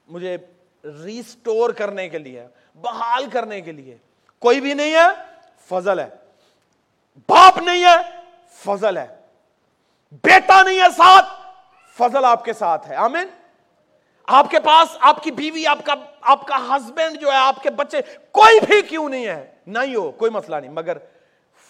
مجھے 0.08 0.36
ریسٹور 0.84 1.70
کرنے 1.70 2.08
کے 2.08 2.18
لیے، 2.18 2.46
بحال 2.74 3.30
کرنے 3.30 3.60
کے 3.60 3.72
لیے۔ 3.72 3.96
کوئی 4.38 4.60
بھی 4.60 4.74
نہیں 4.74 4.94
ہے، 4.94 5.22
فضل 5.68 5.98
ہے۔ 5.98 6.08
باپ 7.28 7.58
نہیں 7.58 7.84
ہے، 7.84 8.20
فضل 8.52 8.96
ہے۔ 8.96 9.16
بیٹا 10.12 10.62
نہیں 10.62 10.80
ہے، 10.80 10.90
ساتھ 10.96 11.26
فضل 11.96 12.24
آپ 12.24 12.44
کے 12.44 12.52
ساتھ 12.52 12.88
ہے۔ 12.88 12.94
آمین۔ 12.94 13.43
آپ 14.26 14.50
کے 14.50 14.60
پاس 14.60 14.96
آپ 15.00 15.22
کی 15.22 15.30
بیوی، 15.30 15.66
آپ 15.66 15.78
کا 15.84 15.94
آپ 16.20 16.46
کا 16.46 16.76
ہسبینڈ 16.76 17.20
جو 17.20 17.32
ہے، 17.32 17.36
آپ 17.36 17.62
کے 17.62 17.70
بچے، 17.70 18.00
کوئی 18.30 18.60
بھی 18.60 18.82
کیوں 18.82 19.08
نہیں 19.08 19.26
ہے؟ 19.26 19.54
نہیں 19.66 19.94
ہو، 19.94 20.10
کوئی 20.10 20.30
مسئلہ 20.30 20.56
نہیں۔ 20.56 20.70
مگر 20.70 20.96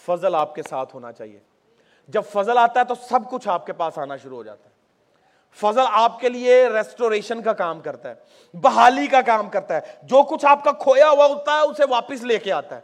فضل 0.06 0.34
آپ 0.34 0.54
کے 0.54 0.62
ساتھ 0.62 0.94
ہونا 0.94 1.12
چاہیے۔ 1.12 1.40
جب 2.08 2.22
فضل 2.32 2.58
آتا 2.58 2.80
ہے 2.80 2.84
تو 2.84 2.94
سب 2.94 3.20
کچھ 3.30 3.48
آپ 3.48 3.66
کے 3.66 3.72
پاس 3.72 3.98
آنا 3.98 4.16
شروع 4.16 4.36
ہو 4.36 4.42
جاتا 4.42 4.68
ہے۔ 4.68 4.74
فضل 5.60 5.80
آپ 5.90 6.20
کے 6.20 6.28
لیے 6.28 6.68
ریسٹوریشن 6.68 7.42
کا 7.42 7.52
کام 7.52 7.80
کرتا 7.80 8.08
ہے، 8.08 8.14
بحالی 8.54 9.06
کا 9.06 9.20
کام 9.20 9.48
کرتا 9.48 9.74
ہے۔ 9.74 9.80
جو 10.02 10.22
کچھ 10.22 10.46
آپ 10.46 10.64
کا 10.64 10.72
کھویا 10.72 11.10
ہوا 11.10 11.26
ہوتا 11.26 11.52
ہے، 11.52 11.60
اسے 11.60 11.82
واپس 11.90 12.22
لے 12.22 12.38
کے 12.38 12.52
آتا 12.52 12.76
ہے۔ 12.76 12.80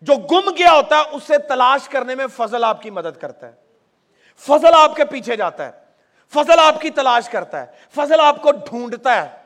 جو 0.00 0.14
گم 0.14 0.50
گیا 0.58 0.72
ہوتا 0.72 0.96
ہے، 0.96 1.02
اسے 1.12 1.38
تلاش 1.38 1.88
کرنے 1.88 2.14
میں 2.14 2.26
فضل 2.26 2.64
آپ 2.64 2.82
کی 2.82 2.90
مدد 2.90 3.20
کرتا 3.20 3.46
ہے۔ 3.46 3.52
فضل 4.36 4.74
آپ 4.74 4.96
کے 4.96 5.04
پیچھے 5.04 5.36
جاتا 5.36 5.66
ہے۔ 5.66 5.87
فضل 6.34 6.58
آپ 6.58 6.80
کی 6.80 6.90
تلاش 6.90 7.28
کرتا 7.28 7.60
ہے، 7.60 7.66
فضل 7.94 8.20
آپ 8.20 8.42
کو 8.42 8.52
ڈھونڈتا 8.52 9.22
ہے۔ 9.22 9.36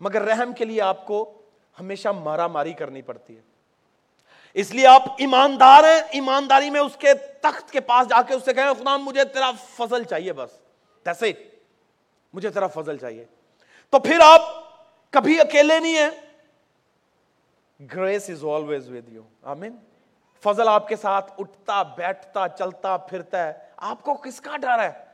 مگر 0.00 0.22
رحم 0.22 0.52
کے 0.52 0.64
لیے 0.64 0.82
آپ 0.82 1.06
کو 1.06 1.42
ہمیشہ 1.80 2.08
مارا 2.08 2.46
ماری 2.46 2.72
کرنی 2.72 3.02
پڑتی 3.02 3.36
ہے۔ 3.36 3.42
اس 4.54 4.70
لیے 4.70 4.86
آپ 4.86 5.02
ایماندار 5.18 5.84
ہیں، 5.84 6.00
ایمانداری 6.10 6.70
میں 6.70 6.80
اس 6.80 6.96
کے 6.96 7.14
تخت 7.14 7.70
کے 7.70 7.80
پاس 7.80 8.08
جا 8.08 8.22
کے 8.22 8.34
اس 8.34 8.44
سے 8.44 8.54
کہیں، 8.54 8.74
خدا 8.74 8.96
مجھے 8.96 9.24
تیرا 9.24 9.50
فضل 9.76 10.04
چاہیے 10.04 10.32
بس۔ 10.32 10.50
ایسے 11.04 11.32
مجھے 12.32 12.50
تیرا 12.50 12.66
فضل 12.66 12.98
چاہیے۔ 12.98 13.24
تو 13.90 13.98
پھر 13.98 14.18
آپ 14.22 14.40
کبھی 15.10 15.40
اکیلے 15.40 15.78
نہیں 15.78 15.98
ہیں۔ 15.98 16.10
Grace 17.94 18.30
is 18.30 18.44
always 18.44 18.88
with 18.88 19.08
you 19.08 19.22
آمین 19.42 19.76
فضل 20.42 20.68
آپ 20.68 20.88
کے 20.88 20.96
ساتھ 20.96 21.32
اٹھتا، 21.38 21.82
بیٹھتا، 21.82 22.48
چلتا، 22.48 22.96
پھرتا 22.96 23.46
ہے۔ 23.46 23.52
آپ 23.76 24.02
کو 24.02 24.14
کس 24.14 24.40
کا 24.40 24.56
ڈر 24.56 24.78
ہے؟ 24.78 25.09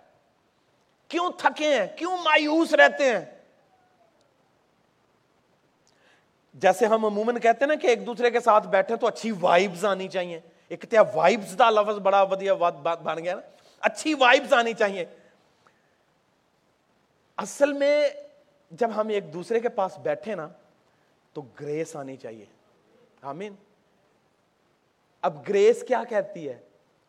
کیوں 1.09 1.31
تھکے 1.39 1.75
ہیں؟ 1.75 1.87
کیوں 1.97 2.19
مایوس 2.19 2.75
رہتے 2.75 3.17
ہیں؟ 3.17 3.25
جیسے 6.55 6.87
ہم 6.87 7.05
عموماً 7.05 7.39
کہتے 7.39 7.59
ہیں 7.61 7.67
نا 7.67 7.75
کہ 7.75 7.87
ایک 7.87 8.07
دوسرے 8.07 8.31
کے 8.31 8.41
ساتھ 8.41 8.69
بیٹھے 8.69 8.97
تو 8.97 9.07
اچھی 9.07 9.33
وائبز 9.41 9.85
آنی 9.85 10.09
چاہیے۔ 10.09 10.41
ایک 10.69 10.85
تیا 10.91 11.03
وائبز 11.15 11.59
دا 11.59 11.71
لفظ 11.71 11.99
بڑا 11.99 12.23
ودیا 12.23 12.55
بن 12.55 13.25
گیا 13.25 13.35
نا۔ 13.35 13.41
اچھی 13.81 14.15
وائبز 14.15 14.53
آنی 14.53 14.73
چاہیے۔ 14.75 15.05
اصل 17.37 17.73
میں 17.73 18.09
جب 18.71 18.91
ہم 18.97 19.09
ایک 19.09 19.33
دوسرے 19.33 19.61
کے 19.61 19.69
پاس 19.69 19.99
بیٹھے 19.99 20.35
نا 20.35 20.49
تو 21.33 21.43
گریس 21.61 21.97
آنی 21.97 22.17
چاہیے۔ 22.17 22.45
آمین۔ 23.23 23.55
اب 25.23 25.49
گریس 25.49 25.85
کیا 25.89 26.05
کہتی 26.09 26.49
ہے 26.49 26.59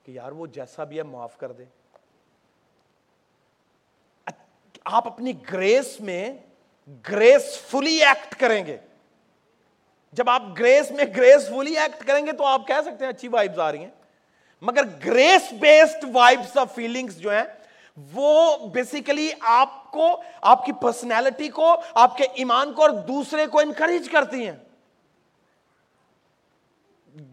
کہ 0.04 0.12
یار 0.12 0.32
وہ 0.32 0.48
جیسا 0.48 0.84
بھی 0.84 0.98
ہے 0.98 1.04
معاف 1.04 1.38
کر 1.38 1.52
دے۔ 1.52 1.66
آپ 4.92 5.08
اپنی 5.08 5.34
گریس 5.54 6.00
میں 6.00 6.34
گریس 7.10 7.60
فلی 7.60 8.04
ایکٹ 8.04 8.36
کریں 8.36 8.66
گے۔ 8.66 8.78
جب 10.12 10.30
آپ 10.30 10.44
گریس 10.60 10.92
میں 10.92 11.06
گریس 11.18 11.48
فلی 11.48 11.78
ایکٹ 11.78 12.08
کریں 12.08 12.26
گے 12.26 12.32
تو 12.32 12.46
آپ 12.46 12.68
کہہ 12.68 12.82
سکتے 12.86 13.06
ہیں 13.06 13.12
اچھی 13.12 13.28
وائبز 13.28 13.60
آ 13.60 13.72
رہی 13.72 13.80
ہیں۔ 13.80 13.90
مگر 14.62 14.82
grace 15.06 15.54
based 15.54 16.06
vibes 16.14 16.58
of 16.58 16.76
feelings 16.76 17.18
جو 17.18 17.32
ہیں، 17.32 17.44
وہ 18.14 18.58
بیسیکلی 18.68 19.30
آپ 19.40 19.92
کو، 19.92 20.24
آپ 20.42 20.66
کی 20.66 20.72
پرسنالٹی 20.72 21.48
کو، 21.48 21.76
آپ 21.94 22.18
کے 22.18 22.24
ایمان 22.34 22.74
کو 22.74 22.82
اور 22.82 22.90
دوسرے 22.90 23.48
کو 23.48 23.60
انکریج 23.60 24.10
کرتی 24.10 24.46
ہیں۔ 24.48 24.56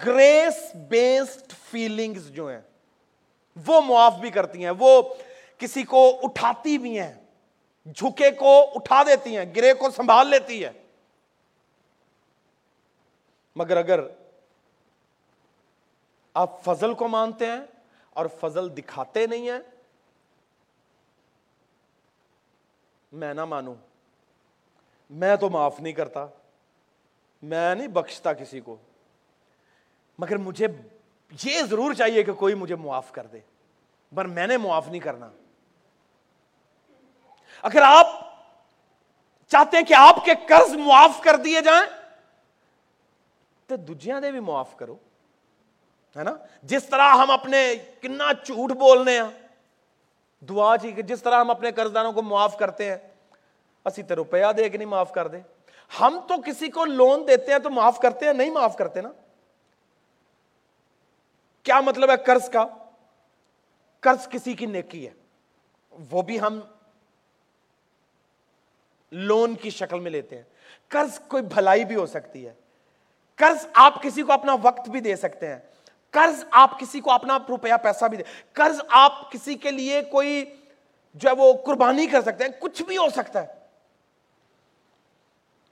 گریس 0.07 0.75
بیسڈ 0.75 1.53
فیلنگز 1.71 2.29
جو 2.29 2.47
ہیں، 2.47 2.61
وہ 3.67 3.81
معاف 3.81 4.15
بھی 4.15 4.31
کرتی 4.31 4.65
ہیں، 4.65 4.73
وہ 4.79 5.03
کسی 5.59 5.83
کو 5.83 6.21
اٹھاتی 6.23 6.79
بھی 6.79 7.01
ہیں۔ 7.01 7.15
جھکے 7.87 8.31
کو 8.31 8.71
اٹھا 8.75 9.03
دیتی 9.03 9.37
ہیں، 9.37 9.45
گرے 9.57 9.75
کو 9.75 9.91
سنبھال 9.91 10.29
لیتی 10.29 10.65
ہے 10.65 10.71
مگر 13.57 13.77
اگر 13.77 14.01
آپ 16.35 16.65
فضل 16.65 16.95
کو 16.95 17.09
مانتے 17.09 17.47
ہیں 17.47 17.61
اور 18.11 18.27
فضل 18.41 18.77
دکھاتے 18.77 19.27
نہیں 19.27 19.51
ہیں، 19.51 19.59
میں 23.13 23.35
نہ 23.35 23.45
مانوں۔ 23.45 23.75
میں 25.11 25.37
تو 25.37 25.51
معاف 25.51 25.81
نہیں 25.81 25.93
کرتا۔ 25.93 26.27
میں 27.43 27.75
نہیں 27.75 27.89
بخشتا 27.89 28.33
کسی 28.33 28.61
کو۔ 28.61 28.77
مگر 30.19 30.37
مجھے 30.37 30.67
یہ 31.45 31.63
ضرور 31.63 31.95
چاہیے 31.95 32.23
کہ 32.23 32.33
کوئی 32.33 32.55
مجھے 32.55 32.75
معاف 32.75 33.13
کر 33.13 33.27
دے۔ 33.27 33.41
پر 34.15 34.25
میں 34.25 34.47
نے 34.47 34.57
معاف 34.57 34.89
نہیں 34.89 35.01
کرنا۔ 35.01 35.31
اگر 37.63 37.83
آپ 37.83 38.07
چاہتے 39.53 39.77
ہیں 39.77 39.85
کہ 39.85 39.95
آپ 39.95 40.25
کے 40.25 40.33
قرض 40.49 40.75
معاف 40.77 41.21
کر 41.23 41.37
دیے 41.37 41.61
جائیں، 41.61 41.85
تو 43.69 43.77
دجیاں 43.77 44.21
دے 44.21 44.31
بھی 44.31 44.41
معاف 44.41 44.77
کرو، 44.77 44.97
ہے 46.17 46.23
نا؟ 46.25 46.35
جس 46.63 46.85
طرح 46.85 47.15
ہم 47.17 47.31
اپنے 47.31 47.75
کنا 48.01 48.31
جھوٹ 48.45 48.73
بولنے 48.79 49.19
ہیں، 49.21 49.29
دعا 50.43 50.75
جی 50.77 50.91
کہ 50.93 51.03
جس 51.03 51.23
طرح 51.23 51.41
ہم 51.41 51.51
اپنے 51.51 51.71
قرضداروں 51.73 52.13
کو 52.13 52.23
معاف 52.23 52.57
کرتے 52.59 52.91
ہیں، 52.91 52.97
اسی 53.87 54.03
تو 54.03 54.17
روپیہ 54.17 54.53
دے 54.57 54.69
کے 54.69 54.79
نہیں 54.79 54.89
معاف 54.89 55.13
کر 55.13 55.29
دے 55.29 55.41
ہم 55.91 56.19
تو 56.29 56.41
کسی 56.43 56.69
کو 56.71 56.85
لون 56.85 57.27
دیتے 57.29 57.53
ہیں 57.53 57.59
تو 57.59 57.71
معاف 57.71 57.99
کرتے 58.01 58.27
ہیں، 58.27 58.33
نہیں 58.33 58.51
معاف 58.51 58.77
کرتے 58.77 59.01
نا؟ 59.01 59.11
کیا 61.67 61.81
مطلب 61.81 62.11
ہے 62.11 62.17
قرض 62.17 62.49
کا؟ 62.51 62.65
قرض 64.03 64.29
کسی 64.29 64.55
کی 64.55 64.67
نیکی 64.67 65.07
ہے، 65.07 65.13
وہ 66.11 66.23
بھی 66.23 66.41
ہم 66.41 66.61
لون 69.15 69.55
کی 69.55 69.71
شکل 69.71 70.01
میں 70.01 70.11
لیتے 70.11 70.37
ہیں۔ 70.37 70.43
قرض 70.89 71.19
کوئی 71.19 71.43
بھلائی 71.43 71.85
بھی 71.85 71.97
ہو 71.97 72.07
سکتی 72.07 72.47
ہے۔ 72.47 72.55
قرض 73.37 73.67
آپ 73.75 74.03
کسی 74.03 74.23
کو 74.23 74.33
اپنا 74.33 74.57
وقت 74.63 74.89
بھی 74.89 75.01
دے 75.01 75.17
سکتے 75.17 75.49
ہیں۔ 75.49 75.59
قرض 76.11 76.45
آپ 76.51 76.81
کسی 76.81 77.01
کو 77.01 77.11
اپنا 77.11 77.39
روپیہ، 77.49 77.75
پیسہ 77.83 78.05
بھی 78.05 78.19
دے۔ 78.19 78.23
قرض 78.53 78.81
آپ 78.89 79.33
کسی 79.33 79.55
کے 79.55 79.71
لیے 79.71 80.03
کوئی 80.03 80.45
جو 81.15 81.29
ہے 81.29 81.35
وہ 81.35 81.53
قربانی 81.67 82.07
کر 82.07 82.23
سکتے 82.23 82.45
ہیں۔ 82.45 82.51
کچھ 82.59 82.83
بھی 82.83 82.97
ہو 82.97 83.11
سکتا 83.11 83.43
ہے۔ 83.43 83.47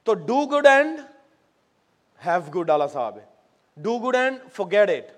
تو 0.03 0.15
do 0.15 0.47
good 0.47 0.67
and 0.67 0.99
have 2.27 2.61
good 2.61 2.71
والا 2.71 2.87
صاحب 2.87 3.19
do 3.77 3.99
good 3.99 4.17
and 4.17 4.39
forget 4.71 4.91
it 4.91 5.17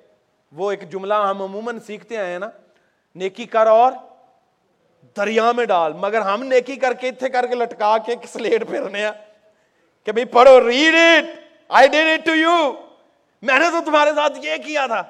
وہ 0.52 0.70
ایک 0.70 0.90
جملہ 0.90 1.14
ہم 1.14 1.42
عموماً 1.42 1.78
سیکھتے 1.80 2.16
ہیں 2.16 2.38
نا۔ 2.38 2.50
نیکی 3.14 3.44
کر 3.44 3.66
اور 3.66 3.92
دریا 5.16 5.52
میں 5.52 5.64
ڈال۔ 5.64 5.92
مگر 5.92 6.20
ہم 6.20 6.42
نیکی 6.42 6.76
کر 6.76 6.92
کے 6.92 7.08
اتنے 7.08 7.28
کر 7.28 7.46
کے 7.46 7.54
لٹکا 7.54 7.98
کے 7.98 8.14
سلیٹ 8.26 8.68
پھرنے 8.68 9.04
ہیں۔ 9.04 9.12
کہ 10.04 10.12
بھائی 10.12 10.24
پڑھو 10.24 10.68
read 10.68 10.94
it 10.94 11.38
I 11.68 11.88
did 11.88 12.20
it 12.20 12.26
to 12.26 12.34
you 12.34 12.72
میں 13.42 13.58
نے 13.58 13.70
تو 13.70 13.84
تمہارے 13.84 14.10
ساتھ 14.14 14.38
یہ 14.42 14.56
کیا 14.56 14.86
تھا۔ 14.86 15.02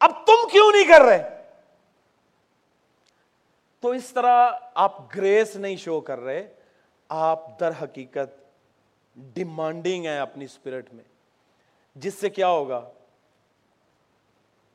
اب 0.00 0.10
تم 0.26 0.48
کیوں 0.52 0.72
نہیں 0.72 0.88
کر 0.88 1.00
رہے؟ 1.00 1.42
تو 3.80 3.90
اس 3.90 4.10
طرح 4.10 4.50
آپ 4.74 5.16
گریس 5.16 5.56
نہیں 5.56 5.76
شو 5.76 6.00
کر 6.00 6.18
رہے۔ 6.18 6.54
آپ 7.08 7.60
در 7.60 7.70
حقیقت 7.82 8.40
ڈیمانڈنگ 9.16 10.06
ہے 10.06 10.18
اپنی 10.18 10.44
اسپرٹ 10.44 10.94
میں۔ 10.94 11.04
جس 11.94 12.14
سے 12.14 12.30
کیا 12.30 12.48
ہوگا؟ 12.48 12.88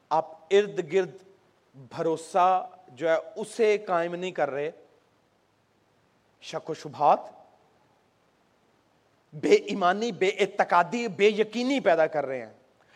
آپ 0.10 0.32
ارد 0.52 0.93
گرد 0.93 1.18
بھروسہ 1.76 2.70
جو 2.88 3.10
ہے 3.10 3.16
اسے 3.36 3.78
قائم 3.78 4.16
نہیں 4.16 4.32
کر 4.32 4.50
رہے۔ 4.50 4.72
شک 6.42 6.70
و 6.70 6.74
شبہات، 6.74 7.20
بے 9.34 9.52
ایمانی، 9.52 10.12
بے 10.12 10.28
اعتقادی، 10.28 11.08
بے 11.08 11.28
یقینی 11.28 11.80
پیدا 11.80 12.08
کر 12.08 12.26
رہے 12.26 12.46
ہیں۔ 12.46 12.54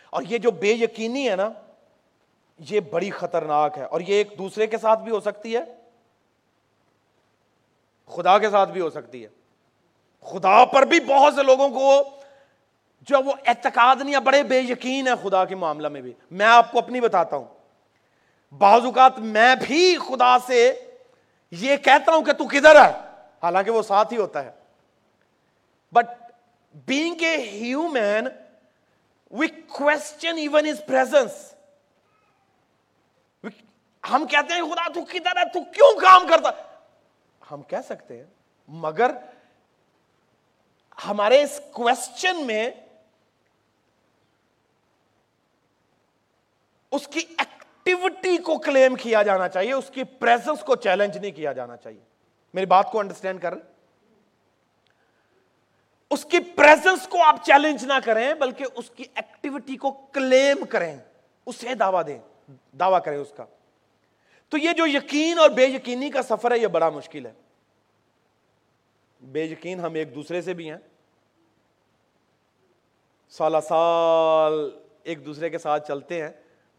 اور 0.09 0.23
یہ 0.29 0.37
جو 0.37 0.51
بے 0.51 0.71
یقینی 0.71 1.29
ہے 1.29 1.35
نا، 1.35 1.49
یہ 2.57 2.79
بڑی 2.79 3.09
خطرناک 3.09 3.77
ہے۔ 3.77 3.83
اور 3.83 4.01
یہ 4.01 4.15
ایک 4.15 4.33
دوسرے 4.37 4.67
کے 4.67 4.77
ساتھ 4.77 4.99
بھی 4.99 5.11
ہو 5.11 5.19
سکتی 5.19 5.55
ہے۔ 5.55 5.61
خدا 8.05 8.39
کے 8.39 8.49
ساتھ 8.49 8.69
بھی 8.69 8.81
ہو 8.81 8.89
سکتی 8.89 9.25
ہے۔ 9.25 9.29
خدا 10.21 10.65
پر 10.65 10.81
بھی 10.81 10.99
بہت 10.99 11.33
سے 11.33 11.43
لوگوں 11.43 11.69
کو 11.69 12.03
جو 13.01 13.17
وہ 13.25 13.33
اعتقاد 13.45 13.95
نہیں 13.99 14.15
ہے 14.15 14.19
بڑے 14.19 14.43
بے 14.43 14.59
یقین 14.59 15.07
ہے 15.07 15.29
خدا 15.29 15.45
کے 15.45 15.55
معاملہ 15.55 15.87
میں 15.87 16.01
بھی۔ 16.01 16.13
میں 16.31 16.45
آپ 16.45 16.71
کو 16.71 16.77
اپنی 16.77 17.01
بتاتا 17.01 17.35
ہوں۔ 17.35 17.58
بعض 18.57 18.85
اوقات 18.85 19.19
میں 19.19 19.55
بھی 19.55 19.97
خدا 19.97 20.39
سے 20.39 20.91
یہ 21.51 21.77
کہتا 21.77 22.11
ہوں 22.11 22.21
کہ 22.21 22.33
تو 22.33 22.47
کدھر 22.47 22.75
ہے؟ 22.75 22.91
حالانکہ 23.43 23.71
وہ 23.71 23.81
ساتھ 23.81 24.13
ہی 24.13 24.17
ہوتا 24.17 24.45
ہے۔ 24.45 24.51
But 25.91 26.05
being 26.73 27.21
a 27.21 27.37
human 27.37 28.27
we 29.31 29.47
question 29.47 30.37
even 30.37 30.67
his 30.67 30.81
presence 30.87 31.53
ہم 34.09 34.25
کہتے 34.25 34.53
ہیں، 34.53 34.61
خدا، 34.61 34.87
تو 34.93 35.05
کدھر 35.05 35.37
ہے؟ 35.37 35.43
تو 35.53 35.63
کیوں 35.63 35.99
کام 36.01 36.27
کرتا? 36.27 36.49
ہم 37.51 37.61
کہہ 37.61 37.77
سکتے 37.89 38.17
ہیں، 38.17 38.25
مگر 38.67 39.11
ہمارے 41.05 41.41
اس 41.43 41.61
کوشچن 41.71 42.45
میں 42.45 42.71
اس 46.91 47.07
کی 47.07 47.19
ایک 47.37 47.58
ایکٹیویٹی 47.89 48.37
کو 48.37 48.57
کلیم 48.57 48.95
کیا 48.95 49.23
جانا 49.23 49.49
چاہیے، 49.49 49.73
اس 49.73 49.91
کی 49.93 50.03
پریزنس 50.03 50.59
کو 50.59 50.75
چیلنج 50.75 51.17
نہیں 51.17 51.31
کیا 51.31 51.53
جانا 51.53 51.77
چاہیے۔ 51.77 51.99
میری 52.53 52.65
بات 52.65 52.91
کو 52.91 52.99
انڈرسٹینڈ 52.99 53.41
کر۔ 53.41 53.53
اس 56.11 56.25
کی 56.25 56.39
پریزنس 56.39 57.07
کو 57.07 57.23
آپ 57.23 57.35
چیلنج 57.43 57.85
نہ 57.85 57.93
کریں، 58.05 58.33
بلکہ 58.33 58.65
اس 58.75 58.89
کی 58.89 59.03
ایکٹیویٹی 59.15 59.77
کو 59.77 59.91
کلیم 59.91 60.65
کریں۔ 60.65 60.97
اسے 61.45 61.75
دعویٰ 61.75 62.07
دیں، 62.07 62.19
دعویٰ 62.79 62.99
کریں 63.05 63.17
اس 63.17 63.33
کا۔ 63.37 63.45
تو 64.49 64.57
یہ 64.57 64.73
جو 64.73 64.87
یقین 64.87 65.39
اور 65.39 65.49
بے 65.49 65.65
یقینی 65.65 66.09
کا 66.09 66.21
سفر 66.21 66.51
ہے، 66.51 66.57
یہ 66.57 66.67
بڑا 66.67 66.89
مشکل 66.89 67.25
ہے۔ 67.25 67.33
بے 69.21 69.43
یقین 69.43 69.79
ہم 69.79 69.93
ایک 69.93 70.15
دوسرے 70.15 70.41
سے 70.41 70.53
بھی 70.53 70.69
ہیں۔ 70.69 70.77
سالہ 73.29 73.57
سال 73.67 74.69
ایک 75.03 75.25
دوسرے 75.25 75.49
کے 75.49 75.57
ساتھ 75.57 75.87
چلتے 75.87 76.21
ہیں 76.21 76.29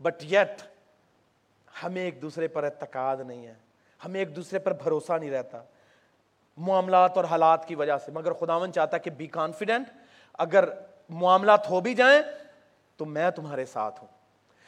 بٹ 0.03 0.25
یٹ 0.25 0.63
ہمیں 1.83 2.03
ایک 2.03 2.23
دوسرے 2.23 2.49
پر 2.49 2.65
اعتقاد 2.65 3.17
نہیں 3.27 3.47
ہے، 3.47 3.55
ہمیں 4.05 4.21
ایک 4.21 4.37
دوسرے 4.37 4.59
پر 4.59 4.73
بھروسہ 4.73 5.13
نہیں 5.13 5.31
رہتا 5.31 5.63
معاملات 6.57 7.17
اور 7.17 7.25
حالات 7.25 7.69
کی 7.69 7.75
وجہ 7.75 7.99
سے۔ 7.99 8.13
مگر 8.13 8.33
خداون 8.33 8.73
چاہتا 8.73 8.99
کہ 8.99 9.11
بی 9.11 9.27
کانفیڈنٹ 9.27 9.87
اگر 10.33 10.69
معاملات 11.09 11.71
ہو 11.71 11.81
بھی 11.81 11.95
جائیں 11.95 12.23
تو 12.97 13.05
میں 13.05 13.31
تمہارے 13.31 13.65
ساتھ 13.65 14.01
ہوں۔ 14.01 14.09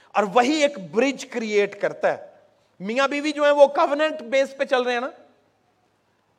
اور 0.08 0.24
وہی 0.34 0.62
ایک 0.62 0.78
برج 0.90 1.26
کریٹ 1.26 1.80
کرتا 1.80 2.18
ہے۔ 2.18 2.26
میاں 2.80 3.08
بیوی 3.08 3.32
جو 3.32 3.44
ہے 3.44 3.50
وہ 3.50 3.66
کوننٹ 3.66 4.22
بیس 4.22 4.56
پہ 4.56 4.64
چل 4.64 4.82
رہے 4.82 4.92
ہیں 4.92 5.00
نا۔ 5.00 5.10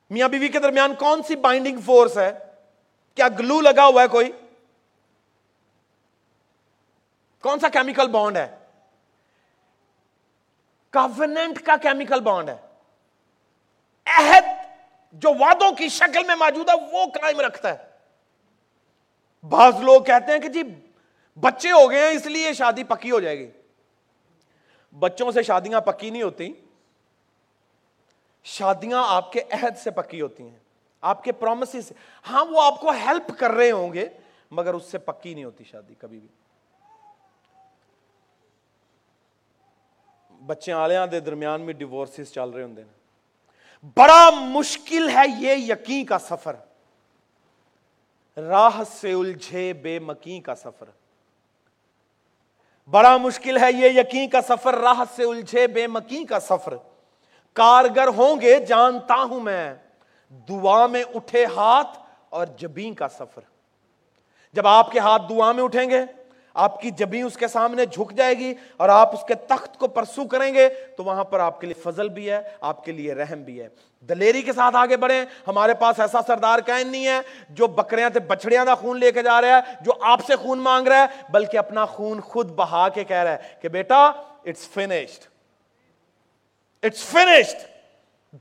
میاں 0.10 0.28
بیوی 0.28 0.48
کے 0.48 0.60
درمیان 0.60 0.96
کون 0.96 1.24
سی 1.24 1.36
بائنڈنگ 1.36 1.80
فورس 1.80 2.18
ہے؟ 2.18 2.32
کیا 3.16 3.28
گلو 3.40 3.62
لگا 3.62 3.86
ہوا 3.86 4.04
ہے 4.04 4.08
کوئی؟ 4.08 4.32
کون 7.42 7.60
سا 7.60 7.70
کیمیکل 7.70 8.08
بانڈ 8.08 8.38
ہے؟ 8.38 8.56
کوننٹ 10.94 11.66
کا 11.66 11.76
کیمیکل 11.76 12.20
بانڈ 12.20 12.50
ہے۔ 12.50 12.58
عہد 14.06 14.44
جو 15.14 15.30
وعدوں 15.30 15.72
کی 15.72 15.90
شکل 15.90 16.24
میں 16.28 16.36
موجود 16.36 16.70
ہے، 16.70 16.74
وہ 16.92 17.06
قائم 17.06 17.40
رکھتا 17.40 17.70
ہے۔ 17.70 17.90
بعض 19.50 19.76
لوگ 19.80 20.02
کہتے 20.02 20.32
ہیں 20.32 20.40
کہ 20.40 20.48
جی 20.48 20.64
بچے 21.40 21.72
ہو 21.72 21.92
گئے 21.92 22.00
ہیں، 22.00 22.08
اس 22.08 22.26
لیے 22.26 22.54
شادی 22.54 22.84
پکی 22.84 23.12
ہو 23.12 23.20
جائے 23.20 23.40
گی۔ 23.40 23.52
بچوں 25.00 25.32
سے 25.32 25.44
شادیاں 25.44 25.82
پکی 25.82 26.10
نہیں 26.10 26.22
ہوتی۔ 26.22 26.54
شادیاں 28.44 29.04
آپ 29.08 29.32
کے 29.32 29.42
عہد 29.52 29.78
سے 29.78 29.92
پکی 29.92 30.22
ہوتی 30.22 30.50
ہیں۔ 30.50 30.60
آپ 31.02 31.24
کے 31.24 31.32
پرومس 31.32 31.70
سے۔ 31.70 31.94
ہاں 32.30 32.46
وہ 32.46 32.62
آپ 32.62 32.82
کو 32.82 32.90
ہیلپ 32.90 33.40
کر 33.40 33.52
رہے 33.52 33.72
ہوں 33.72 33.94
گے، 33.94 34.10
مگر 34.52 34.74
اس 34.74 34.86
سے 34.86 34.98
پکی 34.98 35.34
نہیں 35.34 35.44
ہوتی 35.44 35.64
شادی 35.64 35.94
کبھی 35.94 36.20
بھی۔ 36.20 36.28
بچے 40.46 40.74
آلیاں 40.74 41.08
دے 41.08 41.20
درمیان 41.20 41.62
میں 41.62 41.74
ڈیورسز 41.74 42.32
چل 42.32 42.50
رہے 42.50 42.64
ہوں 42.64 42.76
بڑا 43.96 44.30
مشکل 44.30 45.10
ہے 45.10 45.24
یہ 45.40 45.56
یقین 45.56 46.06
کا 46.06 46.20
سفر۔ 46.20 46.56
راہ 48.38 48.82
سے 48.92 49.14
الجھے 49.14 49.74
بے 49.74 50.00
مکی 50.00 50.40
کا 50.40 50.56
سفر۔ 50.56 50.90
بڑا 52.90 53.18
مشکل 53.18 53.58
ہے 53.58 53.72
یہ 53.72 54.00
یقین 54.00 54.30
کا 54.30 54.42
سفر۔ 54.42 54.76
راہ 54.76 55.04
سے 55.16 55.24
الجھے 55.24 55.68
بے 55.68 55.88
مکی 55.88 56.26
کا 56.26 56.40
سفر۔ 56.40 56.74
کارگر 57.54 58.08
ہوں 58.08 58.42
گے، 58.42 58.66
جانتا 58.66 59.16
ہوں 59.16 59.40
میں۔ 59.40 59.76
دعا 60.50 60.88
میں 60.88 61.04
اٹھے 61.16 61.46
ہاتھ 61.46 62.00
اور 62.30 62.46
جبین 62.46 62.94
کا 62.94 63.08
سفر۔ 63.08 63.42
جب 64.54 64.68
آپ 64.68 64.92
کے 64.92 65.00
ہاتھ 65.00 65.22
دعا 65.30 65.52
میں 65.52 65.64
اٹھیں 65.64 65.90
گے 65.90 66.23
آپ 66.54 66.82
کی 66.82 66.92
جبی 66.92 67.22
اس 67.22 67.38
کے 67.38 67.48
سامنے 67.48 67.86
جھک 67.86 68.12
جائے 68.14 68.38
گی 68.38 68.54
اور 68.78 68.90
آپ 68.90 69.14
اس 69.14 69.24
کے 69.28 69.36
تخت 69.36 69.78
کو 69.78 69.88
پرسو 69.88 70.26
کریں 70.26 70.54
گے، 70.54 70.70
تو 70.70 71.04
وہاں 71.04 71.24
پر 71.24 71.40
آپ 71.40 71.62
کے 71.62 71.68
لیے 71.68 71.82
فضل 71.82 72.10
بھی 72.10 72.30
ہے، 72.32 72.42
آپ 72.62 72.84
کے 72.86 72.92
لیے 72.92 73.14
رحم 73.14 73.42
بھی 73.44 73.62
ہے۔ 73.62 73.68
دلیری 74.10 74.42
کے 74.42 74.54
ساتھ 74.54 74.76
آگے 74.76 74.98
بڑھیں، 74.98 75.26
ہمارے 75.48 75.74
پاس 75.74 76.00
ایسا 76.00 76.20
سردار 76.28 76.60
کائن 76.60 76.88
نہیں 76.88 77.08
ہے 77.08 77.20
جو 77.50 77.68
بکریاں 77.68 78.10
تے 78.10 78.20
بچڑیاں 78.20 78.66
دا 78.66 78.76
خون 78.76 79.00
لے 79.00 79.12
کے 79.12 79.24
جا 79.24 79.42
رہا 79.42 79.58
ہے، 79.58 79.74
جو 79.82 79.92
آپ 80.02 80.26
سے 80.28 80.36
خون 80.36 80.60
مانگ 80.60 80.88
رہا 80.88 81.02
ہے، 81.02 81.24
بلکہ 81.30 81.58
اپنا 81.58 81.86
خون 81.86 82.22
خود 82.22 82.52
بہا 82.52 82.90
کے 82.90 83.04
کہہ 83.04 83.24
رہا 83.24 83.32
ہے 83.32 83.56
کہ 83.62 83.70
بیٹا 83.70 84.06
اٹس 84.46 84.68
فنشڈ 84.70 85.28
اٹس 86.84 87.04
فنشڈ 87.04 87.58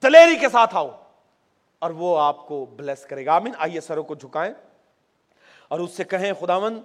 دلیری 0.03 0.37
کے 0.37 0.49
ساتھ 0.49 0.75
آؤ 0.77 0.89
اور 1.79 1.91
وہ 1.91 2.19
آپ 2.21 2.47
کو 2.47 2.65
بلیس 2.65 3.05
کرے 3.07 3.27
گا۔ 3.27 3.33
آمین۔ 3.33 3.53
آئیے 3.59 3.81
سروں 3.81 4.03
کو 4.03 4.15
جھکائیں 4.15 4.53
اور 5.69 5.81
اس 5.81 5.97
سے 5.97 6.05
کہیں 6.05 6.33
خداون 6.41 6.81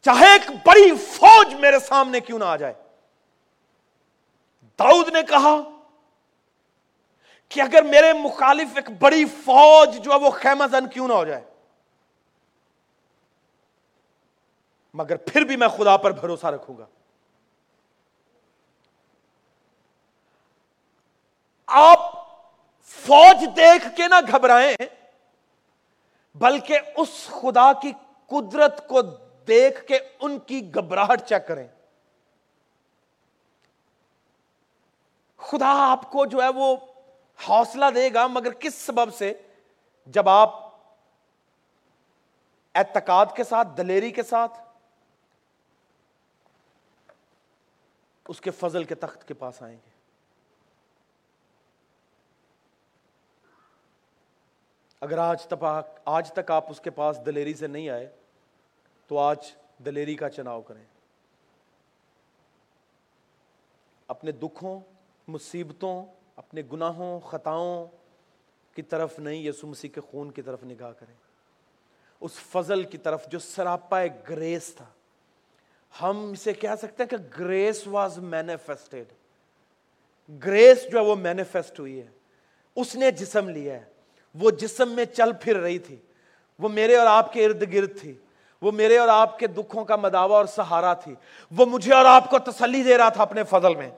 چاہے 0.00 0.32
ایک 0.32 0.50
بڑی 0.50 0.96
فوج 0.96 1.54
میرے 1.54 1.78
سامنے 1.78 2.20
کیوں 2.20 2.38
نہ 2.38 2.44
آ 2.44 2.56
جائے۔ 2.56 2.74
داؤد 4.78 5.08
نے 5.08 5.22
کہا 5.22 5.56
کہ 7.48 7.60
اگر 7.60 7.82
میرے 7.82 8.12
مخالف 8.12 8.68
ایک 8.76 8.90
بڑی 8.90 9.24
فوج 9.24 9.98
جو 10.04 10.12
ہے 10.12 10.18
وہ 10.18 10.30
خیمہ 10.30 10.64
زن 10.70 10.88
کیوں 10.88 11.08
نہ 11.08 11.12
ہو 11.12 11.24
جائے۔ 11.24 11.44
مگر 14.94 15.16
پھر 15.16 15.44
بھی 15.44 15.56
میں 15.56 15.68
خدا 15.68 15.96
پر 15.96 16.10
بھروسہ 16.10 16.46
رکھوں 16.46 16.78
گا۔ 16.78 16.86
آپ 21.66 21.98
فوج 22.82 23.48
دیکھ 23.56 23.96
کے 23.96 24.08
نہ 24.08 24.14
گھبرائیں، 24.30 24.76
بلکہ 26.34 26.78
اس 26.96 27.26
خدا 27.26 27.72
کی 27.72 27.92
قدرت 28.26 28.88
کو 28.88 29.02
دیکھ 29.48 29.86
کے 29.86 29.98
ان 30.20 30.38
کی 30.38 30.74
گھبراہٹ 30.74 31.22
چیک 31.22 31.46
کریں۔ 31.48 31.68
خدا 35.36 35.90
آپ 35.92 36.10
کو 36.10 36.26
جو 36.26 36.42
ہے 36.42 36.48
وہ 36.48 36.76
حوصلہ 37.48 37.84
دے 37.94 38.14
گا، 38.14 38.26
مگر 38.26 38.52
کس 38.52 38.74
سبب 38.74 39.14
سے؟ 39.14 39.42
جب 40.06 40.28
آپ 40.28 40.70
اعتقاد 42.74 43.26
کے 43.36 43.44
ساتھ، 43.44 43.68
دلیری 43.76 44.10
کے 44.10 44.22
ساتھ 44.22 44.52
اس 48.28 48.40
کے 48.40 48.50
فضل 48.50 48.84
کے 48.84 48.94
تخت 48.94 49.28
کے 49.28 49.34
پاس 49.34 49.62
آئیں 49.62 49.76
گے۔ 49.76 49.90
اگر 55.00 55.18
آج 55.18 55.46
تک 55.46 55.64
آج 56.04 56.32
تک 56.32 56.50
آپ 56.50 56.70
اس 56.70 56.80
کے 56.80 56.90
پاس 56.90 57.18
دلیری 57.26 57.54
سے 57.54 57.66
نہیں 57.66 57.88
آئے 57.88 58.16
تو 59.10 59.18
آج 59.18 59.36
دلیری 59.84 60.14
کا 60.14 60.30
چناؤ 60.30 60.62
کریں۔ 60.62 60.84
اپنے 64.08 64.32
دکھوں، 64.32 64.80
مصیبتوں، 65.28 66.06
اپنے 66.36 66.62
گناہوں، 66.72 67.20
خطاؤں 67.20 67.86
کی 68.74 68.82
طرف 68.82 69.18
نہیں 69.18 69.42
یسو 69.42 69.66
مسیح 69.66 69.90
کے 69.90 70.00
خون 70.00 70.30
کی 70.30 70.42
طرف 70.42 70.64
نگاہ 70.64 70.92
کریں۔ 70.92 71.14
اس 72.20 72.32
فضل 72.32 72.82
کی 72.82 72.98
طرف 72.98 73.28
جو 73.28 73.38
سراپا 73.38 74.02
گریس 74.28 74.74
تھا۔ 74.74 74.86
ہم 76.02 76.30
اسے 76.32 76.52
کہہ 76.52 76.76
سکتے 76.78 77.02
ہیں 77.02 77.10
کہ 77.10 77.16
گریس 77.38 77.86
واز 77.86 78.18
مینیفیسٹیڈ 78.18 79.12
گریس 80.44 80.78
جو 80.92 80.98
ہے 80.98 81.04
وہ 81.04 81.16
مینیفیسٹ 81.16 81.80
ہوئی 81.80 82.00
ہے۔ 82.00 82.08
اس 82.76 82.96
نے 82.96 83.10
جسم 83.10 83.48
لیا 83.48 83.74
ہے۔ 83.74 83.84
وہ 84.34 84.50
جسم 84.50 84.92
میں 84.92 85.04
چل 85.04 85.30
پھر 85.40 85.56
رہی 85.56 85.78
تھی۔ 85.78 85.96
وہ 86.58 86.68
میرے 86.68 86.96
اور 86.96 87.06
آپ 87.06 87.32
کے 87.32 87.46
ارد 87.46 87.74
گرد 87.74 88.00
تھی۔ 88.00 88.14
وہ 88.62 88.72
میرے 88.72 88.98
اور 88.98 89.08
آپ 89.08 89.38
کے 89.38 89.46
دکھوں 89.46 89.84
کا 89.84 89.96
مداوع 89.96 90.36
اور 90.36 90.44
سہارا 90.44 90.94
تھی۔ 90.94 91.14
وہ 91.50 91.66
مجھے 91.66 91.94
اور 91.94 92.04
آپ 92.04 92.30
کو 92.30 92.38
تسلی 92.38 92.82
دے 92.82 92.98
رہا 92.98 93.08
تھا 93.08 93.22
اپنے 93.22 93.44
فضل 93.44 93.74
میں۔ 93.74 93.90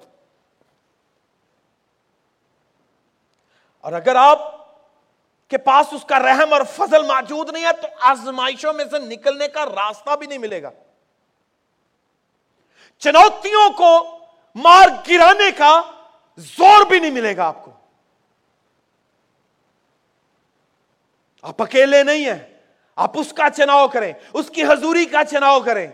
اور 3.80 3.92
اگر 3.92 4.16
آپ 4.16 4.38
کے 5.48 5.58
پاس 5.58 5.92
اس 5.92 6.04
کا 6.04 6.18
رحم 6.18 6.52
اور 6.52 6.60
فضل 6.76 7.02
موجود 7.02 7.50
نہیں 7.50 7.64
ہے 7.64 7.72
تو 7.82 7.88
آزمائشوں 8.00 8.72
میں 8.72 8.84
سے 8.84 8.98
نکلنے 8.98 9.48
کا 9.48 9.66
راستہ 9.66 10.16
بھی 10.16 10.26
نہیں 10.26 10.38
ملے 10.38 10.62
گا۔ 10.62 10.70
چنوتیوں 12.98 13.70
کو 13.70 14.18
مار 14.54 14.88
گرانے 15.08 15.50
کا 15.50 15.82
زور 16.36 16.86
بھی 16.86 16.98
نہیں 17.00 17.10
ملے 17.10 17.36
گا 17.36 17.44
آپ 17.44 17.64
کو۔ 17.64 17.70
آپ 21.42 21.62
اکیلے 21.62 22.02
نہیں 22.02 22.24
ہیں۔ 22.24 22.51
آپ 22.96 23.18
اس 23.18 23.32
کا 23.32 23.50
چناؤ 23.50 23.88
کریں، 23.88 24.12
اس 24.32 24.50
کی 24.50 24.64
حضوری 24.64 25.04
کا 25.04 25.24
چناؤ 25.24 25.60
کریں۔ 25.60 25.88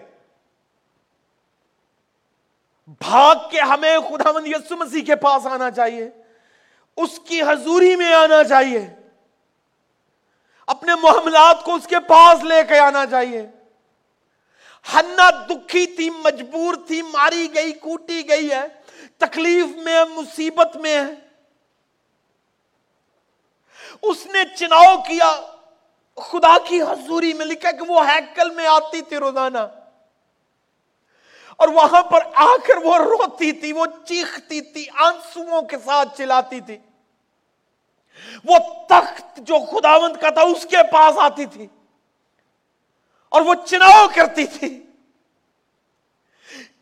بھاگ 2.86 3.36
کے 3.50 3.60
ہمیں 3.60 3.98
خدا 3.98 4.32
مند 4.32 4.46
یسو 4.46 4.76
مسیح 4.76 5.04
کے 5.04 5.16
پاس 5.16 5.46
آنا 5.46 5.70
چاہیے۔ 5.70 6.10
اس 6.96 7.20
کی 7.24 7.42
حضوری 7.42 7.96
میں 7.96 8.14
آنا 8.14 8.44
چاہیے۔ 8.44 8.88
اپنے 10.66 10.94
معاملات 10.94 11.64
کو 11.64 11.74
اس 11.74 11.86
کے 11.86 12.00
پاس 12.00 12.44
لے 12.44 12.62
کے 12.68 12.78
آنا 12.78 13.06
چاہیے۔ 13.06 13.46
ہنا 14.94 15.30
دکھی 15.30 15.86
تھی، 15.86 16.10
مجبور 16.10 16.74
تھی، 16.86 17.02
ماری 17.02 17.54
گئی، 17.54 17.72
کوٹی 17.72 18.28
گئی 18.28 18.50
ہے۔ 18.50 18.66
تکلیف 19.18 19.66
میں 19.76 20.04
مصیبت 20.04 20.76
میں 20.76 20.96
ہے۔ 20.96 21.14
اس 24.02 24.26
نے 24.26 24.56
چناؤ 24.56 24.96
کیا۔ 24.96 25.57
خدا 26.20 26.56
کی 26.64 26.82
حضوری 26.82 27.32
میں 27.32 27.46
لکھا 27.46 27.70
کہ 27.70 27.90
وہ 27.90 28.08
ہیکل 28.08 28.50
میں 28.50 28.66
آتی 28.66 29.02
تھی 29.02 29.16
روزانہ۔ 29.16 29.58
اور 31.56 31.68
وہاں 31.68 32.02
پر 32.02 32.18
آ 32.34 32.56
کر 32.66 32.76
وہ 32.76 32.98
روتی 32.98 33.52
تھی، 33.52 33.72
وہ 33.72 33.86
چیختی 34.04 34.60
تھی 34.60 34.86
آنسو 34.94 35.66
کے 35.66 35.76
ساتھ 35.84 36.18
چلاتی 36.18 36.60
تھی۔ 36.60 36.78
وہ 38.44 38.58
تخت 38.88 39.36
جو 39.36 39.54
خداوند 39.58 40.16
کا 40.16 40.30
تھا، 40.30 40.42
اس 40.42 40.66
کے 40.70 40.76
پاس 40.92 41.14
آتی 41.18 41.46
تھی۔ 41.46 41.66
اور 43.28 43.40
وہ 43.40 43.54
چناؤ 43.66 44.06
کرتی 44.14 44.46
تھی۔ 44.46 44.84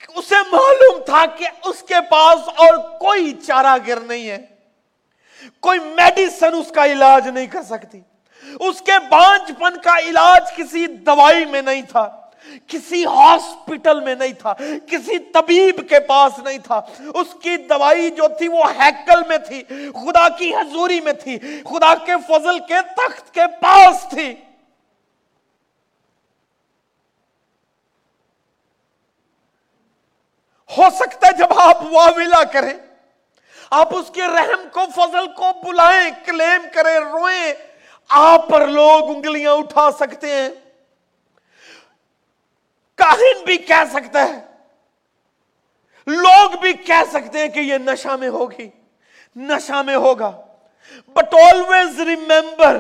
اسے 0.09 0.34
معلوم 0.53 1.05
تھا 1.05 1.26
کہ 1.26 1.49
اس 1.64 1.82
کے 1.82 1.95
پاس 2.11 2.49
اور 2.49 2.99
کوئی 2.99 3.32
چارہ 3.47 3.76
گر 3.87 4.01
نہیں 4.01 4.30
ہے۔ 4.30 4.47
کوئی 5.61 5.78
میڈیسن 5.78 6.55
اس 6.55 6.72
کا 6.74 6.87
علاج 6.87 7.28
نہیں 7.28 7.47
کر 7.47 7.62
سکتی۔ 7.62 8.01
اس 8.61 8.81
کے 8.81 8.99
بانج 9.11 9.51
پن 9.59 9.81
کا 9.81 9.99
علاج 9.99 10.55
کسی 10.57 10.87
دوائی 10.87 11.45
میں 11.45 11.63
نہیں 11.63 11.83
تھا، 11.83 12.09
کسی 12.67 13.05
ہاسپٹل 13.05 14.01
میں 14.01 14.15
نہیں 14.15 14.33
تھا، 14.33 14.53
کسی 14.87 15.19
طبیب 15.19 15.89
کے 15.89 16.01
پاس 16.01 16.39
نہیں 16.39 16.59
تھا۔ 16.59 16.81
اس 17.15 17.35
کی 17.43 17.57
دوائی 17.57 18.11
جو 18.11 18.29
تھی 18.39 18.49
وہ 18.49 18.65
ہیکل 18.79 19.23
میں 19.29 19.39
تھی، 19.39 19.63
خدا 19.93 20.29
کی 20.29 20.55
حضوری 20.55 21.01
میں 21.01 21.13
تھی، 21.13 21.39
خدا 21.65 21.95
کے 21.95 22.13
فضل 22.29 22.59
کے 22.59 22.83
تخت 22.97 23.35
کے 23.35 23.47
پاس 23.61 24.07
تھی۔ 24.11 24.35
ہو 30.71 30.89
سکتا 30.97 31.27
ہے 31.27 31.33
جب 31.33 31.59
آپ 31.59 31.83
واویلا 31.93 32.43
کریں، 32.45 32.75
آپ 33.71 33.95
اس 33.97 34.11
کے 34.15 34.23
رحم 34.23 34.69
کو، 34.73 34.81
فضل 34.95 35.27
کو 35.33 35.53
بلائیں، 35.65 36.11
کلیم 36.25 36.67
کریں، 36.75 36.99
روئیں۔ 36.99 37.53
آپ 38.09 38.49
پر 38.49 38.67
لوگ 38.67 39.17
انگلیاں 39.17 39.53
اٹھا 39.53 39.91
سکتے 39.91 40.31
ہیں۔ 40.31 40.49
کاہن 42.95 43.45
بھی 43.45 43.57
کہہ 43.57 43.85
سکتا 43.93 44.25
ہے۔ 44.25 44.41
لوگ 46.07 46.51
بھی 46.61 46.73
کہہ 46.73 47.11
سکتے 47.13 47.39
ہیں 47.39 47.49
کہ 47.49 47.61
یہ 47.61 47.79
نشہ 47.79 48.09
میں 48.09 48.29
ہوگی۔ 48.29 48.71
نشہ 49.37 49.83
میں 49.83 49.97
ہوگا۔ 49.97 50.33
بٹ 51.09 51.35
آلویز 51.35 52.01
ریمبر 52.01 52.79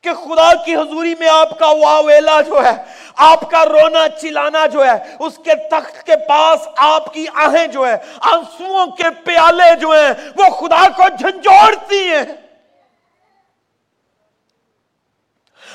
کہ 0.00 0.14
خدا 0.14 0.54
کی 0.54 0.76
حضوری 0.76 1.14
میں 1.18 1.28
آپ 1.28 1.58
کا 1.58 1.66
واویلا 1.66 2.40
جو 2.40 2.64
ہے، 2.64 2.84
آپ 3.16 3.50
کا 3.50 3.64
رونا 3.64 4.08
چلانا 4.08 4.66
جو 4.66 4.84
ہے، 4.84 5.16
اس 5.18 5.36
کے 5.44 5.54
تخت 5.70 6.06
کے 6.06 6.12
پاس 6.28 6.68
آپ 6.76 7.14
کی 7.14 7.26
آہیں 7.34 7.66
جو 7.66 7.86
ہے، 7.88 7.96
آنسوؤں 8.20 8.86
کے 8.86 9.04
پیالے 9.24 9.76
جو 9.76 9.90
ہیں، 9.90 10.12
وہ 10.36 10.44
خدا 10.44 10.88
کو 10.96 11.02
جھنجھوڑتی 11.18 12.12
ہیں۔ 12.12 12.43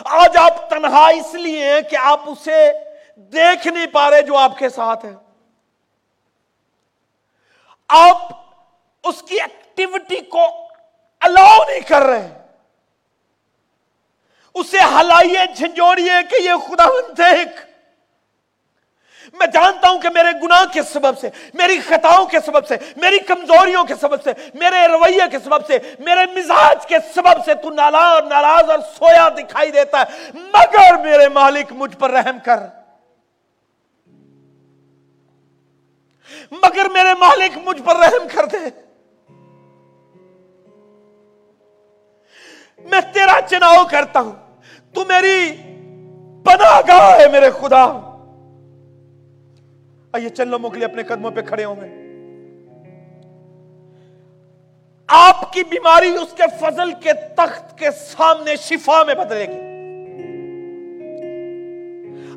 آج 0.05 0.37
آپ 0.37 0.69
تنہا 0.69 1.07
اس 1.07 1.33
لیے 1.33 1.73
ہیں 1.73 1.81
کہ 1.81 1.95
آپ 1.95 2.19
اسے 2.25 2.71
دیکھ 3.15 3.67
نہیں 3.67 3.87
پا 3.87 4.09
رہے 4.09 4.21
جو 4.21 4.37
آپ 4.37 4.57
کے 4.57 4.69
ساتھ 4.69 5.05
ہے 5.05 5.13
آپ 7.87 8.17
اس 9.03 9.21
کی 9.21 9.35
ایکٹیویٹی 9.35 10.21
کو 10.21 10.45
الاؤ 11.21 11.57
نہیں 11.67 11.79
کر 11.79 12.01
رہے۔ 12.01 12.45
اسے 14.53 14.77
ہلائیے، 14.77 15.53
جھنجھوڑیے 15.55 16.11
کہ 16.29 16.41
یہ 16.41 16.53
خدا 16.67 16.85
دیکھ۔ 17.17 17.68
میں 19.33 19.47
جانتا 19.47 19.89
ہوں 19.89 19.99
کہ 19.99 20.09
میرے 20.13 20.27
گناہ 20.43 20.63
کے 20.73 20.83
سبب 20.83 21.19
سے، 21.19 21.29
میری 21.53 21.79
خطاؤں 21.79 22.25
کے 22.25 22.37
سبب 22.45 22.67
سے، 22.67 22.75
میری 22.97 23.19
کمزوریوں 23.19 23.83
کے 23.83 23.95
سبب 23.95 24.23
سے، 24.23 24.31
میرے 24.53 24.87
رویے 24.87 25.21
کے 25.31 25.39
سبب 25.39 25.65
سے، 25.65 25.77
میرے 25.99 26.25
مزاج 26.35 26.85
کے 26.85 26.95
سبب 27.15 27.45
سے 27.45 27.53
تو 27.53 27.69
ناراض 27.69 28.69
اور 28.69 28.79
سویا 28.79 29.29
دکھائی 29.29 29.71
دیتا 29.71 30.01
ہے۔ 30.01 30.31
مگر 30.33 30.97
میرے 31.03 31.27
مالک 31.27 31.65
مجھ 31.71 31.97
پر 31.97 32.11
رحم 32.11 32.37
کر۔ 32.45 32.57
مگر 36.51 36.89
میرے 36.93 37.13
مالک 37.19 37.57
مجھ 37.65 37.81
پر 37.81 37.95
رحم 37.95 38.27
کر 38.35 38.45
دے۔ 38.45 38.57
میں 42.79 43.01
تیرا 43.13 43.39
چناؤ 43.49 43.83
کرتا 43.91 44.19
ہوں۔ 44.19 44.61
تو 44.93 45.05
میری 45.05 45.55
پناہ 46.45 46.81
گاہ 46.87 47.19
ہے 47.19 47.27
میرے 47.27 47.49
خدا۔ 47.61 48.08
آئیے 50.13 50.29
چند 50.29 50.49
لوگوں 50.49 50.69
کے 50.69 50.77
لیے 50.77 50.87
اپنے 50.87 51.03
قدموں 51.03 51.31
پہ 51.31 51.41
کھڑے 51.41 51.65
ہوں 51.65 51.75
میں 51.75 52.09
آپ 55.07 55.53
کی 55.53 55.63
بیماری 55.63 56.07
اس 56.07 56.33
کے 56.33 56.43
فضل 56.59 56.91
کے 56.91 57.13
تخت 57.13 57.77
کے 57.77 57.91
سامنے 57.91 58.55
شفا 58.55 59.03
میں 59.03 59.15
بدلے 59.15 59.47
گی۔ 59.47 59.69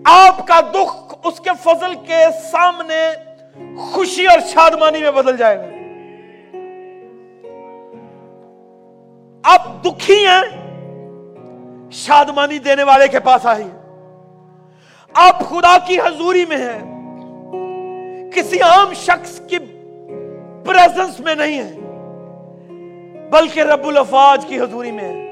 آپ 0.04 0.46
کا 0.46 0.60
دکھ 0.60 1.14
اس 1.24 1.40
کے 1.40 1.50
فضل 1.62 1.94
کے 2.06 2.24
سامنے 2.50 3.10
خوشی 3.92 4.26
اور 4.26 4.38
شادمانی 4.40 5.00
میں 5.00 5.10
بدل 5.10 5.36
جائے 5.36 5.58
گا۔ 5.58 5.64
آپ 9.44 9.84
دکھی 9.84 10.26
ہیں، 10.26 10.42
شادمانی 11.90 12.58
دینے 12.58 12.82
والے 12.82 13.08
کے 13.08 13.20
پاس 13.20 13.46
آئیے۔ 13.46 13.70
آپ 15.14 15.38
خدا 15.40 15.78
کی 15.86 16.00
حضوری 16.00 16.44
میں 16.46 16.56
ہیں۔ 16.56 16.91
کسی 18.34 18.60
عام 18.60 18.92
شخص 18.92 19.40
کی 19.40 19.58
پریزنس 20.64 21.20
میں 21.20 21.34
نہیں 21.34 21.58
ہے، 21.58 21.78
بلکہ 23.30 23.60
رب 23.60 23.86
الفاظ 23.86 24.46
کی 24.46 24.60
حضوری 24.60 24.90
میں 24.90 25.04
ہے۔ 25.04 25.22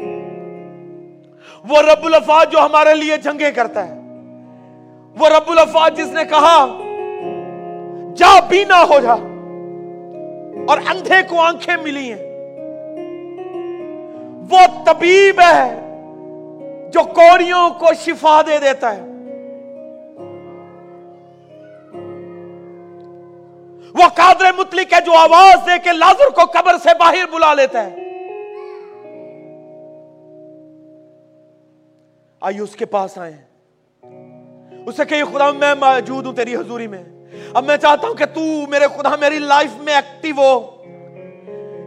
وہ 1.69 1.83
رب 1.83 2.05
الفاظ 2.05 2.49
جو 2.53 2.59
ہمارے 2.59 2.95
لیے 2.95 3.17
جنگیں 3.17 3.51
کرتا 3.51 3.89
ہے۔ 3.89 3.95
وہ 5.19 5.29
رب 5.29 5.51
الفاظ 5.51 5.93
جس 5.93 6.07
نے 6.07 6.25
کہا، 6.25 6.67
جا 8.17 8.41
بینا 8.49 8.83
ہو 8.83 9.01
جا۔ 9.01 9.13
اور 10.69 10.79
اندھے 10.79 11.23
کو 11.29 11.41
آنکھیں 11.41 11.77
ملی 11.83 12.13
ہیں۔ 12.13 12.31
وہ 14.51 14.85
طبیب 14.87 15.41
ہے 15.41 15.81
جو 16.93 17.01
کوڑیوں 17.05 17.71
کو 17.71 17.87
شفا 18.01 18.41
دے 18.47 18.59
دیتا 18.59 18.97
ہے۔ 18.97 19.10
وہ 23.95 24.09
قادر 24.15 24.45
مطلق 24.59 24.93
ہے 24.93 24.99
جو 25.01 25.13
آواز 25.13 25.67
دے 25.67 25.79
کے 25.85 25.93
لازر 25.93 26.31
کو 26.31 26.41
قبر 26.45 26.79
سے 26.83 26.89
باہر 26.99 27.31
بلا 27.33 27.55
لیتا 27.55 27.87
ہے۔ 27.87 27.97
آئیے 32.41 32.61
اس 32.61 32.73
کے 32.73 32.87
پاس 32.87 33.19
آئے 33.19 33.37
اسے 34.87 35.05
کہ 35.05 35.25
خدا، 35.25 35.51
میں 35.51 35.75
موجود 35.75 36.27
ہوں 36.27 36.33
تیری 36.33 36.57
حضوری 36.57 36.87
میں۔ 36.87 37.05
اب 37.55 37.65
میں 37.65 37.77
چاہتا 37.77 38.07
ہوں 38.07 38.15
کہ 38.15 38.25
تو 38.25 38.41
میرے 38.69 38.87
خدا، 38.97 39.17
میری 39.17 39.39
لائف 39.39 39.71
میں 39.81 39.95
ایکٹیو 39.95 40.35
ہو۔ 40.39 40.85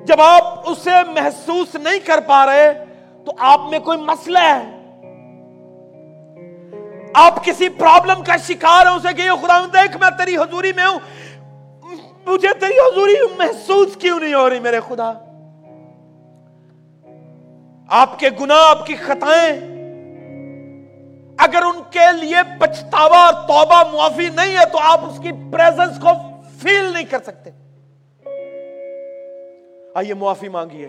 جب 0.05 0.21
آپ 0.21 0.69
اسے 0.69 0.91
محسوس 1.07 1.75
نہیں 1.75 1.99
کر 1.99 2.19
پا 2.27 2.45
رہے، 2.45 2.85
تو 3.25 3.31
آپ 3.37 3.59
میں 3.69 3.79
کوئی 3.79 3.97
مسئلہ 3.97 4.39
ہے۔ 4.39 4.79
آپ 7.15 7.45
کسی 7.45 7.69
پرابلم 7.69 8.23
کا 8.23 8.37
شکار 8.37 8.85
ہیں، 8.85 8.93
اسے 8.93 9.13
کہ 9.13 9.29
خدا، 9.41 9.65
دیکھ، 9.73 9.97
میں 9.97 10.09
تیری 10.17 10.37
حضوری 10.37 10.73
میں 10.73 10.85
ہوں۔ 10.85 10.99
مجھے 12.25 12.47
تیری 12.59 12.79
حضوری 12.79 13.15
محسوس 13.37 13.95
کیوں 13.95 14.19
نہیں 14.19 14.33
ہو 14.33 14.49
رہی 14.49 14.59
میرے 14.59 14.79
خدا؟ 14.87 15.13
آپ 17.89 18.19
کے 18.19 18.29
گناہ، 18.41 18.69
آپ 18.69 18.85
کی 18.85 18.95
خطائیں، 18.95 19.73
اگر 21.37 21.61
ان 21.61 21.81
کے 21.89 22.25
لیے 22.25 22.35
پچھتاوا 22.59 23.25
اور 23.25 23.33
توبہ 23.33 23.83
معافی 23.93 24.29
نہیں 24.29 24.57
ہے 24.57 24.65
تو 24.65 24.79
آپ 24.81 24.99
اس 25.03 25.19
کی 25.23 25.31
پریزنس 25.51 25.99
کو 25.99 26.07
فیل 26.61 26.85
نہیں 26.93 27.03
کر 27.03 27.17
سکتے۔ 27.23 27.49
آئیے 29.95 30.13
معافی 30.13 30.47
مانگیے۔ 30.47 30.85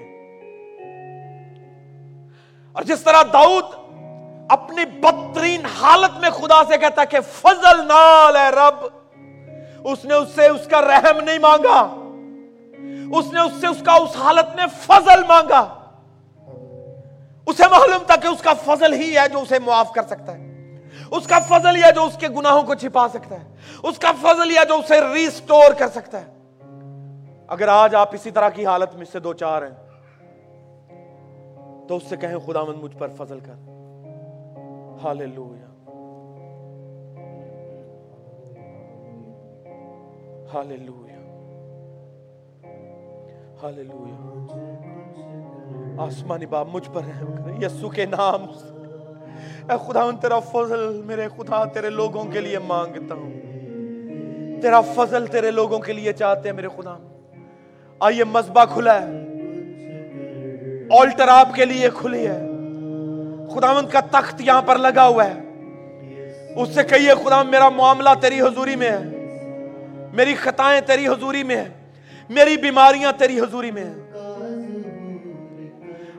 اور 2.73 2.83
جس 2.83 3.01
طرح 3.01 3.23
داؤد 3.33 3.65
اپنی 4.49 4.85
بدترین 4.85 5.67
حالت 5.67 6.21
میں 6.21 6.31
خدا 6.31 6.65
سے 6.65 6.79
کہتا 6.79 7.05
کہ 7.05 7.19
فضل 7.21 7.87
نال 7.87 8.37
ہے 8.37 8.51
رب 8.51 9.04
اس 9.85 10.05
نے 10.05 10.15
اس 10.15 10.29
سے 10.35 10.47
اس 10.47 10.67
کا 10.67 10.81
رحم 10.81 11.21
نہیں 11.21 11.39
مانگا۔ 11.39 11.81
اس 13.19 13.33
نے 13.33 13.41
اس 13.41 13.53
سے 13.61 13.67
اس 13.67 13.83
کا 13.87 13.93
اس 13.93 14.17
حالت 14.17 14.57
میں 14.57 14.67
فضل 14.73 15.25
مانگا۔ 15.29 15.91
اسے 17.47 17.63
معلوم 17.71 18.05
تھا 18.07 18.17
کہ 18.17 18.27
اس 18.27 18.43
کا 18.43 18.53
فضل 18.53 18.93
ہی 18.93 19.17
ہے 19.19 19.29
جو 19.33 19.39
اسے 19.39 19.59
معاف 19.59 19.93
کر 19.93 20.03
سکتا 20.03 20.39
ہے۔ 20.39 20.55
اس 21.11 21.27
کا 21.27 21.39
فضل 21.39 21.77
ہی 21.77 21.83
ہے 21.83 21.93
جو 21.93 22.05
اس 22.05 22.17
کے 22.19 22.29
گناہوں 22.29 22.63
کو 22.63 22.75
چھپا 22.75 23.09
سکتا 23.09 23.41
ہے۔ 23.41 23.57
اس 23.83 23.99
کا 23.99 24.13
فضل 24.13 24.51
ہی 24.51 24.57
ہے 24.57 24.65
جو 24.69 24.75
اسے 24.75 25.01
ریسٹور 25.15 25.73
کر 25.79 25.89
سکتا 25.89 26.21
ہے۔ 26.21 26.35
اگر 27.47 27.69
آج 27.69 27.95
آپ 27.95 28.15
اسی 28.15 28.31
طرح 28.31 28.49
کی 28.49 28.67
حالت 28.67 28.97
میں 28.97 29.07
سے 29.13 29.21
دو 29.21 29.33
چار 29.33 29.63
ہیں، 29.63 29.85
تو 31.89 31.97
اس 31.97 32.03
سے 32.09 32.17
کہیں 32.17 32.37
خدا 32.47 32.65
مند 32.65 32.83
مجھ 32.83 32.97
پر 32.97 33.09
فضل 33.09 33.41
کر۔ 33.41 33.53
ہاللویا 35.05 35.74
ہاللویا 40.55 41.15
ہاللویا 43.63 44.15
آسمانی 45.99 46.47
باپ، 46.47 46.69
مجھ 46.73 46.91
پر 46.93 47.03
رحم 47.05 47.33
کرے۔ 47.37 47.67
یسو 47.67 47.89
کے 47.89 48.07
نام 48.07 48.45
اے 49.71 49.73
خدا، 49.87 50.03
ان 50.03 50.17
تیرا 50.17 50.39
فضل 50.39 51.03
میرے 51.05 51.29
خدا، 51.37 51.65
تیرے 51.65 51.91
لوگوں 51.91 52.25
کے 52.25 52.41
لیے 52.41 52.59
مانگتا 52.59 53.15
ہوں۔ 53.15 53.33
تیرا 54.63 54.81
فضل 54.81 55.27
تیرے 55.27 55.51
لوگوں 55.51 55.79
کے 55.79 55.93
لیے 55.93 56.13
چاہتے 56.13 56.49
ہیں 56.49 56.57
میرے 56.57 56.69
خدا۔ 56.69 56.97
آئیے، 58.01 58.25
مذبح 58.25 58.65
کھلا 58.65 59.03
ہے۔ 59.03 59.07
آلٹر 61.01 61.29
آپ 61.29 61.55
کے 61.55 61.65
لیے 61.65 61.89
کھلی 61.95 62.27
ہے۔ 62.27 62.41
خداوند 63.55 63.89
کا 63.89 64.01
تخت 64.01 64.41
یہاں 64.41 64.63
پر 64.63 64.79
لگا 64.79 65.07
ہوا 65.07 65.25
ہے۔ 65.25 65.41
اس 66.57 66.69
سے 66.69 66.83
کہیے، 66.83 67.11
خدا، 67.25 67.43
میرا 67.43 67.69
معاملہ 67.69 68.11
تیری 68.21 68.41
حضوری 68.41 68.77
میں 68.77 68.91
ہے۔ 68.91 69.14
میری 70.15 70.35
خطائیں 70.35 70.81
تیری 70.81 71.09
حضوری 71.09 71.43
میں 71.43 71.57
ہیں، 71.57 71.69
میری 72.29 72.57
بیماریاں 72.57 73.13
تیری 73.13 73.41
حضوری 73.41 73.71
میں 73.71 73.85
ہیں۔ 73.85 73.95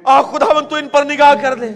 آ 0.04 0.22
خداوند 0.22 0.68
تو 0.70 0.76
ان 0.76 0.88
پر 0.88 1.06
نگاہ 1.06 1.34
کر 1.42 1.56
دے 1.56 1.70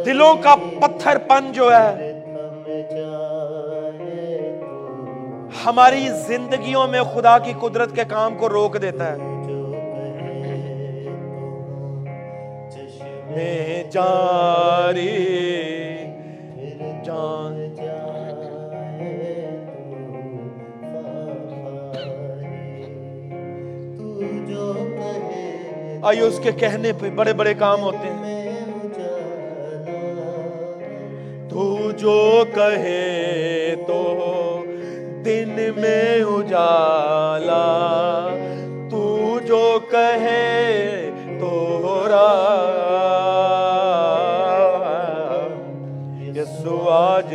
دلوں 0.06 0.42
کا 0.42 0.54
پتھر 0.54 1.18
پن 1.18 1.52
جو 1.52 1.72
ہے 1.72 2.09
ہماری 5.66 6.08
زندگیوں 6.26 6.86
میں 6.86 7.02
خدا 7.14 7.38
کی 7.38 7.52
قدرت 7.60 7.94
کے 7.94 8.02
کام 8.08 8.34
کو 8.38 8.48
روک 8.48 8.82
دیتا 8.82 9.12
ہے۔ 9.12 9.16
جاری 13.90 15.16
جان 17.04 17.56
آئیے 26.02 26.22
اس 26.22 26.40
کے 26.42 26.52
کہنے 26.52 26.92
پہ 27.00 27.10
بڑے 27.10 27.32
بڑے 27.32 27.54
کام 27.54 27.80
ہوتے 27.80 28.08
ہیں۔ 28.08 28.30
تو 31.50 31.90
جو 31.90 32.44
کہے 32.54 33.74
تو 33.86 34.00
دن 35.24 35.70
میں 35.76 36.22
اجالا۔ 36.22 37.66
تو 38.90 39.38
جو 39.46 39.78
کہے 39.90 41.10
تو 41.40 41.66
یسو، 46.36 46.88
آج 46.88 47.34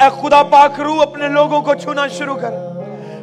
اے 0.00 0.08
خدا 0.20 0.42
پاک 0.42 0.80
رو 0.80 1.00
اپنے 1.00 1.28
لوگوں 1.28 1.60
کو 1.62 1.74
چھونا 1.74 2.08
شروع 2.08 2.36
کر۔ 2.36 2.52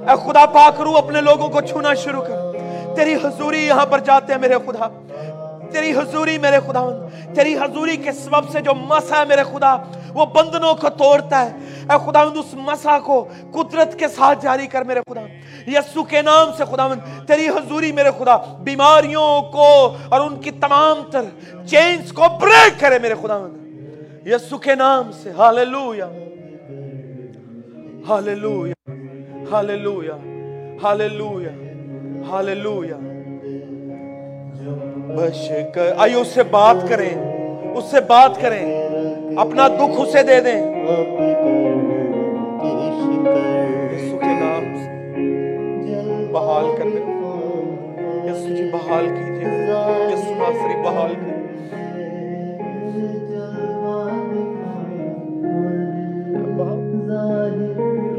اے 0.07 0.15
خدا 0.15 0.45
پاک 0.45 0.81
رو 0.81 0.97
اپنے 0.97 1.21
لوگوں 1.21 1.47
کو 1.47 1.61
چھونا 1.61 1.93
شروع 1.93 2.21
کر۔ 2.21 2.50
تیری 2.95 3.15
حضوری 3.15 3.65
یہاں 3.65 3.85
پر 3.85 3.99
جاتے 3.99 4.33
ہیں 4.33 4.41
میرے 4.41 4.55
خدا۔ 4.67 4.87
تیری 5.71 5.91
حضوری 5.91 6.37
میرے 6.37 6.57
خدا۔ 6.67 7.07
تیری 7.35 7.55
حضوری 7.55 7.97
کے 7.97 8.11
سبب 8.11 8.49
سے 8.49 8.61
جو 8.61 8.71
مسا 8.73 9.19
ہے 9.19 9.25
میرے 9.25 9.43
خدا، 9.43 9.77
وہ 10.13 10.25
بندنوں 10.25 10.73
کو 10.73 10.89
توڑتا 10.89 11.45
ہے۔ 11.45 11.51
اے 11.89 12.11
خدا، 12.11 12.21
اس 12.21 12.53
مسا 12.53 12.99
کو 12.99 13.27
قدرت 13.51 13.99
کے 13.99 14.07
ساتھ 14.07 14.43
جاری 14.43 14.67
کر 14.67 14.81
میرے 14.81 14.99
خدا۔ 14.99 15.21
یسو 15.67 16.03
کے 16.03 16.21
نام 16.21 16.47
سے 16.57 16.65
خدا، 16.65 16.87
تیری 17.27 17.49
حضوری 17.49 17.91
میرے 17.91 18.09
خدا، 18.19 18.37
بیماریوں 18.37 19.41
کو 19.41 19.97
اور 20.09 20.21
ان 20.21 20.35
کی 20.35 20.51
تمام 20.51 21.11
تر 21.11 21.21
چینز 21.65 22.13
کو 22.13 22.23
بریک 22.41 22.79
کرے 22.79 22.99
میرے 22.99 23.13
خدا۔ 23.21 23.47
یسو 24.25 24.57
کے 24.57 24.75
نام 24.75 25.11
سے۔ 25.11 25.31
Hallelujah 25.31 26.07
hallelujah 28.09 28.91
hallelujah 29.51 30.15
hallelujah 30.83 31.70
hallelujah 32.29 32.97
بشکر 35.07 35.93
آئیے 35.97 36.15
اس 36.15 36.27
سے 36.27 36.43
بات 36.43 36.89
کریں۔ 36.89 37.09
اس 37.75 37.83
سے 37.83 37.97
بات 38.07 38.41
کریں۔ 38.41 38.89
اپنا 39.37 39.67
دکھ 39.67 40.01
اسے 40.01 40.23
دے 40.23 40.41
دیں۔ 40.41 40.61
بحال 46.33 46.65
کر 46.77 46.83
دیں۔ 46.83 47.11
یسو 48.29 48.55
جی 48.55 48.69
بحال 48.73 49.05
کیجیے۔ 49.07 49.47
یسو 50.13 50.33
ناصری 50.35 50.83
بحال 50.83 51.13
کیجیے 51.13 51.31